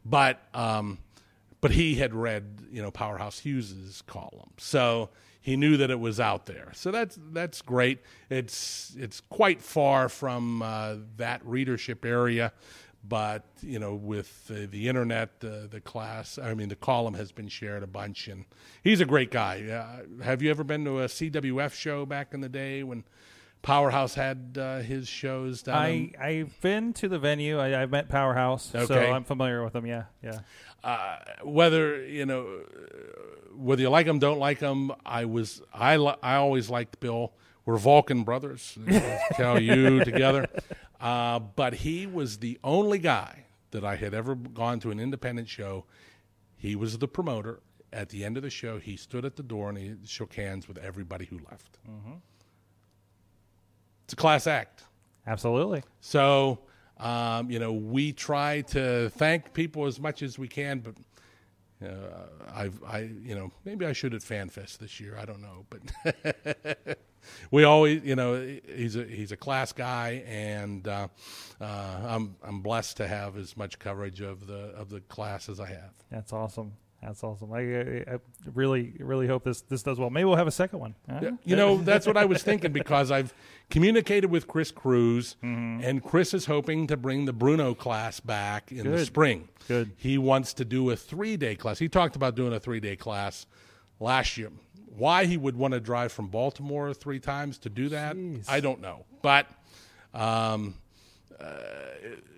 But 0.06 0.40
um, 0.54 1.00
but 1.62 1.72
he 1.72 1.96
had 1.96 2.14
read 2.14 2.60
you 2.72 2.82
know 2.82 2.92
Powerhouse 2.92 3.40
Hughes's 3.40 4.02
column, 4.06 4.52
so 4.58 5.10
he 5.42 5.58
knew 5.58 5.76
that 5.78 5.92
it 5.92 6.00
was 6.00 6.20
out 6.20 6.46
there. 6.46 6.72
So 6.74 6.92
that's 6.92 7.20
that's 7.32 7.62
great. 7.62 8.00
It's 8.30 8.96
it's 8.98 9.22
quite 9.22 9.62
far 9.62 10.08
from 10.10 10.62
uh, 10.62 10.96
that 11.18 11.46
readership 11.46 12.06
area. 12.06 12.54
But 13.06 13.44
you 13.62 13.80
know, 13.80 13.96
with 13.96 14.48
the, 14.48 14.66
the 14.66 14.88
internet, 14.88 15.42
the 15.42 15.82
class, 15.84 16.40
I 16.40 16.54
mean, 16.54 16.70
the 16.70 16.78
column 16.78 17.16
has 17.16 17.34
been 17.34 17.50
shared 17.50 17.84
a 17.84 17.88
bunch, 17.88 18.30
and 18.30 18.46
he's 18.82 19.02
a 19.02 19.06
great 19.06 19.30
guy. 19.30 19.64
Uh, 19.64 20.24
have 20.24 20.42
you 20.42 20.50
ever 20.50 20.64
been 20.64 20.86
to 20.86 21.02
a 21.02 21.08
CWF 21.08 21.74
show 21.74 22.06
back 22.06 22.34
in 22.34 22.40
the 22.40 22.48
day 22.48 22.82
when 22.82 23.04
Powerhouse 23.64 24.14
had 24.14 24.58
uh, 24.60 24.80
his 24.80 25.08
shows 25.08 25.64
down? 25.64 25.86
in- 25.90 26.16
I 26.20 26.28
I've 26.28 26.62
been 26.62 26.94
to 26.94 27.10
the 27.10 27.18
venue. 27.18 27.58
I, 27.60 27.82
I've 27.82 27.90
met 27.90 28.10
Powerhouse, 28.10 28.70
so 28.72 28.86
I'm 29.14 29.24
familiar 29.24 29.64
with 29.64 29.74
them. 29.74 29.86
Yeah, 29.88 30.04
yeah. 30.22 30.40
uh, 30.84 31.18
whether 31.44 32.06
you 32.06 32.26
know 32.28 32.60
whether 33.56 33.82
you 33.82 33.90
like 33.90 34.06
them, 34.06 34.20
don't 34.20 34.38
like 34.40 34.60
them, 34.60 34.92
I 35.06 35.26
was 35.26 35.62
I 35.74 35.98
li- 35.98 36.16
I 36.22 36.36
always 36.36 36.70
liked 36.70 37.00
Bill. 37.00 37.34
We're 37.66 37.78
Vulcan 37.78 38.24
brothers. 38.24 38.78
Tell 39.36 39.60
you 39.62 40.04
together, 40.04 40.48
uh, 41.00 41.40
but 41.40 41.74
he 41.76 42.06
was 42.06 42.40
the 42.40 42.60
only 42.64 43.00
guy 43.00 43.46
that 43.72 43.86
I 43.86 43.96
had 43.96 44.14
ever 44.14 44.36
gone 44.36 44.80
to 44.82 44.92
an 44.92 45.00
independent 45.00 45.48
show. 45.48 45.86
He 46.58 46.76
was 46.76 46.98
the 46.98 47.08
promoter. 47.08 47.62
At 47.94 48.10
the 48.10 48.26
end 48.26 48.38
of 48.38 48.44
the 48.44 48.50
show, 48.50 48.80
he 48.80 48.98
stood 48.98 49.24
at 49.24 49.36
the 49.36 49.44
door 49.44 49.70
and 49.70 49.78
he 49.78 49.94
shook 50.06 50.34
hands 50.34 50.68
with 50.68 50.78
everybody 50.80 51.26
who 51.26 51.40
left. 51.50 51.78
It's 54.14 54.20
a 54.20 54.22
class 54.22 54.46
act. 54.46 54.84
Absolutely. 55.26 55.82
So, 56.00 56.60
um, 57.00 57.50
you 57.50 57.58
know, 57.58 57.74
we 57.74 58.14
try 58.14 58.62
to 58.62 59.10
thank 59.10 59.54
people 59.56 59.88
as 59.88 60.00
much 60.00 60.22
as 60.22 60.38
we 60.38 60.48
can, 60.48 60.82
but 60.82 60.94
uh, 61.84 62.28
I've, 62.54 62.80
I, 62.84 63.10
you 63.24 63.34
know, 63.34 63.52
maybe 63.66 63.88
I 63.88 63.94
should 63.94 64.14
at 64.14 64.22
FanFest 64.22 64.78
this 64.78 65.00
year. 65.00 65.18
I 65.20 65.26
don't 65.26 65.42
know, 65.42 65.66
but 65.68 67.00
we 67.52 67.64
always, 67.64 68.04
you 68.04 68.16
know, 68.16 68.40
he's 68.68 68.96
a 68.96 69.06
he's 69.06 69.32
a 69.32 69.38
class 69.38 69.74
guy, 69.74 70.24
and 70.28 70.88
uh, 70.88 71.08
uh, 71.60 71.66
I'm 72.06 72.36
I'm 72.44 72.62
blessed 72.62 72.98
to 72.98 73.08
have 73.08 73.36
as 73.36 73.58
much 73.58 73.80
coverage 73.80 74.22
of 74.22 74.46
the 74.46 74.76
of 74.76 74.90
the 74.90 75.02
class 75.02 75.50
as 75.50 75.60
I 75.60 75.70
have. 75.70 75.94
That's 76.12 76.32
awesome. 76.32 76.74
That's 77.06 77.24
awesome. 77.24 77.52
I, 77.52 77.60
I, 77.60 78.16
I 78.16 78.20
really, 78.54 78.94
really 79.00 79.28
hope 79.28 79.44
this 79.44 79.62
this 79.62 79.84
does 79.84 80.00
well. 80.00 80.10
Maybe 80.10 80.26
we'll 80.26 80.36
have 80.38 80.48
a 80.48 80.52
second 80.52 80.80
one. 80.80 80.96
huh? 81.10 81.32
You 81.44 81.56
know, 81.56 81.78
that's 81.78 82.08
what 82.08 82.18
I 82.18 82.26
was 82.26 82.42
thinking 82.44 82.72
because 82.72 83.12
I've 83.12 83.34
communicated 83.70 84.30
with 84.32 84.48
Chris 84.48 84.72
Cruise, 84.72 85.36
Mm-hmm. 85.44 85.84
and 85.84 86.04
Chris 86.04 86.34
is 86.34 86.46
hoping 86.46 86.88
to 86.88 86.98
bring 86.98 87.26
the 87.26 87.34
Bruno 87.34 87.74
class 87.74 88.20
back 88.20 88.72
in 88.72 88.90
the 88.90 89.06
spring. 89.06 89.50
Good. 89.68 89.92
He 89.98 90.18
wants 90.18 90.54
to 90.56 90.66
do 90.66 90.90
a 90.92 90.96
three 90.96 91.38
day 91.38 91.56
class. 91.56 91.80
He 91.80 91.90
talked 91.90 92.16
about 92.16 92.36
doing 92.36 92.54
a 92.54 92.60
three 92.60 92.80
day 92.80 92.96
class 92.96 93.46
last 94.00 94.38
year. 94.38 94.50
Why 94.96 95.26
he 95.26 95.38
would 95.38 95.56
want 95.58 95.74
to 95.74 95.80
drive 95.80 96.12
from 96.12 96.28
Baltimore 96.28 96.94
three 96.94 97.20
times 97.20 97.58
to 97.60 97.70
do 97.70 97.90
that, 97.90 98.16
Jeez. 98.16 98.46
I 98.48 98.60
don't 98.60 98.80
know. 98.80 99.06
But, 99.24 99.48
um, 100.14 100.76
uh, 101.40 101.54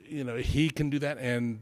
you 0.08 0.24
know, 0.24 0.38
he 0.38 0.70
can 0.70 0.90
do 0.90 1.00
that. 1.00 1.18
And 1.18 1.60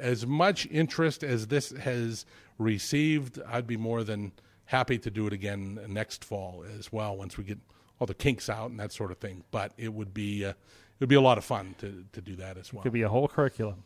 as 0.00 0.26
much 0.26 0.66
interest 0.70 1.22
as 1.22 1.46
this 1.48 1.70
has 1.70 2.26
received, 2.58 3.40
I'd 3.46 3.66
be 3.66 3.76
more 3.76 4.04
than 4.04 4.32
happy 4.66 4.98
to 4.98 5.10
do 5.10 5.26
it 5.26 5.32
again 5.32 5.80
next 5.88 6.24
fall 6.24 6.64
as 6.78 6.92
well 6.92 7.16
once 7.16 7.36
we 7.36 7.44
get 7.44 7.58
all 7.98 8.06
the 8.06 8.14
kinks 8.14 8.48
out 8.48 8.70
and 8.70 8.78
that 8.80 8.92
sort 8.92 9.10
of 9.10 9.18
thing. 9.18 9.44
But 9.50 9.72
it 9.76 9.92
would 9.92 10.14
be 10.14 10.44
uh, 10.44 10.50
it 10.50 10.56
would 11.00 11.08
be 11.08 11.16
a 11.16 11.20
lot 11.20 11.38
of 11.38 11.44
fun 11.44 11.74
to, 11.78 12.04
to 12.12 12.20
do 12.20 12.36
that 12.36 12.56
as 12.56 12.72
well. 12.72 12.82
It 12.82 12.84
Could 12.84 12.92
be 12.92 13.02
a 13.02 13.08
whole 13.08 13.28
curriculum. 13.28 13.84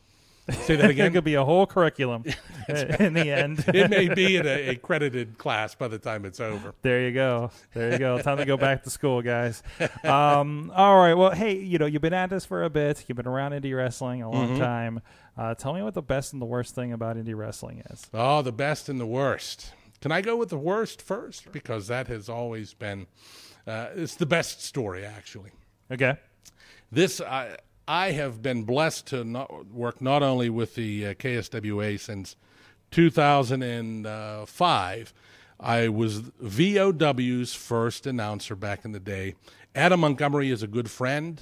Say 0.50 0.76
that 0.76 0.90
again. 0.90 1.06
It 1.06 1.10
could 1.14 1.24
be 1.24 1.34
a 1.34 1.44
whole 1.44 1.66
curriculum 1.66 2.24
in 2.68 3.14
the 3.14 3.30
end. 3.32 3.64
it 3.68 3.88
may 3.88 4.08
be 4.12 4.36
in 4.36 4.46
a, 4.46 4.70
a 4.70 4.76
credited 4.76 5.38
class 5.38 5.74
by 5.74 5.88
the 5.88 5.98
time 5.98 6.24
it's 6.24 6.38
over. 6.40 6.74
There 6.82 7.02
you 7.02 7.12
go. 7.12 7.50
There 7.72 7.92
you 7.92 7.98
go. 7.98 8.20
Time 8.20 8.36
to 8.36 8.44
go 8.44 8.56
back 8.56 8.82
to 8.84 8.90
school, 8.90 9.22
guys. 9.22 9.62
Um, 10.02 10.70
all 10.74 10.98
right. 10.98 11.14
Well, 11.14 11.30
hey, 11.30 11.56
you 11.56 11.78
know, 11.78 11.86
you've 11.86 12.02
been 12.02 12.12
at 12.12 12.30
this 12.30 12.44
for 12.44 12.64
a 12.64 12.70
bit. 12.70 13.04
You've 13.08 13.16
been 13.16 13.26
around 13.26 13.52
indie 13.52 13.74
wrestling 13.74 14.22
a 14.22 14.30
long 14.30 14.58
time. 14.58 15.00
Uh, 15.36 15.54
tell 15.54 15.74
me 15.74 15.82
what 15.82 15.94
the 15.94 16.02
best 16.02 16.32
and 16.32 16.40
the 16.40 16.46
worst 16.46 16.74
thing 16.74 16.92
about 16.92 17.16
indie 17.16 17.36
wrestling 17.36 17.82
is. 17.90 18.06
Oh, 18.14 18.42
the 18.42 18.52
best 18.52 18.88
and 18.88 19.00
the 19.00 19.06
worst. 19.06 19.72
Can 20.00 20.12
I 20.12 20.20
go 20.20 20.36
with 20.36 20.50
the 20.50 20.58
worst 20.58 21.02
first? 21.02 21.50
Because 21.50 21.88
that 21.88 22.06
has 22.08 22.28
always 22.28 22.74
been 22.74 23.06
uh, 23.66 23.88
it's 23.94 24.16
the 24.16 24.26
best 24.26 24.62
story 24.62 25.04
actually. 25.04 25.50
Okay. 25.90 26.16
This 26.92 27.20
I 27.20 27.56
I 27.88 28.12
have 28.12 28.40
been 28.42 28.62
blessed 28.64 29.06
to 29.08 29.24
not 29.24 29.66
work 29.66 30.00
not 30.00 30.22
only 30.22 30.48
with 30.50 30.74
the 30.74 31.08
uh, 31.08 31.14
KSWA 31.14 32.00
since 32.00 32.36
2005. 32.90 35.14
I 35.60 35.88
was 35.88 36.20
VOW's 36.20 37.54
first 37.54 38.06
announcer 38.06 38.56
back 38.56 38.84
in 38.84 38.92
the 38.92 39.00
day. 39.00 39.34
Adam 39.74 40.00
Montgomery 40.00 40.50
is 40.50 40.62
a 40.62 40.66
good 40.66 40.90
friend. 40.90 41.40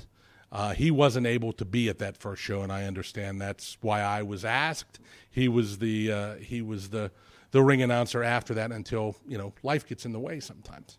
Uh, 0.53 0.75
he 0.75 0.91
wasn't 0.91 1.27
able 1.27 1.53
to 1.55 1.65
be 1.65 1.89
at 1.89 1.99
that 1.99 2.17
first 2.19 2.43
show, 2.43 2.61
and 2.61 2.71
I 2.71 2.85
understand 2.85 3.41
that's 3.41 3.79
why 3.81 4.03
I 4.03 4.23
was 4.23 4.45
asked. 4.45 5.01
He 5.31 5.49
was 5.49 5.79
the 5.79 6.13
uh, 6.13 6.35
he 6.35 6.61
was 6.61 6.91
the 6.91 7.11
the 7.53 7.63
ring 7.63 7.81
announcer 7.81 8.23
after 8.23 8.53
that 8.55 8.71
until 8.71 9.17
you 9.27 9.39
know 9.39 9.55
life 9.63 9.87
gets 9.87 10.05
in 10.05 10.13
the 10.13 10.21
way 10.21 10.41
sometimes. 10.41 10.99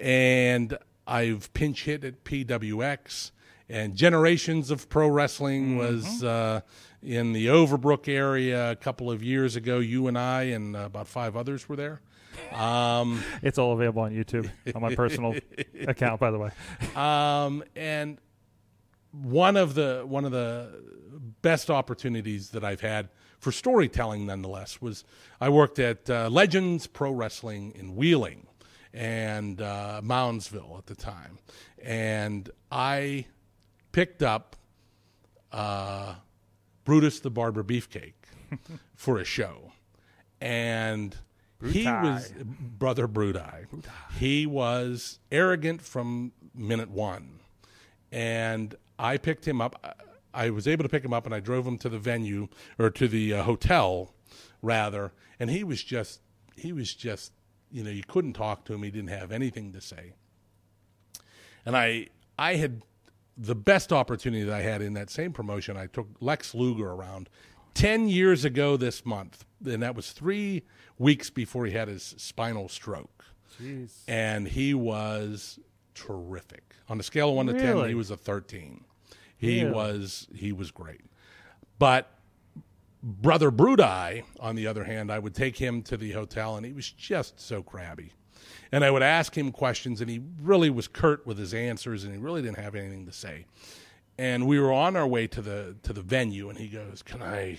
And 0.00 0.76
I've 1.06 1.52
pinch 1.54 1.84
hit 1.84 2.04
at 2.04 2.24
PWX 2.24 3.30
and 3.68 3.94
Generations 3.94 4.70
of 4.70 4.88
Pro 4.88 5.08
Wrestling 5.08 5.76
was 5.76 6.24
uh, 6.24 6.60
in 7.02 7.32
the 7.32 7.46
Overbrook 7.46 8.08
area 8.08 8.70
a 8.72 8.76
couple 8.76 9.10
of 9.10 9.22
years 9.22 9.56
ago. 9.56 9.78
You 9.78 10.06
and 10.08 10.18
I 10.18 10.42
and 10.44 10.74
uh, 10.76 10.80
about 10.80 11.06
five 11.06 11.36
others 11.36 11.68
were 11.68 11.76
there. 11.76 12.00
Um, 12.52 13.22
It's 13.42 13.58
all 13.58 13.72
available 13.72 14.02
on 14.02 14.12
YouTube 14.12 14.50
on 14.74 14.82
my 14.82 14.94
personal 14.94 15.34
account, 15.86 16.20
by 16.20 16.30
the 16.30 16.38
way. 16.38 16.50
um, 16.96 17.62
and 17.76 18.18
one 19.22 19.56
of 19.56 19.74
the 19.74 20.04
one 20.06 20.24
of 20.24 20.32
the 20.32 20.82
best 21.42 21.70
opportunities 21.70 22.50
that 22.50 22.64
I've 22.64 22.80
had 22.80 23.08
for 23.38 23.52
storytelling, 23.52 24.26
nonetheless, 24.26 24.80
was 24.80 25.04
I 25.40 25.48
worked 25.48 25.78
at 25.78 26.08
uh, 26.10 26.28
Legends 26.28 26.86
Pro 26.86 27.10
Wrestling 27.12 27.72
in 27.74 27.94
Wheeling 27.94 28.46
and 28.92 29.60
uh, 29.60 30.00
Moundsville 30.02 30.78
at 30.78 30.86
the 30.86 30.94
time, 30.94 31.38
and 31.82 32.50
I 32.72 33.26
picked 33.92 34.22
up 34.22 34.56
uh, 35.52 36.14
Brutus 36.84 37.20
the 37.20 37.30
Barber 37.30 37.62
Beefcake 37.62 38.14
for 38.94 39.18
a 39.18 39.24
show, 39.24 39.72
and 40.40 41.16
he 41.64 41.84
was 41.86 42.32
brother 42.60 43.08
Brutai. 43.08 43.66
He 44.18 44.46
was 44.46 45.18
arrogant 45.30 45.82
from 45.82 46.32
minute 46.54 46.90
one, 46.90 47.40
and 48.10 48.74
I 48.98 49.16
picked 49.16 49.46
him 49.46 49.60
up. 49.60 49.96
I 50.34 50.50
was 50.50 50.68
able 50.68 50.82
to 50.82 50.88
pick 50.88 51.04
him 51.04 51.12
up, 51.12 51.26
and 51.26 51.34
I 51.34 51.40
drove 51.40 51.66
him 51.66 51.78
to 51.78 51.88
the 51.88 51.98
venue 51.98 52.48
or 52.78 52.90
to 52.90 53.08
the 53.08 53.34
uh, 53.34 53.42
hotel, 53.42 54.14
rather. 54.62 55.12
And 55.40 55.50
he 55.50 55.64
was 55.64 55.82
just, 55.82 56.20
he 56.56 56.72
was 56.72 56.94
just, 56.94 57.32
you 57.70 57.82
know, 57.82 57.90
you 57.90 58.02
couldn't 58.06 58.34
talk 58.34 58.64
to 58.66 58.74
him. 58.74 58.82
He 58.82 58.90
didn't 58.90 59.10
have 59.10 59.32
anything 59.32 59.72
to 59.72 59.80
say. 59.80 60.12
And 61.64 61.76
I, 61.76 62.08
I 62.38 62.56
had 62.56 62.82
the 63.36 63.54
best 63.54 63.92
opportunity 63.92 64.42
that 64.44 64.54
I 64.54 64.62
had 64.62 64.82
in 64.82 64.94
that 64.94 65.10
same 65.10 65.32
promotion. 65.32 65.76
I 65.76 65.86
took 65.86 66.08
Lex 66.20 66.54
Luger 66.54 66.90
around 66.90 67.28
ten 67.74 68.08
years 68.08 68.44
ago 68.44 68.76
this 68.76 69.06
month, 69.06 69.44
and 69.64 69.82
that 69.82 69.94
was 69.94 70.12
three 70.12 70.64
weeks 70.98 71.30
before 71.30 71.66
he 71.66 71.72
had 71.72 71.88
his 71.88 72.14
spinal 72.18 72.68
stroke. 72.68 73.24
And 74.08 74.48
he 74.48 74.74
was 74.74 75.58
terrific. 75.94 76.74
On 76.88 76.98
a 76.98 77.02
scale 77.02 77.30
of 77.30 77.36
one 77.36 77.46
to 77.46 77.52
ten, 77.54 77.88
he 77.88 77.94
was 77.94 78.10
a 78.10 78.16
thirteen. 78.16 78.84
He 79.38 79.62
Really? 79.62 79.74
was 79.74 80.26
he 80.34 80.52
was 80.52 80.70
great. 80.70 81.00
But 81.78 82.10
Brother 83.02 83.50
Brudai, 83.52 84.24
on 84.40 84.56
the 84.56 84.66
other 84.66 84.84
hand, 84.84 85.10
I 85.12 85.20
would 85.20 85.34
take 85.34 85.56
him 85.56 85.82
to 85.82 85.96
the 85.96 86.12
hotel 86.12 86.56
and 86.56 86.66
he 86.66 86.72
was 86.72 86.90
just 86.90 87.40
so 87.40 87.62
crabby. 87.62 88.12
And 88.72 88.84
I 88.84 88.90
would 88.90 89.02
ask 89.02 89.38
him 89.38 89.52
questions 89.52 90.00
and 90.00 90.10
he 90.10 90.20
really 90.42 90.68
was 90.68 90.88
curt 90.88 91.24
with 91.26 91.38
his 91.38 91.54
answers 91.54 92.04
and 92.04 92.12
he 92.12 92.20
really 92.20 92.42
didn't 92.42 92.58
have 92.58 92.74
anything 92.74 93.06
to 93.06 93.12
say. 93.12 93.46
And 94.18 94.48
we 94.48 94.58
were 94.58 94.72
on 94.72 94.96
our 94.96 95.06
way 95.06 95.28
to 95.28 95.40
the 95.40 95.76
to 95.84 95.92
the 95.92 96.02
venue 96.02 96.48
and 96.50 96.58
he 96.58 96.68
goes, 96.68 97.02
"Can 97.02 97.22
I 97.22 97.58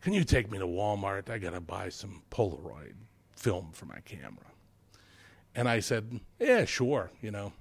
can 0.00 0.12
you 0.12 0.22
take 0.22 0.48
me 0.50 0.58
to 0.58 0.66
Walmart? 0.66 1.28
I 1.28 1.38
got 1.38 1.54
to 1.54 1.60
buy 1.60 1.88
some 1.88 2.22
Polaroid 2.30 2.94
film 3.34 3.72
for 3.72 3.86
my 3.86 3.98
camera." 4.04 4.46
And 5.56 5.68
I 5.68 5.80
said, 5.80 6.20
"Yeah, 6.38 6.64
sure, 6.64 7.10
you 7.20 7.32
know." 7.32 7.52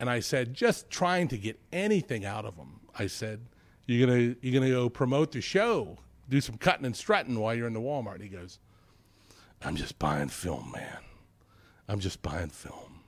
And 0.00 0.08
I 0.08 0.20
said, 0.20 0.54
just 0.54 0.90
trying 0.90 1.26
to 1.26 1.36
get 1.36 1.58
anything 1.72 2.24
out 2.24 2.44
of 2.44 2.54
him. 2.54 2.77
I 2.98 3.06
said, 3.06 3.46
"You're 3.86 4.06
gonna 4.06 4.34
you're 4.40 4.60
gonna 4.60 4.72
go 4.72 4.88
promote 4.88 5.32
the 5.32 5.40
show, 5.40 5.98
do 6.28 6.40
some 6.40 6.56
cutting 6.58 6.84
and 6.84 6.96
strutting 6.96 7.38
while 7.38 7.54
you're 7.54 7.66
in 7.66 7.74
the 7.74 7.80
Walmart?" 7.80 8.20
He 8.20 8.28
goes, 8.28 8.58
"I'm 9.62 9.76
just 9.76 9.98
buying 9.98 10.28
film, 10.28 10.72
man. 10.72 10.98
I'm 11.88 12.00
just 12.00 12.20
buying 12.22 12.50
film." 12.50 13.00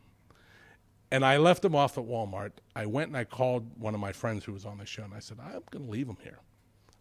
And 1.12 1.24
I 1.24 1.38
left 1.38 1.64
him 1.64 1.74
off 1.74 1.98
at 1.98 2.04
Walmart. 2.04 2.52
I 2.76 2.86
went 2.86 3.08
and 3.08 3.16
I 3.16 3.24
called 3.24 3.80
one 3.80 3.94
of 3.94 4.00
my 4.00 4.12
friends 4.12 4.44
who 4.44 4.52
was 4.52 4.64
on 4.64 4.78
the 4.78 4.86
show, 4.86 5.02
and 5.02 5.12
I 5.12 5.18
said, 5.18 5.38
"I'm 5.40 5.62
to 5.72 5.78
leave 5.78 6.08
him 6.08 6.18
here. 6.22 6.38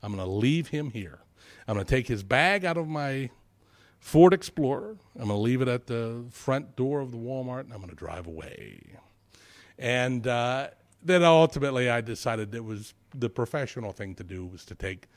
I'm 0.01 0.15
to 0.15 0.25
leave 0.25 0.69
him 0.69 0.89
here. 0.91 1.19
I'm 1.67 1.77
to 1.77 1.83
take 1.83 2.07
his 2.07 2.23
bag 2.23 2.65
out 2.65 2.77
of 2.77 2.87
my 2.87 3.29
Ford 3.99 4.33
Explorer. 4.33 4.97
I'm 5.15 5.27
going 5.27 5.29
to 5.29 5.35
leave 5.35 5.61
it 5.61 5.67
at 5.67 5.87
the 5.87 6.25
front 6.31 6.75
door 6.75 7.01
of 7.01 7.11
the 7.11 7.17
Walmart, 7.17 7.61
and 7.61 7.73
I'm 7.73 7.79
going 7.79 7.89
to 7.89 7.95
drive 7.95 8.25
away." 8.25 8.81
And 9.77 10.25
uh, 10.25 10.69
then 11.03 11.23
ultimately, 11.23 11.89
I 11.89 12.01
decided 12.01 12.53
it 12.53 12.63
was 12.63 12.93
the 13.13 13.29
professional 13.29 13.91
thing 13.91 14.15
to 14.15 14.23
do 14.23 14.45
was 14.45 14.65
to 14.65 14.75
take 14.75 15.07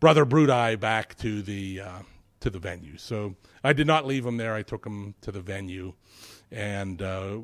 Brother 0.00 0.26
Brudai 0.26 0.78
back 0.78 1.16
to 1.18 1.42
the 1.42 1.80
uh, 1.80 1.98
to 2.40 2.50
the 2.50 2.58
venue. 2.58 2.96
So 2.96 3.36
I 3.62 3.72
did 3.72 3.86
not 3.86 4.06
leave 4.06 4.24
him 4.24 4.36
there. 4.36 4.54
I 4.54 4.62
took 4.62 4.84
him 4.84 5.14
to 5.20 5.30
the 5.30 5.40
venue 5.40 5.94
and 6.50 7.00
uh, 7.00 7.38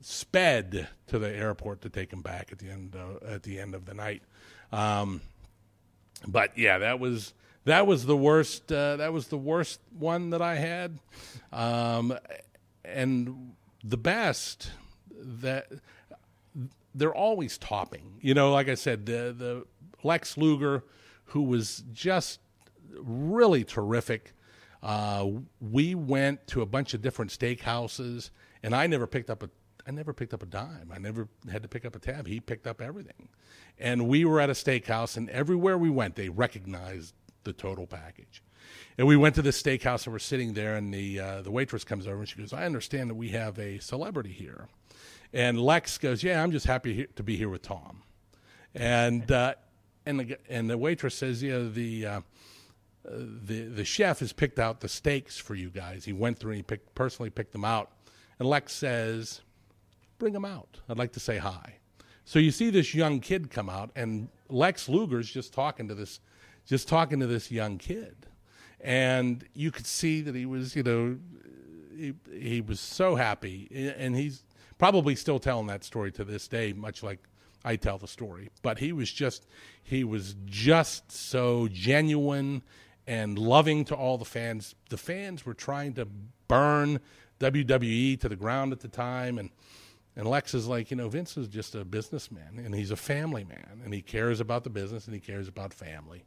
sped 0.00 0.88
to 1.06 1.18
the 1.18 1.28
airport 1.28 1.80
to 1.82 1.88
take 1.88 2.12
him 2.12 2.20
back 2.20 2.50
at 2.52 2.58
the 2.58 2.68
end 2.68 2.96
uh, 2.96 3.24
at 3.26 3.42
the 3.42 3.58
end 3.58 3.74
of 3.74 3.86
the 3.86 3.94
night. 3.94 4.22
Um, 4.72 5.20
but 6.26 6.56
yeah, 6.58 6.78
that 6.78 6.98
was 6.98 7.32
that 7.64 7.86
was 7.86 8.06
the 8.06 8.16
worst. 8.16 8.70
Uh, 8.70 8.96
that 8.96 9.12
was 9.12 9.28
the 9.28 9.38
worst 9.38 9.80
one 9.96 10.30
that 10.30 10.42
I 10.42 10.56
had, 10.56 10.98
um, 11.52 12.16
and 12.84 13.54
the 13.82 13.96
best 13.96 14.70
that 15.16 15.68
they're 16.94 17.14
always 17.14 17.58
topping. 17.58 18.18
You 18.20 18.34
know, 18.34 18.52
like 18.52 18.68
I 18.68 18.74
said, 18.74 19.06
the 19.06 19.34
the 19.36 19.66
Lex 20.02 20.36
Luger, 20.36 20.84
who 21.26 21.42
was 21.42 21.84
just 21.92 22.40
really 22.92 23.64
terrific. 23.64 24.32
Uh, 24.82 25.28
we 25.60 25.94
went 25.94 26.46
to 26.48 26.60
a 26.60 26.66
bunch 26.66 26.94
of 26.94 27.00
different 27.02 27.30
steakhouses, 27.30 28.30
and 28.62 28.74
I 28.74 28.86
never 28.86 29.06
picked 29.06 29.30
up 29.30 29.42
a 29.42 29.50
I 29.86 29.90
never 29.90 30.12
picked 30.12 30.32
up 30.32 30.42
a 30.42 30.46
dime. 30.46 30.90
I 30.94 30.98
never 30.98 31.28
had 31.50 31.62
to 31.62 31.68
pick 31.68 31.84
up 31.84 31.94
a 31.94 31.98
tab. 31.98 32.26
He 32.26 32.40
picked 32.40 32.66
up 32.66 32.80
everything, 32.80 33.28
and 33.78 34.08
we 34.08 34.24
were 34.24 34.40
at 34.40 34.50
a 34.50 34.54
steakhouse, 34.54 35.16
and 35.16 35.28
everywhere 35.30 35.76
we 35.76 35.90
went, 35.90 36.16
they 36.16 36.28
recognized 36.28 37.14
the 37.44 37.52
total 37.52 37.86
package. 37.86 38.42
And 38.96 39.06
we 39.06 39.16
went 39.16 39.34
to 39.34 39.42
this 39.42 39.62
steakhouse, 39.62 40.06
and 40.06 40.12
we're 40.12 40.20
sitting 40.20 40.54
there, 40.54 40.76
and 40.76 40.92
the 40.92 41.20
uh, 41.20 41.42
the 41.42 41.50
waitress 41.50 41.84
comes 41.84 42.06
over, 42.06 42.20
and 42.20 42.28
she 42.28 42.36
goes, 42.36 42.52
"I 42.52 42.64
understand 42.64 43.10
that 43.10 43.14
we 43.14 43.30
have 43.30 43.58
a 43.58 43.78
celebrity 43.78 44.32
here," 44.32 44.68
and 45.34 45.60
Lex 45.60 45.98
goes, 45.98 46.22
"Yeah, 46.22 46.42
I'm 46.42 46.52
just 46.52 46.66
happy 46.66 47.06
to 47.14 47.22
be 47.22 47.36
here 47.36 47.50
with 47.50 47.62
Tom," 47.62 48.02
and 48.74 49.30
uh, 49.30 49.54
and 50.06 50.20
the 50.20 50.38
and 50.48 50.70
the 50.70 50.78
waitress 50.78 51.14
says, 51.14 51.42
"Yeah, 51.42 51.58
the." 51.58 52.06
Uh, 52.06 52.20
the 53.06 53.64
the 53.64 53.84
chef 53.84 54.20
has 54.20 54.32
picked 54.32 54.58
out 54.58 54.80
the 54.80 54.88
steaks 54.88 55.36
for 55.36 55.54
you 55.54 55.68
guys. 55.68 56.06
He 56.06 56.14
went 56.14 56.38
through 56.38 56.52
and 56.52 56.56
he 56.56 56.62
picked, 56.62 56.94
personally 56.94 57.28
picked 57.28 57.52
them 57.52 57.62
out. 57.62 57.90
And 58.38 58.48
Lex 58.48 58.72
says, 58.72 59.42
"Bring 60.18 60.32
them 60.32 60.46
out. 60.46 60.80
I'd 60.88 60.96
like 60.96 61.12
to 61.12 61.20
say 61.20 61.36
hi." 61.36 61.80
So 62.24 62.38
you 62.38 62.50
see 62.50 62.70
this 62.70 62.94
young 62.94 63.20
kid 63.20 63.50
come 63.50 63.68
out, 63.68 63.90
and 63.94 64.28
Lex 64.48 64.88
Luger's 64.88 65.30
just 65.30 65.52
talking 65.52 65.86
to 65.88 65.94
this, 65.94 66.20
just 66.64 66.88
talking 66.88 67.20
to 67.20 67.26
this 67.26 67.50
young 67.50 67.76
kid, 67.76 68.26
and 68.80 69.44
you 69.52 69.70
could 69.70 69.86
see 69.86 70.22
that 70.22 70.34
he 70.34 70.46
was, 70.46 70.74
you 70.74 70.82
know, 70.82 71.18
he 71.94 72.14
he 72.32 72.62
was 72.62 72.80
so 72.80 73.16
happy, 73.16 73.68
and 73.98 74.16
he's 74.16 74.44
probably 74.78 75.14
still 75.14 75.38
telling 75.38 75.66
that 75.68 75.84
story 75.84 76.12
to 76.12 76.24
this 76.24 76.48
day, 76.48 76.72
much 76.72 77.02
like 77.02 77.20
I 77.64 77.76
tell 77.76 77.98
the 77.98 78.08
story. 78.08 78.50
But 78.62 78.78
he 78.78 78.92
was 78.92 79.10
just 79.10 79.46
he 79.82 80.04
was 80.04 80.36
just 80.44 81.10
so 81.10 81.68
genuine 81.68 82.62
and 83.06 83.38
loving 83.38 83.84
to 83.86 83.94
all 83.94 84.18
the 84.18 84.24
fans. 84.24 84.74
The 84.90 84.96
fans 84.96 85.46
were 85.46 85.54
trying 85.54 85.94
to 85.94 86.06
burn 86.48 87.00
WWE 87.40 88.20
to 88.20 88.28
the 88.28 88.36
ground 88.36 88.72
at 88.72 88.80
the 88.80 88.88
time, 88.88 89.38
and 89.38 89.50
and 90.16 90.28
Lex 90.28 90.54
is 90.54 90.68
like, 90.68 90.90
you 90.90 90.96
know, 90.96 91.08
Vince 91.08 91.36
is 91.36 91.48
just 91.48 91.74
a 91.74 91.84
businessman, 91.84 92.62
and 92.64 92.74
he's 92.74 92.92
a 92.92 92.96
family 92.96 93.44
man, 93.44 93.80
and 93.84 93.92
he 93.92 94.00
cares 94.00 94.38
about 94.38 94.62
the 94.62 94.70
business 94.70 95.06
and 95.06 95.14
he 95.14 95.20
cares 95.20 95.48
about 95.48 95.74
family, 95.74 96.24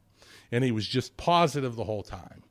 and 0.52 0.62
he 0.62 0.72
was 0.72 0.86
just 0.86 1.16
positive 1.16 1.76
the 1.76 1.84
whole 1.84 2.02
time, 2.02 2.42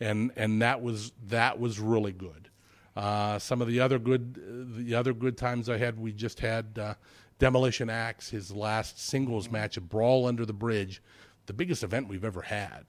and 0.00 0.30
and 0.36 0.62
that 0.62 0.82
was 0.82 1.12
that 1.26 1.58
was 1.58 1.80
really 1.80 2.12
good. 2.12 2.48
Uh, 2.96 3.38
some 3.38 3.60
of 3.60 3.68
the 3.68 3.78
other 3.78 3.98
good, 3.98 4.74
the 4.76 4.94
other 4.94 5.12
good 5.12 5.36
times 5.36 5.68
I 5.68 5.76
had, 5.76 5.98
we 5.98 6.12
just 6.12 6.40
had 6.40 6.78
uh, 6.80 6.94
Demolition 7.38 7.90
Axe, 7.90 8.30
his 8.30 8.50
last 8.50 8.98
singles 8.98 9.50
match, 9.50 9.76
a 9.76 9.82
brawl 9.82 10.26
under 10.26 10.46
the 10.46 10.54
bridge, 10.54 11.02
the 11.44 11.52
biggest 11.52 11.82
event 11.82 12.08
we've 12.08 12.24
ever 12.24 12.42
had. 12.42 12.86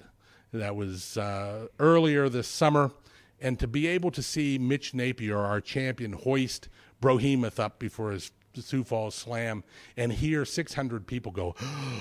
That 0.53 0.77
was 0.77 1.17
uh, 1.17 1.67
earlier 1.77 2.29
this 2.29 2.47
summer, 2.47 2.91
and 3.41 3.59
to 3.59 3.67
be 3.67 3.85
able 3.87 4.11
to 4.11 4.23
see 4.23 4.57
Mitch 4.57 4.93
Napier, 4.93 5.37
our 5.37 5.59
champion, 5.59 6.13
hoist 6.13 6.69
Brohemoth 7.01 7.59
up 7.59 7.77
before 7.77 8.11
his 8.11 8.31
Sioux 8.55 8.85
Falls 8.85 9.13
Slam, 9.13 9.63
and 9.97 10.13
hear 10.13 10.45
600 10.45 11.05
people 11.05 11.33
go, 11.33 11.53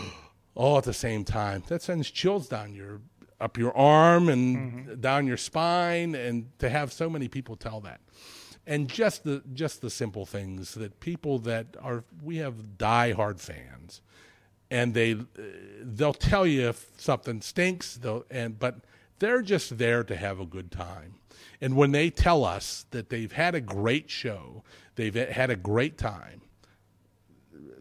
all 0.54 0.78
at 0.78 0.84
the 0.84 0.94
same 0.94 1.24
time, 1.24 1.64
that 1.66 1.82
sends 1.82 2.08
chills 2.10 2.48
down 2.48 2.72
your 2.72 3.00
up 3.40 3.58
your 3.58 3.76
arm 3.76 4.28
and 4.28 5.00
down 5.00 5.26
your 5.26 5.36
spine, 5.36 6.14
and 6.14 6.50
to 6.58 6.70
have 6.70 6.92
so 6.92 7.10
many 7.10 7.28
people 7.28 7.56
tell 7.56 7.80
that, 7.80 8.00
and 8.66 8.88
just 8.88 9.24
the 9.24 9.42
just 9.52 9.80
the 9.82 9.90
simple 9.90 10.24
things 10.24 10.74
that 10.74 11.00
people 11.00 11.38
that 11.40 11.76
are 11.82 12.04
we 12.22 12.38
have 12.38 12.78
diehard 12.78 13.38
fans, 13.38 14.00
and 14.70 14.94
they 14.94 15.12
uh, 15.12 15.42
they'll 15.82 16.14
tell 16.14 16.46
you 16.46 16.68
if 16.68 16.90
something 16.96 17.40
stinks, 17.42 17.96
they'll 17.96 18.24
and 18.30 18.58
but 18.58 18.76
they're 19.18 19.42
just 19.42 19.78
there 19.78 20.02
to 20.04 20.16
have 20.16 20.40
a 20.40 20.46
good 20.46 20.70
time, 20.70 21.16
and 21.60 21.76
when 21.76 21.92
they 21.92 22.10
tell 22.10 22.44
us 22.44 22.86
that 22.90 23.10
they've 23.10 23.32
had 23.32 23.54
a 23.54 23.60
great 23.60 24.10
show, 24.10 24.62
they've 24.94 25.14
had 25.14 25.50
a 25.50 25.56
great 25.56 25.98
time, 25.98 26.40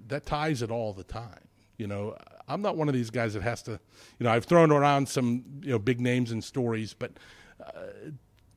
that 0.07 0.25
ties 0.25 0.61
it 0.61 0.69
all 0.69 0.93
the 0.93 1.03
time. 1.03 1.47
You 1.77 1.87
know, 1.87 2.17
I'm 2.47 2.61
not 2.61 2.77
one 2.77 2.87
of 2.87 2.93
these 2.93 3.09
guys 3.09 3.33
that 3.33 3.43
has 3.43 3.61
to, 3.63 3.71
you 4.19 4.23
know, 4.23 4.31
I've 4.31 4.45
thrown 4.45 4.71
around 4.71 5.07
some, 5.09 5.43
you 5.61 5.71
know, 5.71 5.79
big 5.79 5.99
names 5.99 6.31
and 6.31 6.43
stories, 6.43 6.93
but 6.93 7.11
uh, 7.63 7.71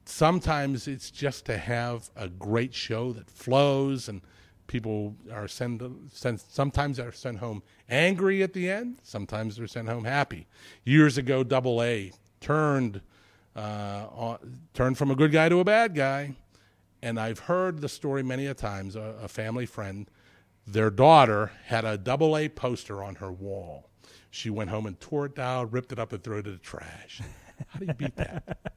sometimes 0.04 0.88
it's 0.88 1.10
just 1.10 1.46
to 1.46 1.56
have 1.56 2.10
a 2.16 2.28
great 2.28 2.74
show 2.74 3.12
that 3.12 3.30
flows 3.30 4.08
and 4.08 4.20
people 4.66 5.16
are 5.32 5.48
sent, 5.48 5.82
sent 6.12 6.40
sometimes 6.40 6.98
they're 6.98 7.12
sent 7.12 7.38
home 7.38 7.62
angry 7.88 8.42
at 8.42 8.52
the 8.52 8.70
end, 8.70 8.98
sometimes 9.02 9.56
they're 9.56 9.66
sent 9.66 9.88
home 9.88 10.04
happy. 10.04 10.46
Years 10.84 11.16
ago, 11.16 11.42
Double 11.42 11.82
A 11.82 12.12
turned 12.40 13.00
uh, 13.56 14.06
on, 14.12 14.60
turned 14.74 14.98
from 14.98 15.10
a 15.10 15.16
good 15.16 15.32
guy 15.32 15.48
to 15.48 15.60
a 15.60 15.64
bad 15.64 15.94
guy, 15.94 16.34
and 17.02 17.18
I've 17.18 17.38
heard 17.38 17.80
the 17.80 17.88
story 17.88 18.22
many 18.22 18.46
a 18.46 18.54
times. 18.54 18.96
A, 18.96 19.16
a 19.22 19.28
family 19.28 19.66
friend 19.66 20.08
their 20.72 20.90
daughter 20.90 21.52
had 21.66 21.84
a 21.84 21.96
double 21.98 22.36
A 22.36 22.48
poster 22.48 23.02
on 23.02 23.16
her 23.16 23.32
wall. 23.32 23.88
She 24.30 24.50
went 24.50 24.70
home 24.70 24.86
and 24.86 25.00
tore 25.00 25.26
it 25.26 25.34
down, 25.34 25.70
ripped 25.70 25.92
it 25.92 25.98
up, 25.98 26.12
and 26.12 26.22
threw 26.22 26.38
it 26.38 26.46
in 26.46 26.52
the 26.52 26.58
trash. 26.58 27.20
How 27.68 27.78
do 27.80 27.86
you 27.86 27.94
beat 27.94 28.16
that? 28.16 28.58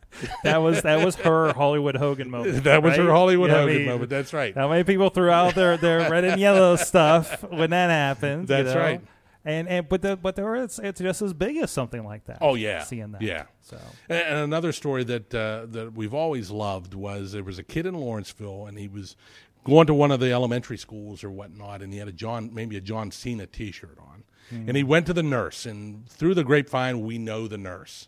That 0.43 0.57
was 0.57 0.81
that 0.81 1.05
was 1.05 1.15
her 1.17 1.53
Hollywood 1.53 1.95
Hogan 1.95 2.29
moment. 2.29 2.63
that 2.65 2.83
was 2.83 2.91
right? 2.97 2.99
her 2.99 3.11
Hollywood 3.13 3.49
You 3.49 3.55
know 3.55 3.61
what 3.61 3.69
I 3.69 3.71
Hogan 3.71 3.77
mean? 3.77 3.87
moment. 3.93 4.09
That's 4.09 4.33
right. 4.33 4.53
How 4.53 4.67
many 4.67 4.83
people 4.83 5.09
threw 5.09 5.29
out 5.29 5.55
their, 5.55 5.77
their 5.77 6.09
red 6.11 6.25
and 6.25 6.39
yellow 6.41 6.75
stuff 6.75 7.41
when 7.49 7.69
that 7.69 7.89
happens? 7.89 8.41
you 8.49 8.55
That's 8.57 8.75
know? 8.75 8.81
right. 8.81 9.01
And 9.45 9.69
and 9.69 9.87
but 9.87 10.01
the, 10.01 10.17
but 10.17 10.35
there 10.35 10.53
it's 10.57 10.79
it's 10.79 10.99
just 10.99 11.21
as 11.21 11.31
big 11.33 11.55
as 11.57 11.71
something 11.71 12.03
like 12.03 12.25
that. 12.25 12.39
Oh, 12.41 12.55
yeah. 12.55 12.83
seeing 12.83 13.13
that. 13.13 13.21
Yeah. 13.21 13.45
So 13.61 13.77
And 14.09 14.19
and 14.19 14.37
another 14.39 14.73
story 14.73 15.05
that 15.05 15.33
uh, 15.33 15.65
that 15.69 15.93
we've 15.93 16.13
always 16.13 16.51
loved 16.51 16.93
was 16.93 17.31
there 17.31 17.43
was 17.43 17.57
a 17.57 17.63
kid 17.63 17.85
in 17.85 17.95
Lawrenceville, 17.95 18.65
and 18.65 18.77
he 18.77 18.89
was 18.89 19.15
going 19.63 19.87
to 19.87 19.93
one 19.93 20.11
of 20.11 20.19
the 20.19 20.31
elementary 20.31 20.77
schools 20.77 21.23
or 21.23 21.29
whatnot, 21.31 21.81
and 21.81 21.91
he 21.93 21.99
had 21.99 22.07
a 22.07 22.11
John 22.13 22.49
maybe 22.53 22.77
a 22.77 22.81
John 22.81 23.11
Cena 23.11 23.45
T-shirt 23.47 23.97
on, 23.99 24.23
and 24.51 24.75
he 24.75 24.83
went 24.83 25.05
to 25.07 25.13
the 25.13 25.23
nurse, 25.23 25.65
and 25.65 26.07
through 26.09 26.33
the 26.35 26.43
grapevine 26.43 27.01
we 27.05 27.17
know 27.17 27.47
the 27.47 27.57
nurse, 27.57 28.07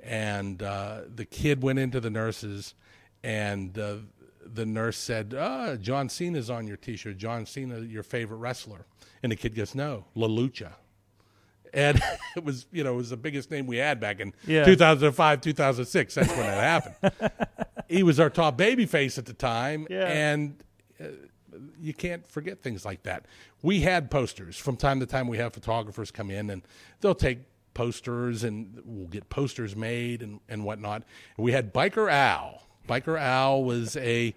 and 0.00 0.62
uh, 0.62 1.02
the 1.14 1.24
kid 1.24 1.62
went 1.62 1.78
into 1.78 2.00
the 2.00 2.10
nurse's, 2.10 2.74
and 3.22 3.78
uh, 3.78 3.96
the 4.44 4.64
nurse 4.66 4.96
said, 4.96 5.34
ah, 5.38 5.76
"John 5.76 6.08
Cena's 6.08 6.50
on 6.50 6.66
your 6.66 6.76
T-shirt. 6.76 7.16
John 7.18 7.46
Cena, 7.46 7.80
your 7.80 8.02
favorite 8.02 8.38
wrestler," 8.38 8.86
and 9.22 9.30
the 9.32 9.36
kid 9.36 9.54
goes, 9.54 9.74
"No, 9.74 10.04
La 10.14 10.28
Lucha." 10.28 10.72
and 11.74 12.02
it 12.36 12.44
was 12.44 12.66
you 12.70 12.84
know 12.84 12.92
it 12.92 12.96
was 12.96 13.08
the 13.08 13.16
biggest 13.16 13.50
name 13.50 13.66
we 13.66 13.78
had 13.78 13.98
back 13.98 14.20
in 14.20 14.34
Yeah. 14.46 14.62
2005 14.66 15.40
2006 15.40 16.14
that's 16.14 16.28
when 16.28 16.36
that 16.40 16.60
happened 17.00 17.30
he 17.88 18.02
was 18.02 18.20
our 18.20 18.28
top 18.28 18.58
baby 18.58 18.84
face 18.84 19.16
at 19.16 19.24
the 19.24 19.32
time 19.32 19.86
Yeah. 19.88 20.04
and 20.06 20.62
you 21.80 21.92
can't 21.92 22.26
forget 22.26 22.62
things 22.62 22.84
like 22.84 23.02
that. 23.02 23.26
We 23.62 23.80
had 23.80 24.10
posters. 24.10 24.56
From 24.56 24.76
time 24.76 25.00
to 25.00 25.06
time 25.06 25.28
we 25.28 25.38
have 25.38 25.52
photographers 25.52 26.10
come 26.10 26.30
in 26.30 26.50
and 26.50 26.62
they'll 27.00 27.14
take 27.14 27.40
posters 27.74 28.44
and 28.44 28.80
we'll 28.84 29.08
get 29.08 29.28
posters 29.28 29.76
made 29.76 30.22
and, 30.22 30.40
and 30.48 30.64
whatnot. 30.64 31.04
We 31.36 31.52
had 31.52 31.72
biker 31.72 32.10
al. 32.10 32.62
Biker 32.88 33.18
al 33.18 33.64
was 33.64 33.96
a, 33.96 34.34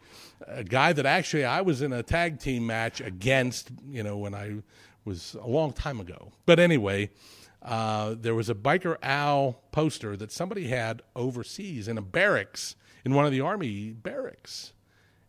a 0.47 0.63
guy 0.63 0.93
that 0.93 1.05
actually 1.05 1.45
i 1.45 1.61
was 1.61 1.81
in 1.81 1.91
a 1.91 2.03
tag 2.03 2.39
team 2.39 2.65
match 2.67 3.01
against 3.01 3.71
you 3.89 4.03
know 4.03 4.17
when 4.17 4.35
i 4.35 4.57
was 5.03 5.35
a 5.41 5.47
long 5.47 5.73
time 5.73 5.99
ago. 5.99 6.31
But 6.45 6.59
anyway 6.59 7.09
uh, 7.65 8.15
there 8.19 8.35
was 8.35 8.47
a 8.49 8.55
biker 8.55 8.95
Al 9.01 9.59
poster 9.71 10.15
that 10.15 10.31
somebody 10.31 10.67
had 10.67 11.01
overseas 11.15 11.87
in 11.87 11.97
a 11.97 12.01
barracks 12.01 12.75
in 13.03 13.15
one 13.15 13.25
of 13.25 13.31
the 13.31 13.41
army 13.41 13.89
barracks 13.91 14.71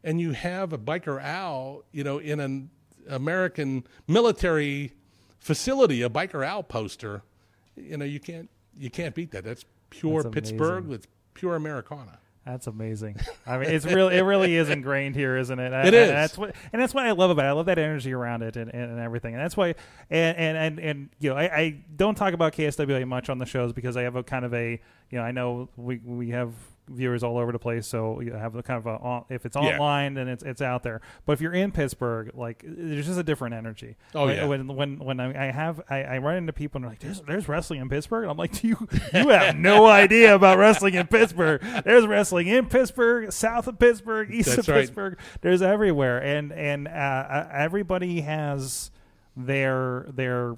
and 0.07 0.21
you 0.21 0.33
have 0.33 0.73
a 0.73 0.79
biker 0.79 1.23
Al, 1.23 1.83
you 1.93 2.05
know, 2.05 2.19
in 2.19 2.39
an 2.41 2.71
American 3.09 3.85
military 4.07 4.93
facility, 5.39 6.01
a 6.01 6.09
biker 6.09 6.47
Al 6.47 6.63
poster, 6.63 7.23
you 7.75 7.97
know, 7.99 8.05
you 8.05 8.21
can't 8.21 8.49
you 8.79 8.89
can't 8.89 9.15
beat 9.15 9.33
that. 9.33 9.45
That's 9.45 9.65
pure 9.91 10.23
That's 10.23 10.33
Pittsburgh. 10.33 10.89
That's 10.89 11.07
pure 11.35 11.57
Americana. 11.57 12.21
That's 12.47 12.69
amazing. 12.69 13.17
I 13.47 13.59
mean, 13.59 13.71
it's 13.71 13.85
real. 13.85 14.09
It 14.09 14.21
really 14.21 14.55
is 14.55 14.71
ingrained 14.71 15.17
here, 15.17 15.37
isn't 15.37 15.59
it? 15.59 15.73
It 15.73 15.87
And 15.87 15.95
is. 15.95 16.09
That's 16.09 16.39
what, 16.39 16.55
and 16.73 16.81
that's 16.81 16.95
what 16.95 17.05
I 17.05 17.11
love 17.11 17.31
about 17.31 17.45
it. 17.45 17.49
I 17.49 17.53
love 17.53 17.67
that 17.67 17.79
energy 17.79 18.13
around 18.13 18.43
it 18.43 18.57
and, 18.57 18.73
and, 18.73 18.93
and 18.93 19.01
everything. 19.01 19.35
And 19.35 19.43
that's 19.43 19.57
why, 19.57 19.75
and 20.11 20.37
and 20.37 20.57
and, 20.57 20.79
and 20.79 21.09
you 21.19 21.31
know, 21.31 21.37
I, 21.37 21.43
I 21.59 21.77
don't 21.97 22.15
talk 22.15 22.35
about 22.35 22.53
KSWA 22.53 23.05
much 23.09 23.29
on 23.29 23.39
the 23.39 23.47
shows 23.47 23.73
because 23.73 23.97
I 23.97 24.03
have 24.03 24.15
a 24.15 24.23
kind 24.23 24.45
of 24.45 24.55
a, 24.55 24.81
you 25.11 25.19
know, 25.19 25.25
I 25.25 25.31
know 25.33 25.69
we 25.77 26.01
we 26.05 26.31
have 26.31 26.53
viewers 26.89 27.25
all 27.25 27.37
over 27.37 27.51
the 27.51 27.59
place, 27.59 27.85
so 27.85 28.21
you 28.21 28.33
have 28.33 28.55
a 28.55 28.63
kind 28.63 28.79
of 28.79 28.87
a 28.87 29.25
if 29.35 29.45
it's 29.45 29.57
Yeah. 29.57 29.63
online, 29.79 30.15
then 30.15 30.29
it's 30.29 30.45
it's 30.45 30.63
out 30.63 30.85
there. 30.85 31.01
But 31.25 31.33
if 31.33 31.41
you're 31.41 31.53
in 31.53 31.73
Pittsburgh, 31.73 32.31
like 32.35 32.63
there's 32.65 33.07
just 33.07 33.19
a 33.19 33.25
different 33.25 33.55
energy. 33.57 33.97
Oh, 34.15 34.27
when, 34.27 34.37
yeah. 34.37 34.47
when 34.47 34.69
when 34.69 34.99
when 35.01 35.19
I 35.21 35.49
I 35.49 35.51
have 35.51 35.81
I, 35.91 36.03
I 36.05 36.19
run 36.19 36.37
into 36.37 36.53
people 36.53 36.79
and 36.79 36.85
they're 36.85 36.91
like, 36.93 37.01
there's 37.01 37.21
there's 37.23 37.49
wrestling 37.49 37.81
in 37.81 37.89
Pittsburgh. 37.89 38.23
And 38.23 38.31
I'm 38.31 38.37
like, 38.37 38.53
do 38.61 38.69
you 38.69 38.89
you 39.13 39.29
have 39.31 39.57
no 39.57 39.87
idea 39.87 40.35
about 40.35 40.59
wrestling 40.59 40.95
in 40.95 41.07
Pittsburgh? 41.09 41.61
There's 41.85 42.07
wrestling 42.07 42.47
in 42.47 42.67
Pittsburgh, 42.67 43.33
south 43.33 43.67
of 43.67 43.79
Pittsburgh, 43.81 44.33
east 44.33 44.55
That's 44.55 44.69
of 44.69 44.75
right. 44.75 44.81
Pittsburgh. 44.83 45.19
There's 45.41 45.63
everywhere, 45.63 46.19
and 46.23 46.53
and 46.53 46.87
uh, 46.87 46.91
uh, 46.91 47.49
everybody 47.53 48.21
has 48.21 48.93
their 49.37 50.07
their 50.09 50.57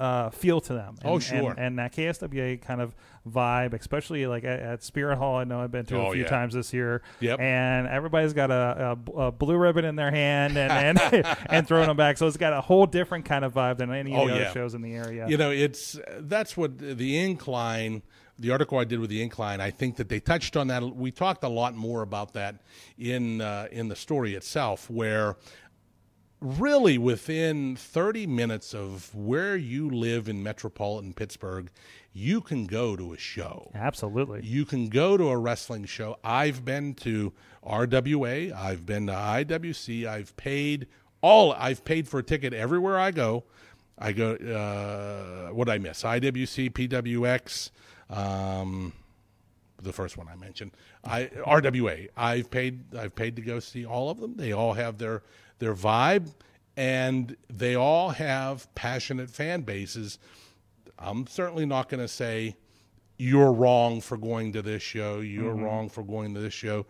uh, 0.00 0.30
feel 0.30 0.60
to 0.62 0.72
them. 0.72 0.96
And, 1.02 1.10
Oh, 1.10 1.18
sure. 1.18 1.50
And, 1.50 1.58
and 1.58 1.78
that 1.78 1.92
KSWA 1.92 2.60
kind 2.62 2.80
of 2.80 2.94
vibe, 3.28 3.74
especially 3.74 4.26
like 4.26 4.44
at, 4.44 4.58
at 4.58 4.82
Spirit 4.82 5.18
Hall. 5.18 5.36
I 5.36 5.44
know 5.44 5.60
I've 5.60 5.70
been 5.70 5.84
to 5.86 5.96
Oh, 5.98 6.06
a 6.08 6.12
few 6.14 6.22
yeah. 6.22 6.28
times 6.28 6.54
this 6.54 6.72
year. 6.72 7.02
Yep. 7.20 7.38
And 7.38 7.86
everybody's 7.86 8.32
got 8.32 8.50
a, 8.50 8.96
a, 9.14 9.26
a 9.26 9.30
blue 9.32 9.56
ribbon 9.56 9.84
in 9.84 9.96
their 9.96 10.10
hand 10.10 10.56
and 10.56 10.98
and, 10.98 11.26
and 11.50 11.68
throwing 11.68 11.86
them 11.88 11.96
back. 11.98 12.16
So 12.16 12.26
it's 12.26 12.38
got 12.38 12.54
a 12.54 12.60
whole 12.62 12.86
different 12.86 13.26
kind 13.26 13.44
of 13.44 13.52
vibe 13.52 13.76
than 13.76 13.92
any 13.92 14.12
of 14.14 14.20
Oh, 14.20 14.26
the 14.28 14.34
other 14.46 14.50
shows 14.54 14.72
in 14.74 14.80
the 14.82 14.94
area. 14.94 15.28
You 15.28 15.36
know, 15.36 15.50
it's 15.50 15.98
that's 16.18 16.56
what 16.56 16.78
the 16.78 17.18
incline. 17.18 18.02
The 18.38 18.52
article 18.52 18.78
I 18.78 18.84
did 18.84 19.00
with 19.00 19.10
the 19.10 19.22
incline, 19.22 19.60
I 19.60 19.70
think 19.70 19.96
that 19.96 20.08
they 20.08 20.18
touched 20.18 20.56
on 20.56 20.68
that. 20.68 20.82
We 20.96 21.10
talked 21.10 21.44
a 21.44 21.48
lot 21.50 21.74
more 21.74 22.00
about 22.00 22.32
that 22.32 22.62
in 22.96 23.42
uh, 23.42 23.68
in 23.70 23.88
the 23.88 23.96
story 23.96 24.34
itself, 24.34 24.88
where 24.88 25.36
really 26.40 26.98
within 26.98 27.76
30 27.76 28.26
minutes 28.26 28.74
of 28.74 29.14
where 29.14 29.56
you 29.56 29.90
live 29.90 30.28
in 30.28 30.42
metropolitan 30.42 31.12
Pittsburgh, 31.12 31.70
you 32.12 32.40
can 32.40 32.66
go 32.66 32.96
to 32.96 33.12
a 33.12 33.18
show. 33.18 33.70
Absolutely. 33.74 34.42
You 34.42 34.64
can 34.64 34.88
go 34.88 35.16
to 35.16 35.28
a 35.28 35.36
wrestling 35.36 35.84
show. 35.84 36.16
I've 36.24 36.64
been 36.64 36.94
to 36.94 37.32
RWA. 37.64 38.52
I've 38.52 38.86
been 38.86 39.06
to 39.06 39.12
IWC. 39.12 40.06
I've 40.06 40.36
paid 40.36 40.86
all. 41.20 41.52
I've 41.52 41.84
paid 41.84 42.08
for 42.08 42.18
a 42.18 42.22
ticket 42.22 42.52
everywhere 42.52 42.98
I 42.98 43.10
go. 43.10 43.44
I 43.98 44.12
go. 44.12 44.34
Uh, 44.34 45.52
what 45.54 45.68
I 45.68 45.78
miss? 45.78 46.02
IWC, 46.02 46.72
PWX. 46.72 47.70
Um, 48.08 48.92
the 49.82 49.92
first 49.92 50.16
one 50.16 50.26
I 50.28 50.36
mentioned. 50.36 50.72
I 51.04 51.26
RWA. 51.46 52.08
I've 52.16 52.50
paid. 52.50 52.94
I've 52.96 53.14
paid 53.14 53.36
to 53.36 53.42
go 53.42 53.60
see 53.60 53.84
all 53.84 54.10
of 54.10 54.18
them. 54.18 54.36
They 54.36 54.52
all 54.52 54.72
have 54.72 54.98
their 54.98 55.22
their 55.60 55.74
vibe, 55.74 56.34
and 56.76 57.36
they 57.48 57.76
all 57.76 58.10
have 58.10 58.72
passionate 58.74 59.30
fan 59.30 59.62
bases. 59.62 60.18
I'm 60.98 61.26
certainly 61.26 61.64
not 61.66 61.88
going 61.88 62.00
to 62.00 62.08
say 62.08 62.56
you're 63.16 63.52
wrong 63.52 64.00
for 64.00 64.16
going 64.16 64.52
to 64.54 64.62
this 64.62 64.82
show. 64.82 65.20
You're 65.20 65.54
mm-hmm. 65.54 65.64
wrong 65.64 65.88
for 65.88 66.02
going 66.02 66.34
to 66.34 66.40
this 66.40 66.54
show. 66.54 66.86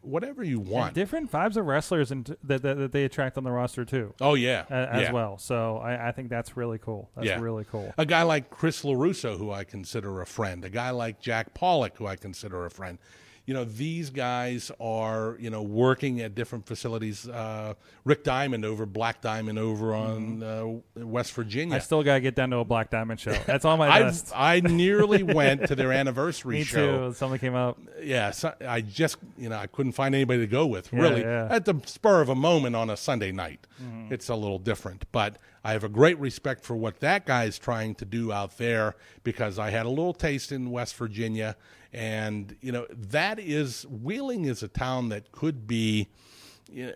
Whatever 0.00 0.44
you 0.44 0.60
And 0.60 0.68
want. 0.68 0.94
different 0.94 1.30
vibes 1.32 1.56
of 1.56 1.66
wrestlers 1.66 2.12
and 2.12 2.24
that, 2.44 2.62
that, 2.62 2.78
that 2.78 2.92
they 2.92 3.04
attract 3.04 3.36
on 3.36 3.44
the 3.44 3.50
roster 3.50 3.84
too, 3.84 4.14
oh 4.20 4.34
yeah, 4.34 4.64
a- 4.70 4.94
as 4.94 5.02
yeah. 5.02 5.12
well. 5.12 5.36
So 5.36 5.78
I, 5.78 6.08
I 6.08 6.12
think 6.12 6.30
that's 6.30 6.56
really 6.56 6.78
cool. 6.78 7.10
That's 7.16 7.26
Yeah. 7.26 7.40
really 7.40 7.64
cool. 7.64 7.92
A 7.98 8.06
guy 8.06 8.22
like 8.22 8.48
Chris 8.48 8.82
LaRusso, 8.84 9.36
who 9.36 9.50
I 9.50 9.64
consider 9.64 10.20
a 10.20 10.26
friend. 10.26 10.64
A 10.64 10.70
guy 10.70 10.90
like 10.90 11.20
Jack 11.20 11.54
Pollock, 11.54 11.96
who 11.96 12.06
I 12.06 12.14
consider 12.14 12.64
a 12.64 12.70
friend. 12.70 12.98
You 13.46 13.54
know, 13.54 13.64
these 13.64 14.10
guys 14.10 14.72
are, 14.80 15.36
you 15.38 15.50
know, 15.50 15.62
working 15.62 16.20
at 16.20 16.34
different 16.34 16.66
facilities. 16.66 17.28
Uh, 17.28 17.74
Rick 18.04 18.24
Diamond 18.24 18.64
over 18.64 18.86
Black 18.86 19.20
Diamond 19.20 19.58
over 19.58 19.94
on 19.94 20.42
uh, 20.42 20.66
West 21.04 21.32
Virginia. 21.32 21.66
Mm-hmm. 21.66 21.74
I 21.74 21.78
still 21.78 22.02
gotta 22.02 22.20
get 22.20 22.34
down 22.34 22.50
to 22.50 22.58
a 22.58 22.64
Black 22.64 22.90
Diamond 22.90 23.20
show. 23.20 23.32
That's 23.46 23.64
on 23.64 23.78
my 23.78 23.88
I 23.98 24.02
list. 24.02 24.32
I 24.34 24.60
nearly 24.60 25.22
went 25.22 25.68
to 25.68 25.76
their 25.76 25.92
anniversary 25.92 26.58
Me 26.58 26.64
show. 26.64 27.08
too. 27.08 27.14
Something 27.14 27.38
came 27.38 27.54
up. 27.54 27.78
Yeah, 28.02 28.32
so 28.32 28.52
I 28.66 28.80
just 28.80 29.18
you 29.38 29.48
know 29.48 29.56
I 29.56 29.68
couldn't 29.68 29.92
find 29.92 30.14
anybody 30.14 30.40
to 30.40 30.46
go 30.46 30.66
with. 30.66 30.92
Really, 30.92 31.20
yeah. 31.20 31.44
Mm-hmm. 31.44 31.54
at 31.54 31.64
the 31.64 31.80
spur 31.86 32.20
of 32.20 32.28
a 32.28 32.34
moment 32.34 32.74
on 32.74 32.90
a 32.90 32.96
Sunday 32.96 33.30
night, 33.32 33.66
it's 34.10 34.28
a 34.28 34.34
little 34.34 34.58
different. 34.58 35.04
But 35.12 35.38
I 35.66 35.72
have 35.72 35.82
a 35.82 35.88
great 35.88 36.16
respect 36.20 36.64
for 36.64 36.76
what 36.76 37.00
that 37.00 37.26
guy 37.26 37.42
is 37.42 37.58
trying 37.58 37.96
to 37.96 38.04
do 38.04 38.30
out 38.30 38.56
there 38.56 38.94
because 39.24 39.58
I 39.58 39.70
had 39.70 39.84
a 39.84 39.88
little 39.88 40.14
taste 40.14 40.52
in 40.52 40.70
West 40.70 40.94
Virginia, 40.94 41.56
and 41.92 42.54
you 42.60 42.70
know 42.70 42.86
that 42.90 43.40
is 43.40 43.84
Wheeling 43.86 44.44
is 44.44 44.62
a 44.62 44.68
town 44.68 45.08
that 45.08 45.32
could 45.32 45.66
be. 45.66 46.08
You 46.70 46.86
know, 46.86 46.92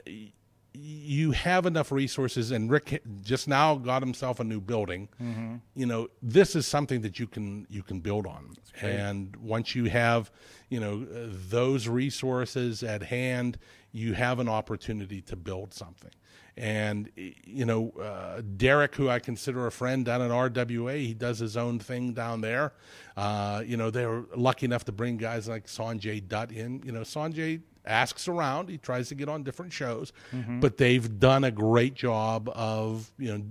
you 0.73 1.33
have 1.33 1.66
enough 1.66 1.91
resources, 1.91 2.53
and 2.53 2.71
Rick 2.71 3.03
just 3.23 3.49
now 3.49 3.75
got 3.75 4.03
himself 4.03 4.39
a 4.39 4.45
new 4.45 4.61
building. 4.61 5.09
Mm-hmm. 5.21 5.57
You 5.75 5.87
know, 5.87 6.07
this 6.23 6.55
is 6.55 6.64
something 6.64 7.01
that 7.01 7.18
you 7.18 7.27
can 7.27 7.66
you 7.68 7.83
can 7.83 7.99
build 7.99 8.25
on, 8.25 8.55
and 8.81 9.35
once 9.35 9.75
you 9.75 9.87
have, 9.87 10.31
you 10.68 10.79
know, 10.79 11.09
uh, 11.12 11.27
those 11.49 11.89
resources 11.89 12.85
at 12.85 13.03
hand, 13.03 13.59
you 13.91 14.12
have 14.12 14.39
an 14.39 14.49
opportunity 14.49 15.21
to 15.23 15.35
build 15.35 15.75
something. 15.75 16.12
And 16.57 17.11
you 17.14 17.64
know, 17.64 17.90
uh, 18.01 18.42
Derek, 18.57 18.94
who 18.96 19.09
I 19.09 19.18
consider 19.18 19.66
a 19.66 19.72
friend 19.72 20.05
down 20.05 20.22
at 20.22 20.30
RWA, 20.30 20.98
he 20.98 21.14
does 21.14 21.38
his 21.38 21.57
own 21.57 21.78
thing 21.78 22.12
down 22.12 22.40
there. 22.40 22.72
Uh, 23.16 23.62
you 23.64 23.76
know, 23.76 23.90
they're 23.90 24.24
lucky 24.36 24.66
enough 24.66 24.84
to 24.86 24.92
bring 24.92 25.16
guys 25.16 25.48
like 25.48 25.66
Sanjay 25.66 26.26
Dutt 26.26 26.53
in. 26.53 26.82
You 26.84 26.92
know, 26.92 27.01
Sanjay 27.01 27.62
asks 27.86 28.28
around. 28.28 28.68
He 28.68 28.78
tries 28.78 29.09
to 29.09 29.14
get 29.14 29.28
on 29.28 29.42
different 29.42 29.72
shows, 29.72 30.12
but 30.61 30.76
they've 30.76 31.18
done 31.18 31.44
a 31.44 31.51
great 31.51 31.94
job 31.94 32.51
of 32.55 33.11
you 33.18 33.36
know 33.38 33.44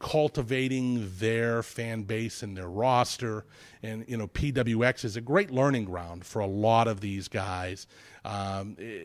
cultivating 0.00 1.08
their 1.18 1.62
fan 1.62 2.02
base 2.02 2.42
and 2.42 2.56
their 2.56 2.68
roster. 2.68 3.44
And 3.82 4.04
you 4.08 4.16
know, 4.16 4.26
PWX 4.26 5.04
is 5.04 5.16
a 5.16 5.20
great 5.20 5.50
learning 5.52 5.84
ground 5.84 6.24
for 6.24 6.40
a 6.40 6.46
lot 6.46 6.88
of 6.88 7.00
these 7.00 7.28
guys. 7.28 7.86
Um, 8.24 8.76
eh, 8.80 9.04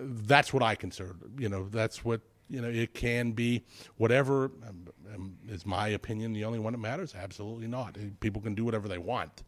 that's 0.00 0.52
what 0.52 0.62
I 0.62 0.74
consider. 0.74 1.14
You 1.38 1.48
know, 1.48 1.68
that's 1.70 2.04
what 2.04 2.20
you 2.50 2.60
know, 2.60 2.68
it 2.68 2.92
can 2.92 3.32
be 3.32 3.62
whatever. 3.96 4.50
Um, 4.68 4.86
um, 5.14 5.36
is 5.48 5.66
my 5.66 5.88
opinion 5.88 6.32
the 6.32 6.44
only 6.44 6.58
one 6.58 6.72
that 6.72 6.78
matters? 6.78 7.14
Absolutely 7.14 7.66
not. 7.66 7.96
People 8.20 8.40
can 8.42 8.54
do 8.54 8.64
whatever 8.64 8.88
they 8.88 8.98
want, 8.98 9.42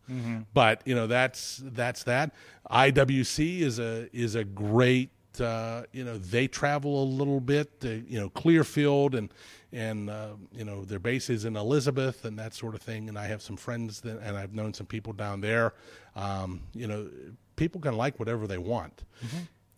but 0.52 0.82
you 0.84 0.94
know 0.94 1.06
that's 1.06 1.62
that's 1.64 2.04
that. 2.04 2.34
IWC 2.70 3.60
is 3.60 3.78
a 3.78 4.08
is 4.16 4.34
a 4.34 4.44
great. 4.44 5.10
Uh, 5.40 5.82
you 5.92 6.04
know 6.04 6.16
they 6.16 6.46
travel 6.46 7.02
a 7.02 7.06
little 7.06 7.40
bit. 7.40 7.72
Uh, 7.84 7.88
you 7.88 8.20
know 8.20 8.28
Clearfield 8.30 9.14
and 9.14 9.32
and 9.74 10.08
uh, 10.08 10.34
you 10.52 10.64
know 10.64 10.84
their 10.84 11.00
base 11.00 11.28
is 11.28 11.44
in 11.44 11.56
Elizabeth 11.56 12.24
and 12.24 12.38
that 12.38 12.54
sort 12.54 12.74
of 12.74 12.80
thing. 12.80 13.08
And 13.08 13.18
I 13.18 13.26
have 13.26 13.42
some 13.42 13.56
friends 13.56 14.00
that, 14.02 14.20
and 14.20 14.36
I've 14.36 14.54
known 14.54 14.72
some 14.72 14.86
people 14.86 15.12
down 15.12 15.40
there. 15.40 15.74
Um, 16.14 16.60
you 16.72 16.86
know, 16.86 17.10
people 17.56 17.80
can 17.80 17.96
like 17.96 18.18
whatever 18.18 18.46
they 18.46 18.58
want. 18.58 19.04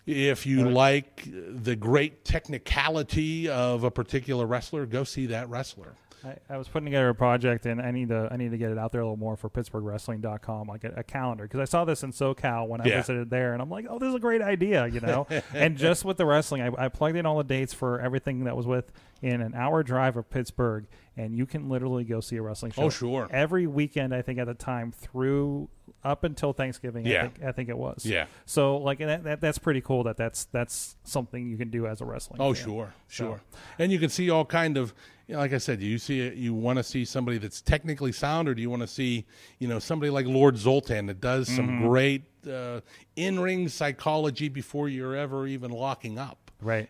If 0.07 0.47
you 0.47 0.69
like 0.69 1.25
the 1.27 1.75
great 1.75 2.25
technicality 2.25 3.49
of 3.49 3.83
a 3.83 3.91
particular 3.91 4.47
wrestler, 4.47 4.87
go 4.87 5.03
see 5.03 5.27
that 5.27 5.49
wrestler. 5.49 5.95
I, 6.25 6.37
I 6.55 6.57
was 6.59 6.69
putting 6.69 6.87
together 6.87 7.09
a 7.09 7.15
project 7.15 7.67
and 7.67 7.81
I 7.81 7.91
need 7.91 8.09
to 8.09 8.29
I 8.31 8.37
need 8.37 8.51
to 8.51 8.59
get 8.59 8.71
it 8.71 8.79
out 8.79 8.93
there 8.93 9.01
a 9.01 9.05
little 9.05 9.17
more 9.19 9.37
for 9.37 9.49
PittsburghWrestling.com, 9.51 10.69
like 10.69 10.85
a, 10.85 10.93
a 10.97 11.03
calendar, 11.03 11.45
because 11.45 11.61
I 11.61 11.65
saw 11.65 11.85
this 11.85 12.03
in 12.03 12.13
SoCal 12.13 12.69
when 12.69 12.81
I 12.81 12.87
Yeah. 12.87 12.97
visited 12.99 13.31
there, 13.31 13.53
and 13.53 13.63
I'm 13.63 13.71
like, 13.71 13.87
oh, 13.89 13.99
this 13.99 14.09
is 14.09 14.15
a 14.15 14.19
great 14.21 14.43
idea, 14.43 14.87
you 14.87 15.01
know. 15.01 15.27
and 15.55 15.77
just 15.77 16.05
with 16.05 16.17
the 16.17 16.27
wrestling, 16.27 16.63
I, 16.63 16.87
I 16.87 16.89
plugged 16.89 17.17
in 17.17 17.27
all 17.27 17.39
the 17.39 17.45
dates 17.45 17.73
for 17.75 18.01
everything 18.01 18.45
that 18.45 18.57
was 18.57 18.67
with 18.67 18.91
in 19.23 19.41
an 19.41 19.55
hour 19.55 19.83
drive 19.83 20.17
of 20.17 20.29
Pittsburgh, 20.29 20.87
and 21.17 21.35
you 21.37 21.47
can 21.47 21.69
literally 21.69 22.05
go 22.05 22.21
see 22.21 22.37
a 22.37 22.43
wrestling 22.43 22.73
oh, 22.77 22.83
show. 22.83 22.87
Oh, 22.87 22.91
sure. 22.91 23.29
Every 23.31 23.67
weekend, 23.67 24.15
I 24.15 24.23
think 24.23 24.39
at 24.39 24.47
the 24.47 24.55
time 24.55 24.93
through 24.93 25.69
up 26.05 26.25
until 26.25 26.53
Thanksgiving, 26.53 27.07
Yeah. 27.07 27.19
I 27.19 27.29
think 27.29 27.45
I 27.45 27.53
think 27.53 27.69
it 27.69 27.79
was. 27.79 28.05
Yeah. 28.05 28.27
So 28.45 28.77
like 28.77 28.99
that, 28.99 29.25
that 29.25 29.41
that's 29.41 29.59
pretty 29.59 29.81
cool 29.81 30.03
that 30.05 30.17
that's 30.17 30.45
that's 30.47 30.97
something 31.05 31.49
you 31.49 31.57
can 31.57 31.71
do 31.71 31.87
as 31.87 32.01
a 32.01 32.05
wrestling. 32.05 32.41
Oh, 32.41 32.53
fan. 32.55 32.65
sure, 32.65 32.95
So- 33.09 33.25
sure. 33.25 33.41
And 33.79 33.91
you 33.91 33.99
can 33.99 34.09
see 34.11 34.29
all 34.31 34.45
kind 34.45 34.77
of, 34.77 34.93
you 35.27 35.35
know, 35.35 35.41
like 35.41 35.53
I 35.53 35.59
said, 35.59 35.81
do 35.81 35.87
you 35.87 35.99
see 35.99 36.29
you 36.35 36.55
want 36.55 36.79
to 36.79 36.83
see 36.83 37.05
somebody 37.05 37.39
that's 37.39 37.61
technically 37.61 38.13
sound, 38.13 38.49
or 38.49 38.55
do 38.55 38.63
you 38.63 38.71
want 38.71 38.83
to 38.83 38.89
see, 38.89 39.27
you 39.59 39.69
know, 39.69 39.79
somebody 39.79 40.11
like 40.11 40.27
Lord 40.27 40.57
Zoltan 40.57 41.07
that 41.07 41.21
does 41.21 41.49
some 41.49 41.69
Mm-hmm. 41.69 41.87
great 41.89 42.23
uh, 42.49 42.81
in-ring 43.17 43.69
psychology 43.69 44.49
before 44.49 44.89
you're 44.89 45.17
ever 45.17 45.47
even 45.47 45.71
locking 45.73 46.19
up? 46.19 46.51
Right. 46.61 46.89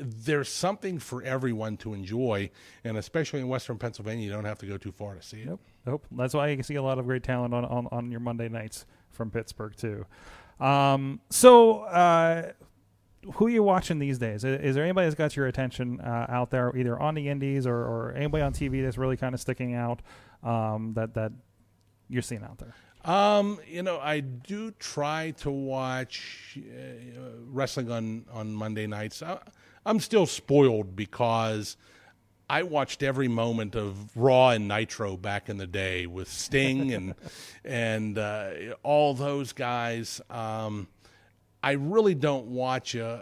There's 0.00 0.48
something 0.48 0.98
for 0.98 1.22
everyone 1.22 1.76
to 1.78 1.94
enjoy, 1.94 2.50
and 2.84 2.96
especially 2.96 3.40
in 3.40 3.48
Western 3.48 3.78
Pennsylvania, 3.78 4.24
you 4.26 4.32
don't 4.32 4.44
have 4.44 4.58
to 4.58 4.66
go 4.66 4.76
too 4.76 4.92
far 4.92 5.14
to 5.14 5.22
see 5.22 5.42
it. 5.42 5.46
Nope. 5.46 5.60
Nope. 5.86 6.06
That's 6.12 6.34
why 6.34 6.48
you 6.48 6.56
can 6.56 6.64
see 6.64 6.76
a 6.76 6.82
lot 6.82 6.98
of 6.98 7.06
great 7.06 7.22
talent 7.22 7.54
on, 7.54 7.64
on, 7.64 7.86
on 7.92 8.10
your 8.10 8.20
Monday 8.20 8.48
nights 8.48 8.86
from 9.10 9.30
Pittsburgh 9.30 9.74
too. 9.76 10.06
Um, 10.58 11.20
so 11.30 11.80
uh, 11.82 12.52
who 13.34 13.46
are 13.46 13.50
you 13.50 13.62
watching 13.62 13.98
these 13.98 14.18
days? 14.18 14.44
Is, 14.44 14.60
is 14.60 14.74
there 14.74 14.84
anybody 14.84 15.06
that's 15.06 15.14
got 15.14 15.36
your 15.36 15.46
attention 15.46 16.00
uh, 16.00 16.26
out 16.28 16.50
there, 16.50 16.76
either 16.76 16.98
on 16.98 17.14
the 17.14 17.28
Indies 17.28 17.66
or, 17.66 17.76
or 17.76 18.12
anybody 18.16 18.42
on 18.42 18.52
TV 18.52 18.82
that's 18.82 18.98
really 18.98 19.16
kind 19.16 19.34
of 19.34 19.40
sticking 19.40 19.74
out 19.74 20.02
um, 20.42 20.92
that 20.94 21.14
that 21.14 21.32
you're 22.08 22.22
seeing 22.22 22.42
out 22.42 22.58
there? 22.58 22.74
Um, 23.04 23.58
you 23.66 23.82
know, 23.82 23.98
I 23.98 24.20
do 24.20 24.70
try 24.72 25.32
to 25.38 25.50
watch 25.50 26.58
uh, 26.58 26.60
wrestling 27.46 27.90
on 27.90 28.24
on 28.32 28.52
Monday 28.52 28.86
nights. 28.86 29.22
I, 29.22 29.38
I'm 29.86 30.00
still 30.00 30.26
spoiled 30.26 30.96
because 30.96 31.76
I 32.48 32.62
watched 32.62 33.02
every 33.02 33.28
moment 33.28 33.74
of 33.74 34.16
Raw 34.16 34.50
and 34.50 34.68
Nitro 34.68 35.16
back 35.16 35.48
in 35.48 35.56
the 35.58 35.66
day 35.66 36.06
with 36.06 36.28
Sting 36.28 36.92
and 36.92 37.14
and 37.64 38.18
uh, 38.18 38.50
all 38.82 39.14
those 39.14 39.52
guys. 39.52 40.20
Um, 40.30 40.88
I 41.64 41.72
really 41.72 42.14
don't 42.14 42.48
watch 42.48 42.94
uh, 42.94 43.20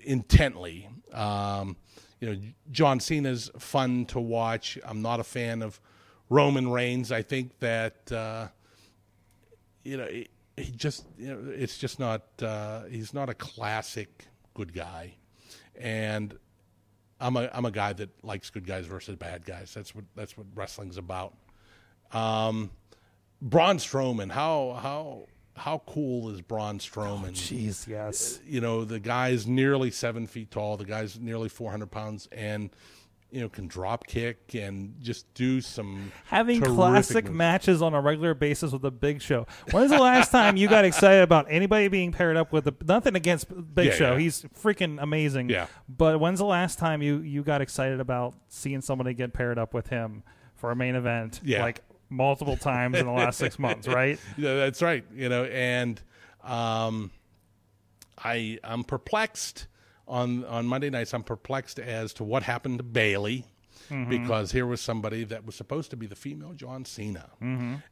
intently. 0.00 0.90
Um, 1.10 1.78
you 2.20 2.28
know, 2.28 2.40
John 2.70 3.00
Cena's 3.00 3.50
fun 3.58 4.04
to 4.06 4.20
watch. 4.20 4.78
I'm 4.84 5.00
not 5.00 5.20
a 5.20 5.24
fan 5.24 5.62
of 5.62 5.80
Roman 6.28 6.70
Reigns. 6.70 7.10
I 7.10 7.22
think 7.22 7.58
that 7.60 8.12
uh, 8.12 8.48
you 9.84 9.96
know 9.96 10.06
he, 10.06 10.28
just 10.76 11.06
you 11.16 11.28
know 11.28 11.50
it's 11.50 11.78
just 11.78 11.98
not 11.98 12.24
uh, 12.42 12.84
he's 12.90 13.14
not 13.14 13.30
a 13.30 13.34
classic 13.34 14.26
good 14.52 14.74
guy, 14.74 15.14
and 15.74 16.38
I'm 17.18 17.38
a 17.38 17.48
I'm 17.54 17.64
a 17.64 17.70
guy 17.70 17.94
that 17.94 18.10
likes 18.22 18.50
good 18.50 18.66
guys 18.66 18.84
versus 18.84 19.16
bad 19.16 19.46
guys. 19.46 19.72
That's 19.72 19.94
what 19.94 20.04
that's 20.14 20.36
what 20.36 20.46
wrestling's 20.54 20.98
about. 20.98 21.34
Um, 22.12 22.70
Braun 23.40 23.78
Strowman, 23.78 24.30
how 24.30 24.78
how 24.82 25.26
how 25.56 25.82
cool 25.86 26.30
is 26.30 26.40
Braun 26.42 26.78
Strowman? 26.78 27.28
Oh, 27.28 27.30
jeez, 27.30 27.86
yes. 27.86 28.38
Uh, 28.38 28.42
you 28.46 28.60
know 28.60 28.84
the 28.84 29.00
guy's 29.00 29.46
nearly 29.46 29.90
seven 29.90 30.26
feet 30.26 30.50
tall 30.50 30.76
the 30.76 30.84
guy's 30.84 31.18
nearly 31.18 31.48
400 31.48 31.90
pounds 31.90 32.28
and 32.32 32.70
you 33.30 33.40
know 33.40 33.48
can 33.48 33.66
drop 33.66 34.06
kick 34.06 34.54
and 34.54 34.94
just 35.02 35.32
do 35.34 35.60
some 35.60 36.12
Having 36.26 36.60
classic 36.60 37.24
moves. 37.24 37.36
matches 37.36 37.82
on 37.82 37.92
a 37.92 38.00
regular 38.00 38.34
basis 38.34 38.70
with 38.72 38.82
the 38.82 38.90
Big 38.92 39.20
Show. 39.20 39.46
When's 39.72 39.90
the 39.90 39.98
last 39.98 40.30
time 40.30 40.56
you 40.56 40.68
got 40.68 40.84
excited 40.84 41.22
about 41.22 41.46
anybody 41.50 41.88
being 41.88 42.12
paired 42.12 42.36
up 42.36 42.52
with 42.52 42.64
the 42.64 42.74
nothing 42.86 43.16
against 43.16 43.48
Big 43.74 43.86
Yeah, 43.86 43.92
Show? 43.94 44.12
yeah. 44.12 44.18
He's 44.20 44.42
freaking 44.62 45.02
amazing. 45.02 45.48
Yeah. 45.50 45.66
But 45.88 46.20
when's 46.20 46.38
the 46.38 46.44
last 46.46 46.78
time 46.78 47.02
you 47.02 47.18
you 47.18 47.42
got 47.42 47.60
excited 47.60 47.98
about 47.98 48.34
seeing 48.48 48.80
somebody 48.80 49.12
get 49.12 49.32
paired 49.32 49.58
up 49.58 49.74
with 49.74 49.88
him 49.88 50.22
for 50.54 50.70
a 50.70 50.76
main 50.76 50.94
event? 50.94 51.40
Yeah. 51.42 51.62
Like 51.64 51.82
multiple 52.08 52.56
times 52.56 52.96
in 52.98 53.06
the 53.06 53.12
last 53.12 53.38
six 53.38 53.58
months, 53.58 53.88
right? 53.88 54.18
yeah 54.36 54.54
that's 54.56 54.80
right 54.82 55.04
you 55.14 55.28
know 55.28 55.44
and 55.44 56.00
um 56.44 57.10
i 58.24 58.58
i'm 58.62 58.84
perplexed 58.84 59.66
on 60.06 60.44
on 60.44 60.66
monday 60.66 60.88
nights 60.90 61.12
i'm 61.12 61.22
perplexed 61.24 61.78
as 61.80 62.12
to 62.12 62.22
what 62.24 62.42
happened 62.44 62.78
to 62.78 62.84
Bayley 62.84 63.44
because 64.08 64.50
here 64.52 64.66
was 64.66 64.80
somebody 64.80 65.22
that 65.24 65.44
was 65.46 65.54
supposed 65.54 65.90
to 65.90 65.96
be 65.96 66.06
the 66.06 66.14
female 66.16 66.52
john 66.54 66.84
cena 66.84 67.28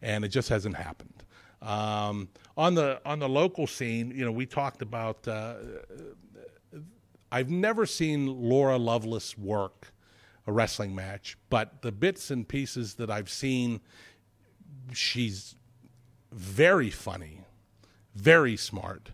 and 0.03 0.25
it 0.25 0.29
just 0.29 0.49
hasn't 0.49 0.77
happened. 0.77 1.25
Um, 1.63 2.29
on 2.57 2.75
the 2.75 3.01
on 3.07 3.19
the 3.21 3.29
local 3.29 3.67
scene 3.67 4.11
you 4.15 4.25
know 4.25 4.33
we 4.33 4.45
talked 4.47 4.83
about 4.83 5.27
uh, 5.29 5.55
I've 7.33 7.51
never 7.51 7.87
seen 7.87 8.27
Laura 8.27 8.77
Lovelace 8.77 9.37
work 9.39 9.93
a 10.47 10.53
wrestling 10.53 10.95
match, 10.95 11.37
but 11.49 11.83
the 11.83 11.93
bits 11.93 12.31
and 12.31 12.47
pieces 12.47 12.95
that 12.95 13.11
I've 13.11 13.31
seen, 13.31 13.81
she's 14.93 15.57
very 16.33 16.91
funny, 16.91 17.41
very 18.15 18.57
smart, 18.57 19.11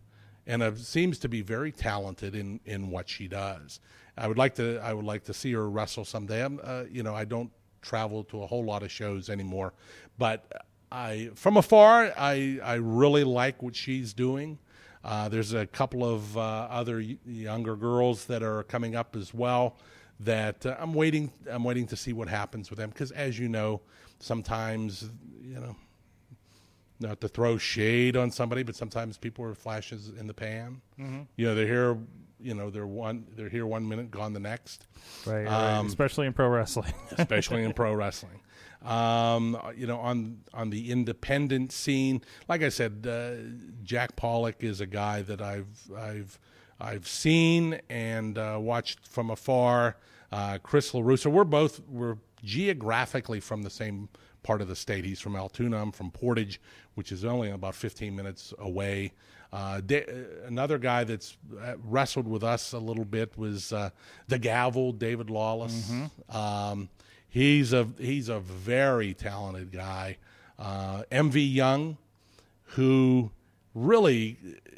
and 0.47 0.77
seems 0.79 1.19
to 1.21 1.29
be 1.29 1.43
very 1.43 1.71
talented 1.71 2.35
in, 2.35 2.61
in 2.65 2.91
what 2.91 3.09
she 3.09 3.29
does. 3.29 3.81
I 4.17 4.27
would 4.27 4.39
like 4.39 4.55
to 4.57 4.79
I 4.81 4.93
would 4.93 5.05
like 5.05 5.25
to 5.25 5.35
see 5.35 5.53
her 5.53 5.71
wrestle 5.71 6.05
someday. 6.05 6.43
Uh, 6.43 6.85
you 6.91 7.03
know, 7.03 7.15
I 7.15 7.25
don't 7.25 7.51
travel 7.81 8.25
to 8.25 8.43
a 8.43 8.47
whole 8.47 8.65
lot 8.65 8.83
of 8.83 8.91
shows 8.91 9.31
anymore, 9.31 9.73
but 10.19 10.65
I 10.91 11.31
from 11.35 11.57
afar 11.57 12.13
I 12.19 12.59
I 12.63 12.75
really 12.75 13.25
like 13.25 13.63
what 13.63 13.77
she's 13.77 14.13
doing. 14.13 14.59
Uh, 15.03 15.29
there's 15.31 15.55
a 15.55 15.67
couple 15.67 16.05
of 16.05 16.37
uh, 16.37 16.41
other 16.41 17.01
younger 17.01 17.77
girls 17.77 18.27
that 18.27 18.43
are 18.43 18.65
coming 18.65 18.95
up 18.95 19.17
as 19.17 19.33
well 19.33 19.79
that 20.21 20.65
uh, 20.67 20.77
I'm 20.79 20.95
waiting. 20.95 21.33
I'm 21.51 21.65
waiting 21.65 21.87
to 21.89 21.97
see 21.97 22.13
what 22.13 22.29
happens 22.29 22.71
with 22.71 22.79
them 22.79 22.91
because, 22.91 23.11
as 23.13 23.39
you 23.39 23.49
know, 23.49 23.81
sometimes 24.19 25.11
you 25.43 25.59
know, 25.59 25.77
not 27.01 27.21
to 27.21 27.29
throw 27.29 27.59
shade 27.59 28.17
on 28.17 28.31
somebody, 28.31 28.63
but 28.63 28.77
sometimes 28.77 29.17
people 29.17 29.45
are 29.45 29.55
flashes 29.55 30.09
in 30.19 30.27
the 30.27 30.35
pan. 30.35 30.81
You 31.37 31.47
know, 31.47 31.55
they're 31.55 31.67
here. 31.67 31.99
You 32.43 32.55
know, 32.55 32.71
they're 32.71 32.87
one. 32.87 33.27
They're 33.37 33.51
here 33.51 33.67
one 33.67 33.87
minute, 33.89 34.11
gone 34.11 34.33
the 34.33 34.41
next 34.41 34.87
Right. 35.27 35.45
right. 35.45 35.77
Um, 35.77 35.87
Especially 35.87 36.27
in 36.27 36.33
pro 36.33 36.49
wrestling. 36.49 36.95
especially 37.19 37.65
in 37.65 37.73
pro 37.75 37.93
wrestling. 37.93 38.41
Um, 38.83 39.59
you 39.77 39.87
know, 39.87 39.99
on 39.99 40.39
on 40.55 40.71
the 40.71 40.91
independent 40.91 41.71
scene, 41.71 42.23
like 42.49 42.63
I 42.63 42.71
said, 42.71 43.07
uh, 43.07 43.33
Jack 43.83 44.17
Pollock 44.17 44.65
is 44.65 44.81
a 44.81 44.87
guy 44.87 45.21
that 45.23 45.43
I've 45.43 45.91
I've 45.95 46.39
I've 46.81 47.07
seen 47.07 47.81
and 47.89 48.39
uh, 48.39 48.59
watched 48.61 49.07
from 49.07 49.31
afar. 49.31 49.97
Uh, 50.33 50.59
Chris 50.63 50.93
Larusso, 50.93 51.31
we're 51.31 51.45
both 51.45 51.81
we're 51.89 52.17
geographically 52.43 53.41
from 53.41 53.63
the 53.63 53.71
same 53.71 54.09
part 54.43 54.61
of 54.63 54.69
the 54.69 54.77
state. 54.77 55.05
He's 55.05 55.21
from 55.21 55.37
Altoona. 55.37 55.81
I'm 55.83 55.93
from 55.93 56.11
Portage, 56.11 56.61
which 56.95 57.13
is 57.13 57.25
only 57.25 57.51
about 57.51 57.75
15 57.75 58.15
minutes 58.15 58.55
away. 58.59 59.13
Uh, 59.53 59.81
da- 59.85 60.05
uh, 60.07 60.47
another 60.47 60.79
guy 60.79 61.03
that's 61.05 61.37
uh, 61.61 61.75
wrestled 61.85 62.29
with 62.29 62.45
us 62.45 62.73
a 62.73 62.79
little 62.79 63.05
bit 63.05 63.37
was 63.37 63.73
uh, 63.73 63.91
the 64.29 64.39
Gavel, 64.39 64.93
David 64.93 65.29
Lawless. 65.29 65.91
Um, 66.31 66.89
he's 67.29 67.73
a 67.73 67.89
he's 67.99 68.29
a 68.29 68.39
very 68.41 69.13
talented 69.13 69.73
guy. 69.73 70.17
Uh, 70.59 71.03
MV 71.11 71.53
Young, 71.53 71.97
who 72.63 73.31
really, 73.75 74.37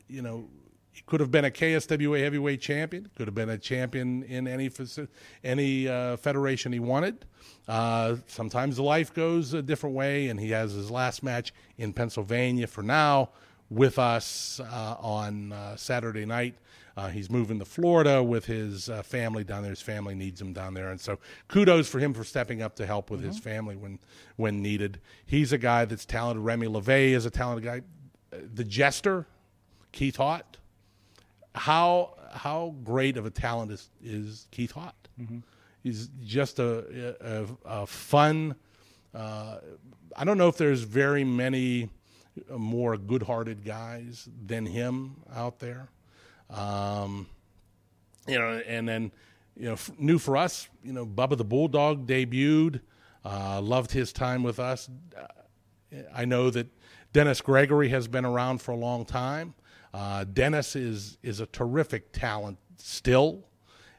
you 0.09 0.22
know, 0.22 0.48
he 0.93 1.03
could 1.07 1.20
have 1.20 1.30
been 1.30 1.47
a 1.47 1.51
KSWA 1.51 2.22
heavyweight 2.22 2.61
champion. 2.61 3.09
Could 3.16 3.26
have 3.26 3.34
been 3.34 3.49
a 3.49 3.57
champion 3.57 4.22
in 4.24 4.47
any 4.47 4.70
any 5.43 5.88
uh, 5.88 6.18
federation 6.18 6.70
he 6.72 6.80
wanted. 6.80 7.24
Uh, 7.66 8.16
sometimes 8.26 8.78
life 8.78 9.14
goes 9.14 9.55
a 9.55 9.62
different 9.62 9.97
way, 9.97 10.28
and 10.28 10.38
he 10.38 10.51
has 10.51 10.72
his 10.72 10.90
last 10.90 11.22
match 11.22 11.55
in 11.78 11.95
Pennsylvania 11.95 12.66
for 12.66 12.82
now 12.82 13.30
with 13.70 13.99
us 13.99 14.61
uh, 14.61 14.97
on 15.01 15.53
uh, 15.53 15.76
Saturday 15.76 16.26
night. 16.26 16.57
Uh, 16.95 17.09
he's 17.09 17.30
moving 17.30 17.59
to 17.59 17.64
Florida 17.64 18.22
with 18.22 18.45
his 18.45 18.90
uh, 18.90 19.03
family 19.03 19.45
down 19.45 19.62
there. 19.62 19.70
His 19.70 19.80
family 19.80 20.14
needs 20.14 20.43
him 20.43 20.53
down 20.53 20.74
there, 20.74 20.90
and 20.90 21.01
so 21.01 21.18
kudos 21.49 21.88
for 21.88 22.01
him 22.01 22.12
for 22.12 22.22
stepping 22.22 22.61
up 22.61 22.76
to 22.76 22.86
help 22.86 23.11
with 23.11 23.22
his 23.22 23.38
family 23.38 23.76
when 23.76 23.99
when 24.36 24.61
needed. 24.61 25.01
He's 25.24 25.55
a 25.55 25.59
guy 25.59 25.86
that's 25.86 26.05
talented. 26.05 26.45
Remy 26.45 26.66
LeVay 26.66 27.12
is 27.12 27.24
a 27.24 27.30
talented 27.30 27.64
guy. 27.64 27.80
The 28.30 28.64
jester, 28.64 29.26
Keith 29.90 30.18
Hott. 30.18 30.43
How 31.55 32.14
how 32.32 32.74
great 32.82 33.16
of 33.16 33.26
a 33.26 33.30
talent 33.30 33.72
is 33.72 33.90
is 34.03 34.46
Keith 34.50 34.72
Hott? 34.74 34.92
He's 35.82 36.09
just 36.24 36.59
a 36.59 37.14
a, 37.20 37.46
a 37.82 37.86
fun. 37.86 38.55
Uh, 39.14 39.59
I 40.16 40.24
don't 40.24 40.38
know 40.38 40.48
if 40.48 40.57
there's 40.57 40.82
very 40.82 41.24
many 41.24 41.90
more 42.48 42.96
good-hearted 42.96 43.64
guys 43.64 44.26
than 44.46 44.64
him 44.64 45.16
out 45.34 45.59
there. 45.59 45.88
Um, 46.48 47.26
you 48.26 48.38
know, 48.38 48.62
and 48.66 48.88
then 48.88 49.12
you 49.57 49.66
know, 49.66 49.72
f- 49.74 49.90
new 49.98 50.18
for 50.18 50.36
us, 50.36 50.68
you 50.82 50.92
know, 50.92 51.05
Bubba 51.05 51.36
the 51.36 51.44
Bulldog 51.44 52.07
debuted. 52.07 52.80
Uh, 53.24 53.61
loved 53.61 53.92
his 53.92 54.12
time 54.12 54.42
with 54.42 54.59
us. 54.59 54.88
Uh, 55.16 55.98
I 56.12 56.24
know 56.24 56.50
that 56.50 56.66
Dennis 57.12 57.40
Gregory 57.40 57.88
has 57.90 58.09
been 58.09 58.24
around 58.24 58.61
for 58.62 58.72
a 58.72 58.76
long 58.76 59.05
time. 59.05 59.55
Uh, 59.93 60.24
Dennis 60.24 60.74
is 60.74 61.18
is 61.22 61.40
a 61.40 61.47
terrific 61.47 62.12
talent 62.12 62.59
still, 62.78 63.45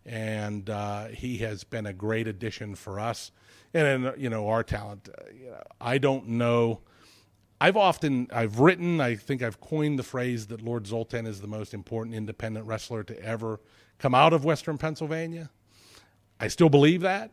and 0.06 0.70
uh, 0.70 1.08
he 1.08 1.38
has 1.40 1.64
been 1.64 1.86
a 1.86 1.94
great 1.94 2.28
addition 2.28 2.76
for 2.76 3.00
us. 3.00 3.32
And 3.76 4.06
then, 4.06 4.14
you 4.18 4.30
know, 4.30 4.50
our 4.50 4.64
talent. 4.64 5.10
Uh, 5.10 5.58
I 5.82 5.98
don't 5.98 6.28
know. 6.30 6.82
I've 7.62 7.78
often 7.78 8.28
I've 8.32 8.60
written. 8.60 9.00
I 9.00 9.16
think 9.16 9.42
I've 9.42 9.62
coined 9.62 9.98
the 9.98 10.04
phrase 10.04 10.48
that 10.48 10.62
Lord 10.62 10.88
Zoltan 10.88 11.26
is 11.26 11.42
the 11.42 11.48
most 11.48 11.74
important 11.74 12.16
independent 12.16 12.66
wrestler 12.66 13.04
to 13.04 13.20
ever 13.24 13.60
come 14.00 14.14
out 14.14 14.34
of 14.34 14.44
Western 14.44 14.78
Pennsylvania. 14.78 15.50
I 16.40 16.48
still 16.50 16.70
believe 16.70 17.02
that. 17.02 17.32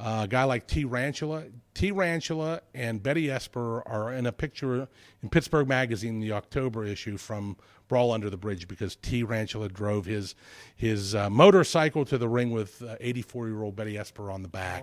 Uh, 0.00 0.22
a 0.22 0.28
guy 0.28 0.44
like 0.44 0.66
T. 0.66 0.86
Ranchula, 0.86 1.52
T. 1.74 1.92
Ranchula, 1.92 2.60
and 2.74 3.02
Betty 3.02 3.30
Esper 3.30 3.86
are 3.86 4.14
in 4.14 4.24
a 4.24 4.32
picture 4.32 4.88
in 5.22 5.28
Pittsburgh 5.28 5.68
Magazine, 5.68 6.20
the 6.20 6.32
October 6.32 6.84
issue 6.86 7.18
from 7.18 7.58
Brawl 7.86 8.10
Under 8.10 8.30
the 8.30 8.38
Bridge, 8.38 8.66
because 8.66 8.96
T. 8.96 9.22
Ranchula 9.22 9.70
drove 9.70 10.06
his 10.06 10.34
his 10.74 11.14
uh, 11.14 11.28
motorcycle 11.28 12.06
to 12.06 12.16
the 12.16 12.30
ring 12.30 12.50
with 12.50 12.82
84 12.98 13.48
year 13.48 13.62
old 13.62 13.76
Betty 13.76 13.98
Esper 13.98 14.30
on 14.30 14.40
the 14.40 14.48
back 14.48 14.82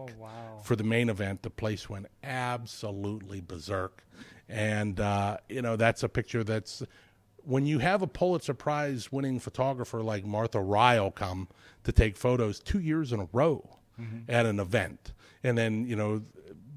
for 0.63 0.75
the 0.75 0.83
main 0.83 1.09
event. 1.09 1.41
The 1.41 1.49
place 1.49 1.89
went 1.89 2.05
absolutely 2.23 3.41
berserk, 3.41 4.05
and 4.47 4.99
uh, 4.99 5.37
you 5.49 5.63
know 5.63 5.77
that's 5.77 6.03
a 6.03 6.09
picture 6.09 6.43
that's 6.43 6.83
when 7.37 7.65
you 7.65 7.79
have 7.79 8.03
a 8.03 8.07
Pulitzer 8.07 8.53
Prize 8.53 9.11
winning 9.11 9.39
photographer 9.39 10.03
like 10.03 10.25
Martha 10.25 10.61
Rial 10.61 11.09
come 11.09 11.47
to 11.85 11.91
take 11.91 12.17
photos 12.17 12.59
two 12.59 12.79
years 12.79 13.11
in 13.11 13.19
a 13.19 13.27
row 13.33 13.76
at 14.27 14.45
an 14.45 14.59
event, 14.59 15.13
and 15.43 15.57
then 15.57 15.85
you 15.85 15.95
know 15.95 16.21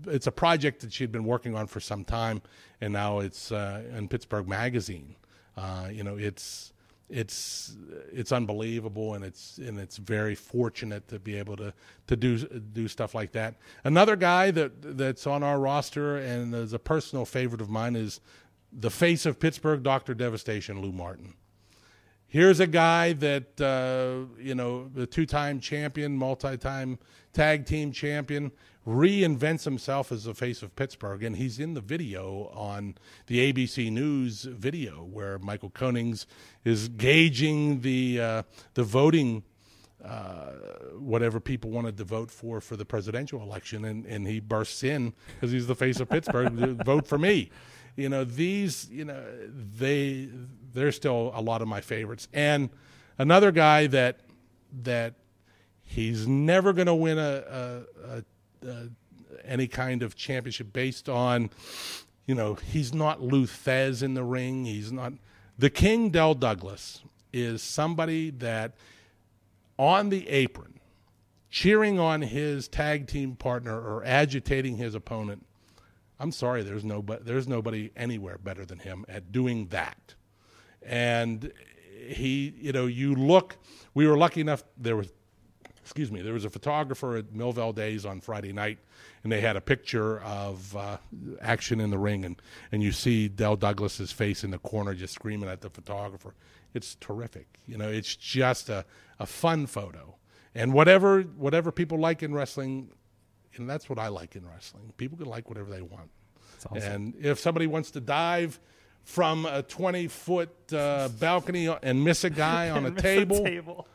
it's 0.07 0.27
a 0.27 0.33
project 0.33 0.81
that 0.81 0.93
she'd 0.93 1.13
been 1.13 1.25
working 1.25 1.55
on 1.55 1.67
for 1.67 1.81
some 1.81 2.05
time, 2.05 2.43
and 2.81 2.93
now 2.93 3.21
it's 3.21 3.53
uh, 3.53 3.83
in 3.97 4.09
Pittsburgh 4.09 4.49
Magazine. 4.49 5.17
Uh, 5.57 5.89
you 5.91 6.03
know, 6.03 6.17
it's 6.17 6.73
it's 7.09 7.77
it's 8.13 8.33
unbelievable, 8.33 9.15
and 9.15 9.25
it's 9.25 9.59
and 9.59 9.79
it's 9.79 9.97
very 9.97 10.35
fortunate 10.35 11.09
to 11.09 11.19
be 11.19 11.37
able 11.37 11.57
to 11.57 11.75
to 12.07 12.17
do 12.17 12.39
do 12.39 12.89
stuff 12.89 13.15
like 13.15 13.33
that. 13.33 13.57
Another 13.85 14.17
guy 14.17 14.51
that 14.53 14.97
that's 14.97 15.27
on 15.27 15.43
our 15.43 15.59
roster 15.59 16.17
and 16.17 16.55
is 16.55 16.73
a 16.73 16.79
personal 16.79 17.25
favorite 17.25 17.61
of 17.61 17.69
mine 17.69 17.97
is 17.97 18.21
the 18.73 18.91
face 18.91 19.27
of 19.27 19.41
Pittsburgh, 19.41 19.83
Doctor 19.83 20.15
Devastation, 20.15 20.81
Lou 20.81 20.93
Martin. 20.93 21.35
Here's 22.31 22.61
a 22.61 22.67
guy 22.69 23.13
that 23.15 23.61
uh, 23.61 24.33
you 24.41 24.55
know, 24.55 24.89
the 24.95 25.05
two-time 25.05 25.59
champion, 25.59 26.17
multi-time 26.17 27.01
tag 27.33 27.67
team 27.67 27.91
champion, 27.91 28.53
reinvents 28.87 29.65
himself 29.65 30.13
as 30.13 30.25
the 30.25 30.35
face 30.35 30.63
of 30.63 30.77
Pittsburgh, 30.77 31.25
and 31.25 31.35
he's 31.35 31.59
in 31.59 31.75
the 31.75 31.81
video 31.81 32.53
on 32.55 32.95
the 33.27 33.53
ABC 33.53 33.91
News 33.91 34.45
video 34.45 35.03
where 35.03 35.41
Michael 35.41 35.71
Konings 35.71 36.27
is 36.65 36.89
gauging 36.89 37.81
the 37.81 38.21
uh, 38.21 38.43
the 38.75 38.85
voting 38.85 39.43
uh, 40.05 40.53
whatever 40.99 41.41
people 41.41 41.71
wanted 41.71 41.97
to 41.97 42.05
vote 42.05 42.31
for 42.31 42.61
for 42.61 42.77
the 42.77 42.85
presidential 42.85 43.43
election, 43.43 43.85
and, 43.85 44.07
and 44.07 44.29
he 44.29 44.39
bursts 44.39 44.85
in 44.85 45.13
because 45.35 45.51
he's 45.51 45.67
the 45.67 45.75
face 45.75 45.99
of 45.99 46.09
Pittsburgh. 46.09 46.53
vote 46.85 47.09
for 47.09 47.19
me. 47.19 47.51
You 47.97 48.09
know 48.09 48.25
these. 48.25 48.89
You 48.91 49.05
know 49.05 49.23
they. 49.79 50.29
They're 50.73 50.93
still 50.93 51.33
a 51.35 51.43
lot 51.43 51.63
of 51.63 51.69
my 51.69 51.81
favorites. 51.81 52.29
And 52.33 52.71
another 53.19 53.51
guy 53.53 53.87
that 53.89 54.21
that 54.83 55.15
he's 55.83 56.29
never 56.29 56.73
going 56.73 56.87
to 56.87 56.95
win 56.95 57.19
a, 57.19 57.83
a, 58.03 58.67
a, 58.67 58.71
a 58.71 58.89
any 59.45 59.67
kind 59.67 60.03
of 60.03 60.17
championship 60.17 60.73
based 60.73 61.09
on. 61.09 61.51
You 62.27 62.35
know 62.37 62.55
he's 62.55 62.95
not 62.95 63.21
Lou 63.21 63.47
Thesz 63.47 64.03
in 64.03 64.15
the 64.15 64.23
ring. 64.23 64.65
He's 64.65 64.93
not 64.93 65.15
the 65.59 65.71
King. 65.71 66.11
Del 66.11 66.35
Douglas 66.35 67.03
is 67.33 67.63
somebody 67.63 68.31
that 68.31 68.75
on 69.79 70.11
the 70.11 70.29
apron, 70.29 70.79
cheering 71.49 71.99
on 71.99 72.23
his 72.23 72.69
tag 72.69 73.07
team 73.07 73.35
partner 73.35 73.81
or 73.81 74.05
agitating 74.05 74.77
his 74.77 74.95
opponent. 74.95 75.47
I'm 76.21 76.33
sorry, 76.33 76.63
there's 76.63 76.85
no 76.85 77.03
there's 77.23 77.49
nobody 77.49 77.91
anywhere 77.97 78.39
better 78.39 78.67
than 78.67 78.79
him 78.79 79.07
at 79.09 79.33
doing 79.33 79.69
that. 79.69 80.15
And 80.83 81.51
he, 82.07 82.55
you 82.61 82.73
know, 82.73 82.87
you 82.87 83.15
look. 83.15 83.57
We 83.95 84.07
were 84.07 84.19
lucky 84.19 84.41
enough. 84.43 84.63
There 84.77 84.97
was, 84.97 85.13
excuse 85.83 86.13
me, 86.13 86.21
there 86.21 86.35
was 86.35 86.45
a 86.45 86.51
photographer 86.51 87.17
at 87.17 87.33
Millville 87.33 87.73
Days 87.73 88.05
on 88.05 88.21
Friday 88.21 88.53
night, 88.53 88.79
and 89.23 89.33
they 89.33 89.41
had 89.41 89.57
a 89.57 89.61
picture 89.61 90.21
of 90.21 90.77
uh, 90.77 90.99
action 91.41 91.81
in 91.81 91.91
the 91.91 91.99
ring, 91.99 92.25
and 92.27 92.41
and 92.71 92.83
you 92.83 92.93
see 92.93 93.29
Del 93.29 93.57
Douglas's 93.57 94.13
face 94.13 94.45
in 94.45 94.51
the 94.51 94.59
corner, 94.59 94.95
just 94.95 95.15
screaming 95.15 95.49
at 95.49 95.63
the 95.63 95.71
photographer. 95.71 96.35
It's 96.75 96.97
terrific. 96.97 97.59
You 97.67 97.79
know, 97.79 97.89
it's 97.89 98.15
just 98.15 98.69
a, 98.69 98.85
a 99.19 99.27
fun 99.27 99.67
photo. 99.67 100.17
And 100.55 100.73
whatever 100.73 101.23
whatever 101.23 101.73
people 101.73 101.99
like 101.99 102.23
in 102.23 102.35
wrestling, 102.35 102.91
and 103.57 103.69
that's 103.69 103.89
what 103.89 103.99
I 103.99 104.09
like 104.09 104.37
in 104.37 104.47
wrestling. 104.47 104.93
People 104.97 105.19
can 105.19 105.27
like 105.27 105.49
whatever 105.49 105.71
they 105.71 105.83
want. 105.83 106.11
awesome. 106.71 106.93
And 106.93 107.15
if 107.21 107.39
somebody 107.39 107.67
wants 107.67 107.91
to 107.93 108.01
dive 108.01 108.61
from 109.05 109.47
a 109.47 109.63
20 109.63 110.09
foot 110.09 110.51
uh, 110.73 111.09
balcony 111.19 111.75
and 111.83 112.05
miss 112.05 112.25
a 112.25 112.31
guy 112.31 112.71
on 112.77 112.87
a 112.87 112.91
Miss 112.91 112.97
the 112.97 113.03
table, 113.03 113.45
table. 113.45 113.89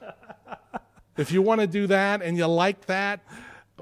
if 1.18 1.32
you 1.32 1.42
want 1.42 1.62
to 1.62 1.68
do 1.68 1.88
that 1.88 2.22
and 2.22 2.38
you 2.38 2.48
like 2.48 2.86
that, 2.88 3.22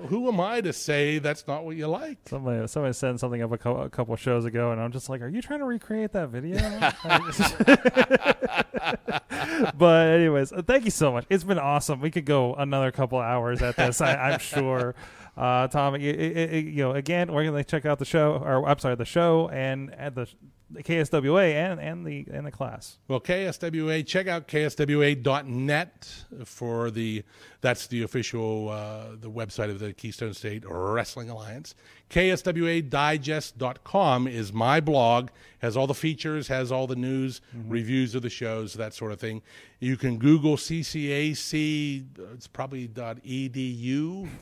who 0.08 0.28
am 0.28 0.40
I 0.40 0.60
to 0.62 0.74
say 0.74 1.20
that's 1.20 1.48
not 1.48 1.66
what 1.66 1.76
you 1.76 1.88
like? 1.88 2.18
Somebody, 2.28 2.68
somebody 2.68 2.94
sent 2.94 3.20
something 3.20 3.44
up 3.44 3.52
a, 3.52 3.58
co- 3.60 3.78
a 3.78 3.90
couple 3.90 4.16
shows 4.16 4.44
ago, 4.44 4.72
and 4.72 4.82
I'm 4.82 4.92
just 4.92 5.08
like, 5.08 5.22
"Are 5.22 5.28
you 5.28 5.40
trying 5.40 5.60
to 5.60 5.66
recreate 5.66 6.14
that 6.14 6.30
video?" 6.30 6.58
but 9.78 10.08
anyways, 10.08 10.52
thank 10.66 10.86
you 10.86 10.92
so 10.92 11.12
much. 11.12 11.26
It's 11.30 11.44
been 11.44 11.60
awesome. 11.60 12.02
We 12.02 12.12
could 12.12 12.26
go 12.26 12.56
another 12.56 12.92
couple 12.92 13.20
hours 13.20 13.62
at 13.62 13.76
this. 13.76 14.02
I, 14.02 14.16
I'm 14.16 14.40
sure. 14.40 14.96
Uh, 15.36 15.68
Tom, 15.68 15.96
you, 15.96 16.14
you 16.14 16.84
know, 16.84 16.92
again, 16.92 17.32
we're 17.32 17.44
gonna 17.44 17.64
check 17.64 17.86
out 17.86 17.98
the 18.00 18.06
show, 18.06 18.40
or 18.44 18.68
I'm 18.68 18.78
sorry, 18.78 18.96
the 18.96 19.06
show 19.06 19.50
and 19.50 19.92
at 19.96 20.14
the, 20.14 20.28
the 20.70 20.84
KSWA 20.84 21.54
and 21.54 21.80
and 21.80 22.06
the 22.06 22.28
and 22.32 22.46
the 22.46 22.52
class. 22.52 23.00
Well, 23.08 23.20
KSWA, 23.20 24.06
check 24.06 24.28
out 24.28 24.48
kswa.net 24.48 26.26
for 26.46 26.92
the 26.92 27.24
that's 27.62 27.88
the 27.88 28.04
official 28.04 28.70
uh, 28.70 29.16
the 29.20 29.32
website 29.32 29.72
of 29.72 29.80
the 29.80 29.92
Keystone 29.94 30.36
State 30.36 30.66
Wrestling 30.68 31.32
Alliance. 31.32 31.74
KSWAdigest.com 32.12 34.28
is 34.28 34.54
my 34.54 34.80
blog, 34.80 35.30
has 35.60 35.76
all 35.76 35.88
the 35.88 35.96
features, 35.96 36.48
has 36.48 36.72
all 36.72 36.86
the 36.86 36.96
news, 36.96 37.42
reviews 37.68 38.14
of 38.14 38.22
the 38.22 38.30
shows, 38.30 38.76
that 38.76 38.94
sort 38.94 39.12
of 39.12 39.20
thing. 39.20 39.42
You 39.80 39.98
can 39.98 40.20
Google 40.20 40.58
CCAC, 40.58 42.06
it's 42.36 42.46
probably 42.46 42.88
.edu. 42.88 44.30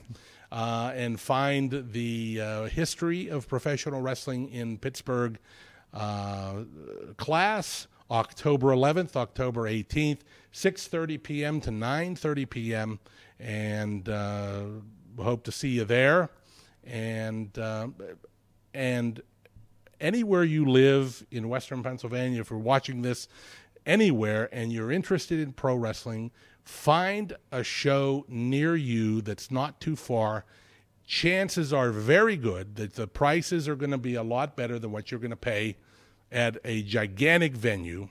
Uh, 0.51 0.91
and 0.95 1.17
find 1.17 1.85
the 1.93 2.41
uh, 2.41 2.65
history 2.65 3.29
of 3.29 3.47
professional 3.47 4.01
wrestling 4.01 4.49
in 4.49 4.77
Pittsburgh 4.77 5.39
uh, 5.93 6.63
class 7.15 7.87
October 8.09 8.67
11th, 8.67 9.15
October 9.15 9.61
18th, 9.61 10.19
6:30 10.53 11.23
p.m. 11.23 11.61
to 11.61 11.69
9:30 11.69 12.49
p.m. 12.49 12.99
and 13.39 14.09
uh, 14.09 14.63
hope 15.17 15.43
to 15.43 15.51
see 15.51 15.69
you 15.69 15.85
there. 15.85 16.29
And 16.83 17.57
uh, 17.57 17.87
and 18.73 19.21
anywhere 19.99 20.43
you 20.43 20.65
live 20.65 21.25
in 21.31 21.47
Western 21.47 21.83
Pennsylvania, 21.83 22.41
if 22.41 22.49
you're 22.49 22.59
watching 22.59 23.01
this 23.01 23.27
anywhere 23.85 24.49
and 24.51 24.73
you're 24.73 24.91
interested 24.91 25.39
in 25.39 25.53
pro 25.53 25.75
wrestling, 25.75 26.31
find 26.63 27.35
a 27.51 27.63
show 27.63 28.25
near 28.27 28.75
you 28.75 29.21
that's 29.21 29.51
not 29.51 29.79
too 29.79 29.95
far. 29.95 30.45
Chances 31.05 31.73
are 31.73 31.91
very 31.91 32.37
good 32.37 32.75
that 32.75 32.93
the 32.93 33.07
prices 33.07 33.67
are 33.67 33.75
going 33.75 33.91
to 33.91 33.97
be 33.97 34.15
a 34.15 34.23
lot 34.23 34.55
better 34.55 34.79
than 34.79 34.91
what 34.91 35.11
you're 35.11 35.19
going 35.19 35.31
to 35.31 35.35
pay 35.35 35.77
at 36.31 36.57
a 36.63 36.81
gigantic 36.83 37.53
venue, 37.53 38.07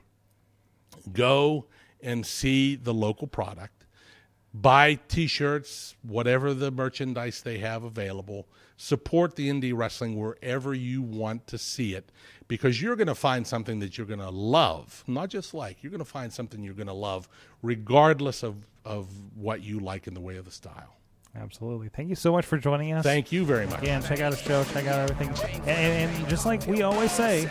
go 1.13 1.67
and 2.03 2.27
see 2.27 2.77
the 2.77 2.93
local 2.93 3.27
product, 3.27 3.80
buy 4.53 4.99
t 5.09 5.27
shirts, 5.27 5.95
whatever 6.03 6.55
the 6.55 6.71
merchandise 6.71 7.43
they 7.43 7.59
have 7.59 7.85
available, 7.85 8.47
support 8.77 9.37
the 9.37 9.49
indie 9.49 9.77
wrestling 9.77 10.17
wherever 10.17 10.75
you 10.75 11.03
want 11.03 11.47
to 11.47 11.59
see 11.59 11.95
it 11.95 12.11
because 12.49 12.83
you're 12.83 12.97
going 12.97 13.07
to 13.07 13.15
find 13.15 13.47
something 13.47 13.79
that 13.79 13.97
you're 13.97 14.07
going 14.07 14.19
to 14.19 14.31
love, 14.31 15.05
not 15.07 15.29
just 15.29 15.55
like, 15.55 15.83
you're 15.83 15.91
going 15.91 15.99
to 15.99 16.05
find 16.05 16.33
something 16.33 16.63
you're 16.63 16.75
going 16.75 16.87
to 16.87 16.93
love 16.93 17.29
regardless 17.63 18.43
of, 18.43 18.57
of 18.85 19.07
what 19.37 19.63
you 19.63 19.79
like 19.79 20.07
in 20.07 20.15
the 20.15 20.21
way 20.21 20.37
of 20.37 20.45
the 20.47 20.51
style. 20.51 20.97
Absolutely. 21.37 21.89
Thank 21.89 22.09
you 22.09 22.17
so 22.17 22.33
much 22.33 22.45
for 22.45 22.59
joining 22.59 22.93
us. 22.93 23.05
Thank 23.05 23.31
you 23.31 23.45
very 23.45 23.67
much. 23.67 23.81
Again, 23.83 24.03
check 24.03 24.21
out 24.21 24.33
the 24.33 24.37
show, 24.37 24.65
check 24.65 24.87
out 24.87 25.09
everything. 25.09 25.29
And, 25.61 25.69
and, 25.69 26.17
and 26.17 26.29
just 26.29 26.45
like 26.45 26.67
we 26.67 26.83
always 26.83 27.13
say, 27.13 27.49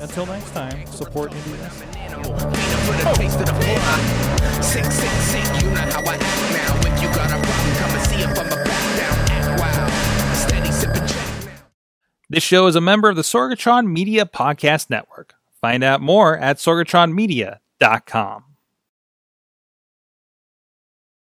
until 0.00 0.26
next 0.26 0.52
time, 0.52 0.86
support 0.86 1.32
indie 1.32 1.60
wrestling. 1.60 1.88
Animal, 1.96 2.38
for 2.38 2.92
the 2.92 3.12
taste 3.16 3.40
of 3.40 3.46
the 3.46 3.54
fly. 3.54 4.60
Sick, 4.62 4.84
sick, 4.84 5.10
sick, 5.10 5.62
you 5.62 5.70
know 5.70 5.76
how 5.76 6.02
I 6.04 6.14
act 6.14 6.52
now. 6.52 6.94
If 6.94 7.02
you 7.02 7.08
got 7.08 7.30
a 7.30 7.38
problem, 7.42 7.76
come 7.76 7.90
and 7.90 8.06
see 8.06 8.20
if 8.22 8.30
I'm 8.38 8.46
a 8.46 8.64
back 8.64 8.96
down. 8.96 9.30
Act 9.30 9.60
wild, 9.60 10.36
steady 10.36 10.70
sipping 10.70 11.06
check 11.06 11.44
now. 11.46 11.66
This 12.30 12.44
show 12.44 12.66
is 12.68 12.76
a 12.76 12.80
member 12.80 13.08
of 13.08 13.16
the 13.16 13.22
Sorgatron 13.22 13.88
Media 13.88 14.24
Podcast 14.24 14.88
Network. 14.88 15.34
Find 15.60 15.82
out 15.82 16.00
more 16.00 16.38
at 16.38 16.58
sorgatronmedia.com. 16.58 18.44